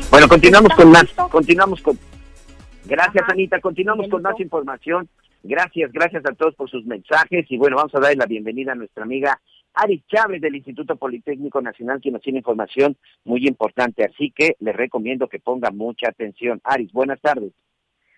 Bueno, 0.09 0.27
continuamos 0.27 0.71
¿Está 0.71 0.81
con 0.81 0.91
más, 0.91 1.05
continuamos 1.29 1.79
con... 1.83 1.99
Gracias, 2.85 3.23
Ajá. 3.23 3.33
Anita, 3.33 3.59
continuamos 3.61 4.07
con 4.07 4.23
más 4.23 4.39
información. 4.39 5.07
Gracias, 5.43 5.91
gracias 5.91 6.25
a 6.25 6.33
todos 6.33 6.55
por 6.55 6.69
sus 6.69 6.85
mensajes 6.85 7.45
y 7.49 7.57
bueno, 7.57 7.75
vamos 7.75 7.93
a 7.95 7.99
darle 7.99 8.15
la 8.15 8.25
bienvenida 8.25 8.71
a 8.71 8.75
nuestra 8.75 9.03
amiga 9.03 9.41
Aris 9.73 10.01
Chávez 10.07 10.41
del 10.41 10.55
Instituto 10.55 10.95
Politécnico 10.95 11.61
Nacional, 11.61 11.99
que 11.99 12.11
nos 12.11 12.21
tiene 12.21 12.39
información 12.39 12.95
muy 13.25 13.45
importante, 13.45 14.05
así 14.05 14.31
que 14.31 14.55
les 14.59 14.73
recomiendo 14.73 15.27
que 15.27 15.39
ponga 15.39 15.69
mucha 15.71 16.07
atención. 16.09 16.61
Aris, 16.63 16.93
buenas 16.93 17.19
tardes. 17.19 17.51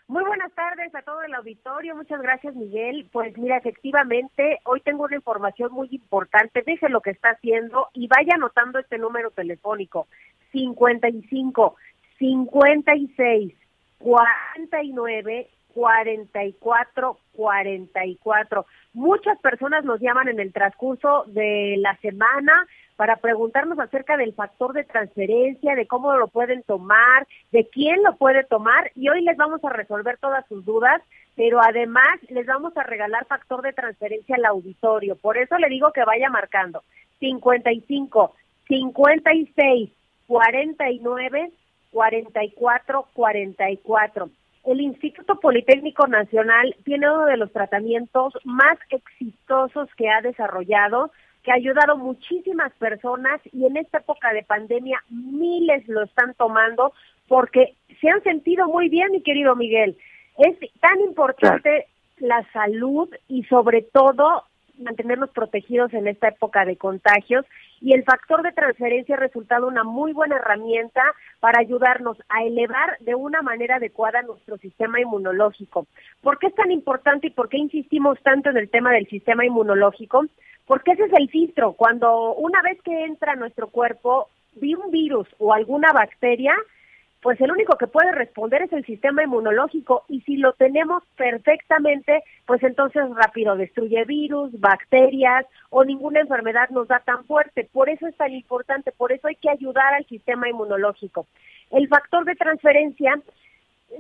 Muy 0.08 0.24
buenas 0.24 0.54
tardes 0.54 0.94
a 0.94 1.02
todo 1.02 1.24
el 1.24 1.34
auditorio. 1.34 1.96
Muchas 1.96 2.22
gracias, 2.22 2.54
Miguel. 2.56 3.10
Pues 3.12 3.36
mira, 3.40 3.58
efectivamente, 3.58 4.60
hoy 4.66 4.82
tengo 4.82 5.06
una 5.06 5.16
información 5.16 5.74
muy 5.74 5.88
importante. 5.92 6.62
Deje 6.64 6.90
lo 6.90 7.02
que 7.02 7.10
está 7.10 7.30
haciendo 7.30 7.88
y 7.94 8.08
vaya 8.08 8.36
anotando 8.36 8.78
este 8.78 9.00
número 9.00 9.32
telefónico. 9.32 10.08
55 10.52 11.76
56 12.20 13.54
49 13.98 15.50
44 15.76 17.20
44. 17.34 18.66
Muchas 18.94 19.38
personas 19.40 19.84
nos 19.84 20.00
llaman 20.00 20.30
en 20.30 20.40
el 20.40 20.54
transcurso 20.54 21.26
de 21.28 21.76
la 21.80 21.98
semana 21.98 22.66
para 22.96 23.18
preguntarnos 23.18 23.78
acerca 23.78 24.16
del 24.16 24.34
factor 24.34 24.72
de 24.72 24.86
transferencia, 24.86 25.76
de 25.76 25.86
cómo 25.86 26.16
lo 26.16 26.30
pueden 26.30 26.64
tomar, 26.64 27.28
de 27.52 27.68
quién 27.68 28.02
lo 28.04 28.16
puede 28.16 28.46
tomar 28.46 28.90
y 28.96 29.10
hoy 29.10 29.22
les 29.22 29.36
vamos 29.36 29.62
a 29.66 29.70
resolver 29.70 30.18
todas 30.18 30.48
sus 30.48 30.64
dudas, 30.64 31.02
pero 31.36 31.60
además 31.62 32.20
les 32.30 32.46
vamos 32.46 32.76
a 32.78 32.84
regalar 32.84 33.26
factor 33.26 33.62
de 33.62 33.74
transferencia 33.74 34.38
al 34.38 34.46
auditorio. 34.46 35.18
Por 35.18 35.38
eso 35.38 35.58
le 35.58 35.68
digo 35.68 35.92
que 35.92 36.06
vaya 36.06 36.30
marcando 36.30 36.84
55 37.20 38.34
56 38.70 39.90
49 40.28 41.52
44 41.92 43.08
44. 43.14 44.30
El 44.66 44.82
Instituto 44.82 45.40
Politécnico 45.40 46.08
Nacional 46.08 46.76
tiene 46.84 47.10
uno 47.10 47.26
de 47.26 47.38
los 47.38 47.52
tratamientos 47.52 48.34
más 48.46 48.78
exitosos 48.90 49.88
que 49.96 50.10
ha 50.10 50.22
desarrollado, 50.22 51.12
que 51.44 51.52
ha 51.52 51.56
ayudado 51.56 51.98
muchísimas 51.98 52.74
personas 52.74 53.40
y 53.54 53.66
en 53.66 53.78
esta 53.78 54.00
época 54.00 54.34
de 54.34 54.42
pandemia 54.42 55.04
miles 55.10 55.88
lo 55.88 56.04
están 56.04 56.34
tomando 56.34 56.94
porque 57.28 57.76
se 58.02 58.10
han 58.10 58.24
sentido 58.24 58.68
muy 58.68 58.90
bien, 58.90 59.12
mi 59.12 59.22
querido 59.22 59.56
Miguel. 59.56 59.98
Es 60.38 60.58
tan 60.80 61.00
importante 61.02 61.86
la 62.18 62.44
salud 62.52 63.10
y 63.28 63.44
sobre 63.44 63.84
todo 63.84 64.44
mantenernos 64.80 65.30
protegidos 65.30 65.94
en 65.94 66.08
esta 66.08 66.30
época 66.30 66.66
de 66.66 66.76
contagios 66.76 67.46
y 67.82 67.94
el 67.94 68.04
factor 68.04 68.42
de 68.42 68.52
transferencia 68.52 69.16
ha 69.16 69.20
resultado 69.20 69.68
una 69.68 69.84
muy 69.84 70.14
buena 70.14 70.38
herramienta 70.38 71.04
para 71.40 71.60
ayudarnos 71.60 72.18
a 72.30 72.44
elevar 72.44 72.98
de 73.00 73.16
una 73.16 73.42
manera 73.42 73.76
adecuada 73.76 74.22
nuestro 74.22 74.58
sistema 74.58 75.00
inmunológico. 75.00 75.88
¿Por 76.22 76.40
qué 76.40 76.48
es 76.48 76.56
tan 76.56 76.72
importante 76.72 77.28
y 77.28 77.32
por 77.32 77.50
qué 77.50 77.58
insistimos 77.58 78.20
tanto 78.24 78.50
en 78.50 78.58
el 78.58 78.70
tema 78.70 78.92
del 78.92 79.08
sistema 79.08 79.46
inmunológico? 79.46 80.26
Porque 80.66 80.92
ese 80.92 81.04
es 81.04 81.14
el 81.14 81.30
filtro. 81.30 81.74
Cuando 81.74 82.34
una 82.34 82.62
vez 82.62 82.82
que 82.82 83.06
entra 83.06 83.36
nuestro 83.36 83.68
cuerpo 83.68 84.30
vi 84.56 84.74
un 84.74 84.90
virus 84.90 85.28
o 85.38 85.54
alguna 85.54 85.92
bacteria, 85.92 86.56
pues 87.26 87.42
el 87.42 87.52
único 87.52 87.76
que 87.76 87.88
puede 87.88 88.12
responder 88.12 88.62
es 88.62 88.72
el 88.72 88.86
sistema 88.86 89.24
inmunológico 89.24 90.04
y 90.08 90.22
si 90.22 90.38
lo 90.38 90.54
tenemos 90.54 91.02
perfectamente, 91.18 92.24
pues 92.46 92.62
entonces 92.62 93.02
rápido 93.16 93.56
destruye 93.56 94.06
virus, 94.06 94.52
bacterias 94.60 95.44
o 95.72 95.84
ninguna 95.84 96.20
enfermedad 96.20 96.70
nos 96.70 96.88
da 96.88 97.00
tan 97.00 97.26
fuerte. 97.26 97.68
Por 97.74 97.90
eso 97.90 98.06
es 98.06 98.16
tan 98.16 98.32
importante, 98.32 98.92
por 98.92 99.12
eso 99.12 99.28
hay 99.28 99.38
que 99.38 99.50
ayudar 99.50 99.96
al 99.96 100.06
sistema 100.06 100.48
inmunológico. 100.48 101.26
El 101.72 101.88
factor 101.88 102.26
de 102.26 102.36
transferencia 102.36 103.20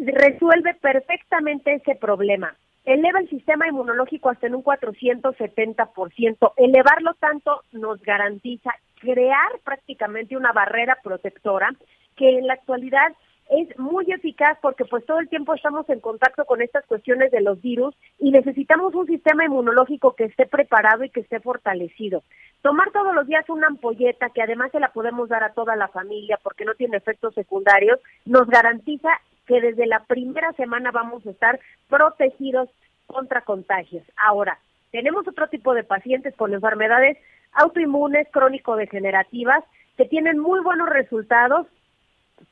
resuelve 0.01 0.75
perfectamente 0.75 1.73
ese 1.73 1.95
problema. 1.95 2.55
Eleva 2.83 3.21
el 3.21 3.29
sistema 3.31 3.67
inmunológico 3.67 4.29
hasta 4.29 4.45
en 4.45 4.53
un 4.53 4.63
470%. 4.63 6.53
Elevarlo 6.57 7.15
tanto 7.15 7.63
nos 7.71 7.99
garantiza 8.03 8.69
crear 8.99 9.49
prácticamente 9.63 10.37
una 10.37 10.51
barrera 10.51 10.99
protectora 11.03 11.71
que 12.15 12.37
en 12.37 12.47
la 12.47 12.53
actualidad 12.53 13.13
es 13.49 13.77
muy 13.77 14.11
eficaz 14.11 14.57
porque 14.61 14.85
pues 14.85 15.05
todo 15.05 15.19
el 15.19 15.29
tiempo 15.29 15.53
estamos 15.53 15.87
en 15.89 15.99
contacto 15.99 16.45
con 16.45 16.61
estas 16.61 16.85
cuestiones 16.85 17.31
de 17.31 17.41
los 17.41 17.61
virus 17.61 17.95
y 18.17 18.31
necesitamos 18.31 18.95
un 18.95 19.05
sistema 19.05 19.45
inmunológico 19.45 20.15
que 20.15 20.25
esté 20.25 20.47
preparado 20.47 21.03
y 21.03 21.09
que 21.09 21.19
esté 21.19 21.39
fortalecido. 21.39 22.23
Tomar 22.61 22.91
todos 22.91 23.13
los 23.13 23.27
días 23.27 23.47
una 23.49 23.67
ampolleta 23.67 24.29
que 24.31 24.41
además 24.41 24.71
se 24.71 24.79
la 24.79 24.91
podemos 24.91 25.29
dar 25.29 25.43
a 25.43 25.53
toda 25.53 25.75
la 25.75 25.87
familia 25.89 26.39
porque 26.41 26.65
no 26.65 26.73
tiene 26.73 26.97
efectos 26.97 27.35
secundarios, 27.35 27.99
nos 28.25 28.47
garantiza 28.47 29.09
que 29.45 29.61
desde 29.61 29.85
la 29.85 30.03
primera 30.05 30.51
semana 30.53 30.89
vamos 30.89 31.25
a 31.27 31.29
estar 31.29 31.59
protegidos 31.87 32.69
contra 33.05 33.41
contagios. 33.41 34.03
Ahora, 34.17 34.57
tenemos 34.91 35.27
otro 35.27 35.47
tipo 35.49 35.75
de 35.75 35.83
pacientes 35.83 36.35
con 36.35 36.53
enfermedades 36.53 37.19
autoinmunes 37.53 38.27
crónico-degenerativas 38.31 39.63
que 39.97 40.05
tienen 40.05 40.39
muy 40.39 40.61
buenos 40.61 40.89
resultados 40.89 41.67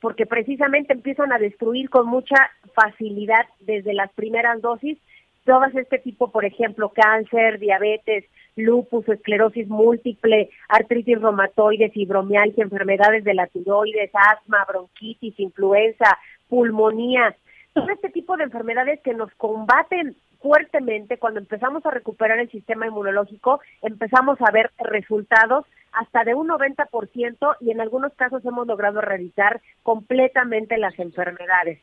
porque 0.01 0.25
precisamente 0.25 0.93
empiezan 0.93 1.31
a 1.31 1.39
destruir 1.39 1.89
con 1.89 2.07
mucha 2.07 2.35
facilidad 2.73 3.45
desde 3.61 3.93
las 3.93 4.11
primeras 4.13 4.61
dosis 4.61 4.97
todas 5.45 5.75
este 5.75 5.99
tipo, 5.99 6.31
por 6.31 6.45
ejemplo, 6.45 6.89
cáncer, 6.89 7.59
diabetes, 7.59 8.25
lupus, 8.55 9.07
esclerosis 9.09 9.67
múltiple, 9.67 10.49
artritis 10.69 11.21
reumatoide, 11.21 11.89
fibromialgia, 11.89 12.63
enfermedades 12.63 13.23
de 13.23 13.33
la 13.33 13.47
tiroides, 13.47 14.11
asma, 14.13 14.65
bronquitis, 14.67 15.39
influenza, 15.39 16.17
pulmonía, 16.49 17.35
todo 17.73 17.89
este 17.89 18.09
tipo 18.09 18.37
de 18.37 18.43
enfermedades 18.43 19.01
que 19.01 19.13
nos 19.13 19.33
combaten 19.35 20.15
fuertemente 20.39 21.17
cuando 21.17 21.39
empezamos 21.39 21.85
a 21.85 21.91
recuperar 21.91 22.39
el 22.39 22.51
sistema 22.51 22.85
inmunológico, 22.85 23.61
empezamos 23.81 24.37
a 24.41 24.51
ver 24.51 24.71
resultados 24.77 25.65
hasta 25.93 26.23
de 26.23 26.33
un 26.33 26.47
90% 26.47 27.57
y 27.61 27.71
en 27.71 27.81
algunos 27.81 28.13
casos 28.13 28.45
hemos 28.45 28.67
logrado 28.67 28.99
erradicar 28.99 29.61
completamente 29.83 30.77
las 30.77 30.97
enfermedades. 30.99 31.79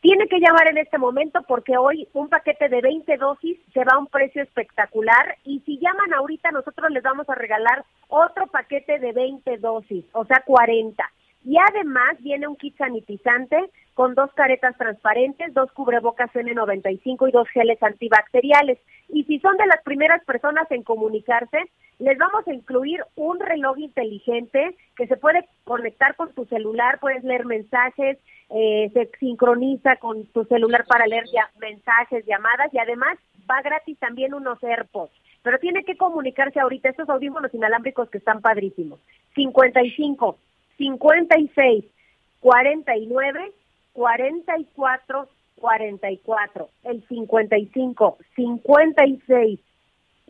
Tiene 0.00 0.28
que 0.28 0.40
llamar 0.40 0.68
en 0.70 0.78
este 0.78 0.96
momento 0.96 1.40
porque 1.46 1.76
hoy 1.76 2.08
un 2.14 2.30
paquete 2.30 2.70
de 2.70 2.80
20 2.80 3.16
dosis 3.18 3.58
se 3.74 3.84
va 3.84 3.92
a 3.96 3.98
un 3.98 4.06
precio 4.06 4.42
espectacular 4.42 5.36
y 5.44 5.60
si 5.60 5.78
llaman 5.78 6.14
ahorita 6.14 6.50
nosotros 6.52 6.90
les 6.90 7.02
vamos 7.02 7.28
a 7.28 7.34
regalar 7.34 7.84
otro 8.08 8.46
paquete 8.46 8.98
de 8.98 9.12
20 9.12 9.58
dosis, 9.58 10.06
o 10.12 10.24
sea 10.24 10.42
40. 10.46 11.04
Y 11.44 11.56
además 11.58 12.16
viene 12.20 12.46
un 12.46 12.56
kit 12.56 12.76
sanitizante 12.76 13.56
con 13.94 14.14
dos 14.14 14.30
caretas 14.34 14.76
transparentes, 14.76 15.52
dos 15.54 15.70
cubrebocas 15.72 16.30
N95 16.32 17.28
y 17.28 17.32
dos 17.32 17.48
geles 17.48 17.82
antibacteriales. 17.82 18.78
Y 19.08 19.24
si 19.24 19.38
son 19.40 19.56
de 19.56 19.66
las 19.66 19.82
primeras 19.82 20.24
personas 20.24 20.70
en 20.70 20.82
comunicarse, 20.82 21.58
les 21.98 22.16
vamos 22.16 22.46
a 22.46 22.52
incluir 22.52 23.02
un 23.16 23.40
reloj 23.40 23.78
inteligente 23.78 24.76
que 24.96 25.06
se 25.06 25.16
puede 25.16 25.46
conectar 25.64 26.14
con 26.16 26.32
tu 26.32 26.44
celular, 26.46 26.98
puedes 27.00 27.24
leer 27.24 27.44
mensajes, 27.44 28.18
eh, 28.50 28.90
se 28.92 29.10
sincroniza 29.18 29.96
con 29.96 30.26
tu 30.26 30.44
celular 30.44 30.84
para 30.86 31.06
leer 31.06 31.24
mensajes, 31.58 32.24
llamadas 32.26 32.72
y 32.72 32.78
además 32.78 33.18
va 33.50 33.62
gratis 33.62 33.98
también 33.98 34.34
unos 34.34 34.62
AirPods. 34.62 35.12
Pero 35.42 35.58
tiene 35.58 35.84
que 35.84 35.96
comunicarse 35.96 36.60
ahorita 36.60 36.90
estos 36.90 37.08
audífonos 37.08 37.52
inalámbricos 37.54 38.10
que 38.10 38.18
están 38.18 38.40
padrísimos. 38.40 39.00
55 39.34 40.36
56 40.80 41.84
49 42.40 43.52
44 43.92 45.28
44. 45.60 46.68
El 46.84 47.06
55 47.06 48.18
56 48.34 49.60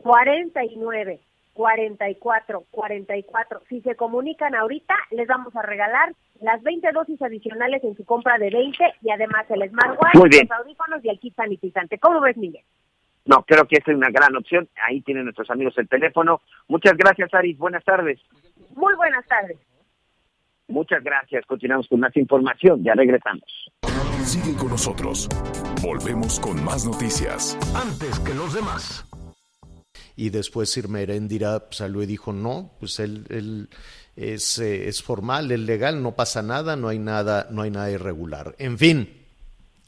49 0.03 1.21
44 1.55 2.65
44. 2.71 3.61
Si 3.69 3.81
se 3.83 3.95
comunican 3.95 4.57
ahorita, 4.57 4.95
les 5.13 5.29
vamos 5.29 5.55
a 5.55 5.63
regalar 5.63 6.13
las 6.41 6.61
20 6.63 6.91
dosis 6.93 7.23
adicionales 7.23 7.85
en 7.85 7.97
su 7.97 8.05
compra 8.05 8.39
de 8.39 8.51
20 8.51 8.85
y 9.03 9.11
además 9.11 9.47
el 9.51 9.69
smartwatch, 9.69 10.15
Muy 10.17 10.31
bien. 10.31 10.49
los 10.51 10.59
audífonos 10.59 11.05
y 11.05 11.11
el 11.11 11.21
kit 11.21 11.37
sanitizante. 11.37 11.99
¿Cómo 11.99 12.21
ves, 12.21 12.37
Miguel? 12.37 12.65
No, 13.27 13.45
creo 13.47 13.67
que 13.67 13.77
es 13.77 13.87
una 13.87 14.09
gran 14.11 14.35
opción. 14.35 14.69
Ahí 14.89 15.03
tienen 15.03 15.25
nuestros 15.25 15.49
amigos 15.51 15.79
el 15.79 15.89
teléfono. 15.89 16.41
Muchas 16.67 16.97
gracias, 16.97 17.33
Aris. 17.35 17.57
Buenas 17.59 17.85
tardes. 17.85 18.19
Muy 18.75 18.95
buenas 18.95 19.25
tardes. 19.27 19.59
Muchas 20.71 21.03
gracias. 21.03 21.45
Continuamos 21.47 21.89
con 21.89 22.01
más 22.01 22.17
información. 22.17 22.83
Ya 22.85 22.95
regresamos. 22.95 23.45
Sigue 24.25 24.55
con 24.57 24.69
nosotros. 24.69 25.29
Volvemos 25.83 26.39
con 26.39 26.63
más 26.65 26.87
noticias. 26.87 27.59
Antes 27.75 28.21
que 28.21 28.35
los 28.35 28.55
demás. 28.55 29.05
Y 30.17 30.31
después 30.31 30.77
Irma 30.77 31.01
Heréndira 31.01 31.65
salió 31.71 32.03
y 32.03 32.07
dijo, 32.07 32.33
no, 32.33 32.71
pues 32.79 33.01
él, 33.01 33.27
él 33.31 33.69
es, 34.17 34.59
eh, 34.59 34.89
es 34.89 35.03
formal, 35.03 35.51
es 35.51 35.59
legal, 35.61 36.03
no 36.03 36.15
pasa 36.15 36.43
nada, 36.43 36.77
no 36.77 36.89
hay 36.89 36.99
nada, 36.99 37.49
no 37.51 37.63
hay 37.63 37.71
nada 37.71 37.91
irregular. 37.91 38.55
En 38.59 38.79
fin, 38.79 39.09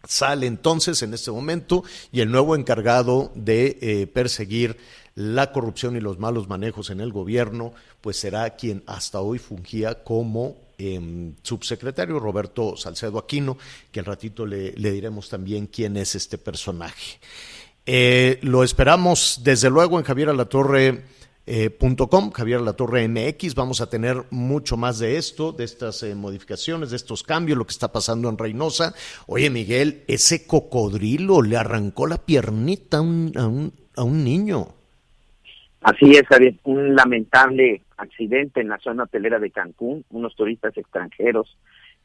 sale 0.05 0.47
entonces 0.47 1.03
en 1.03 1.15
este 1.15 1.31
momento 1.31 1.85
y 2.11 2.21
el 2.21 2.31
nuevo 2.31 2.57
encargado 2.57 3.31
de 3.35 3.79
eh, 3.81 4.07
perseguir 4.07 4.79
la 5.15 5.53
corrupción 5.53 5.97
y 5.97 6.01
los 6.01 6.19
malos 6.19 6.49
manejos 6.49 6.91
en 6.91 7.01
el 7.01 7.13
gobierno, 7.13 7.75
pues 8.01 8.17
será 8.17 8.49
quien 8.57 8.83
hasta 8.87 9.21
hoy 9.21 9.39
fungía 9.39 10.03
como 10.03 10.57
eh, 10.79 11.33
subsecretario 11.43 12.19
Roberto 12.19 12.77
Salcedo 12.77 13.19
Aquino, 13.19 13.59
que 13.91 14.01
al 14.01 14.07
ratito 14.07 14.47
le, 14.47 14.73
diremos 14.73 15.29
también 15.29 15.67
quién 15.67 15.97
es 15.97 16.15
este 16.15 16.39
personaje. 16.39 17.19
Eh, 17.87 18.39
lo 18.43 18.63
esperamos 18.63 19.41
desde 19.43 19.71
luego 19.71 19.99
en 19.99 20.05
Javier 20.05 20.29
Alatorre. 20.29 21.05
Eh, 21.45 21.71
punto 21.71 22.09
.com, 22.09 22.31
Javier 22.31 22.61
Latorre 22.61 23.09
MX, 23.09 23.57
vamos 23.57 23.81
a 23.81 23.91
tener 23.91 24.27
mucho 24.31 24.77
más 24.77 25.01
de 25.01 25.17
esto, 25.17 25.51
de 25.51 25.65
estas 25.65 26.01
eh, 26.05 26.15
modificaciones, 26.15 26.91
de 26.91 26.97
estos 26.97 27.25
cambios, 27.25 27.59
lo 27.59 27.67
que 27.67 27.73
está 27.73 27.91
pasando 27.91 28.29
en 28.29 28.39
Reynosa. 28.39 28.95
Oye, 29.27 29.51
Miguel, 29.51 30.05
ese 30.07 30.47
cocodrilo 30.47 31.43
le 31.43 31.57
arrancó 31.57 32.07
la 32.07 32.25
piernita 32.25 32.99
a 32.99 33.03
un 33.03 34.25
niño. 34.25 34.82
Así 35.83 36.13
es, 36.13 36.23
Javier, 36.29 36.55
un 36.63 36.95
lamentable 36.95 37.83
accidente 37.97 38.61
en 38.61 38.69
la 38.69 38.79
zona 38.79 39.03
hotelera 39.03 39.41
de 39.41 39.51
Cancún, 39.51 40.05
unos 40.11 40.37
turistas 40.37 40.77
extranjeros 40.77 41.59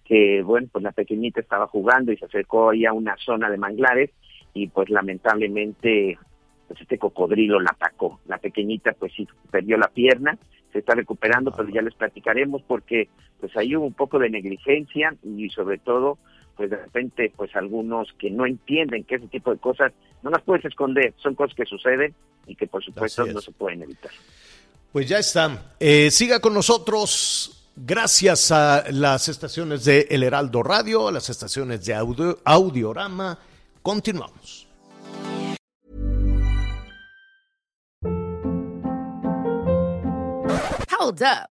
que, 0.03 0.41
bueno, 0.41 0.67
pues 0.71 0.83
la 0.83 0.93
pequeñita 0.93 1.41
estaba 1.41 1.67
jugando 1.67 2.11
y 2.11 2.17
se 2.17 2.25
acercó 2.25 2.71
ahí 2.71 2.85
a 2.85 2.93
una 2.93 3.15
zona 3.17 3.51
de 3.51 3.57
manglares 3.57 4.09
y 4.53 4.67
pues 4.67 4.89
lamentablemente 4.89 6.17
pues 6.67 6.81
este 6.81 6.97
cocodrilo 6.97 7.59
la 7.59 7.69
atacó. 7.71 8.19
La 8.27 8.39
pequeñita 8.39 8.93
pues 8.93 9.13
sí 9.13 9.27
perdió 9.51 9.77
la 9.77 9.89
pierna, 9.89 10.37
se 10.71 10.79
está 10.79 10.95
recuperando, 10.95 11.51
pero 11.51 11.69
ya 11.69 11.83
les 11.83 11.93
platicaremos 11.93 12.63
porque 12.63 13.09
pues 13.39 13.55
ahí 13.57 13.75
hubo 13.75 13.85
un 13.85 13.93
poco 13.93 14.17
de 14.17 14.31
negligencia 14.31 15.13
y 15.23 15.49
sobre 15.49 15.77
todo 15.77 16.17
pues 16.57 16.69
de 16.71 16.77
repente 16.77 17.31
pues 17.35 17.55
algunos 17.55 18.09
que 18.19 18.29
no 18.31 18.45
entienden 18.45 19.03
que 19.03 19.15
ese 19.15 19.27
tipo 19.27 19.51
de 19.51 19.59
cosas 19.59 19.93
no 20.23 20.31
las 20.31 20.41
puedes 20.41 20.65
esconder, 20.65 21.13
son 21.17 21.35
cosas 21.35 21.55
que 21.55 21.65
suceden 21.65 22.13
y 22.47 22.55
que 22.55 22.67
por 22.67 22.83
supuesto 22.83 23.25
no 23.27 23.39
se 23.39 23.51
pueden 23.51 23.83
evitar. 23.83 24.11
Pues 24.91 25.07
ya 25.07 25.19
está. 25.19 25.75
Eh, 25.79 26.09
siga 26.11 26.39
con 26.39 26.53
nosotros. 26.53 27.53
Gracias 27.79 28.51
a 28.51 28.85
las 28.89 29.29
estaciones 29.29 29.85
de 29.85 30.07
El 30.09 30.23
Heraldo 30.23 30.63
Radio, 30.63 31.09
a 31.09 31.11
las 31.11 31.29
estaciones 31.29 31.85
de 31.85 31.93
audio, 31.93 32.39
Audiorama. 32.43 33.37
Continuamos. 33.83 34.67
Hold 40.99 41.21
up. 41.21 41.56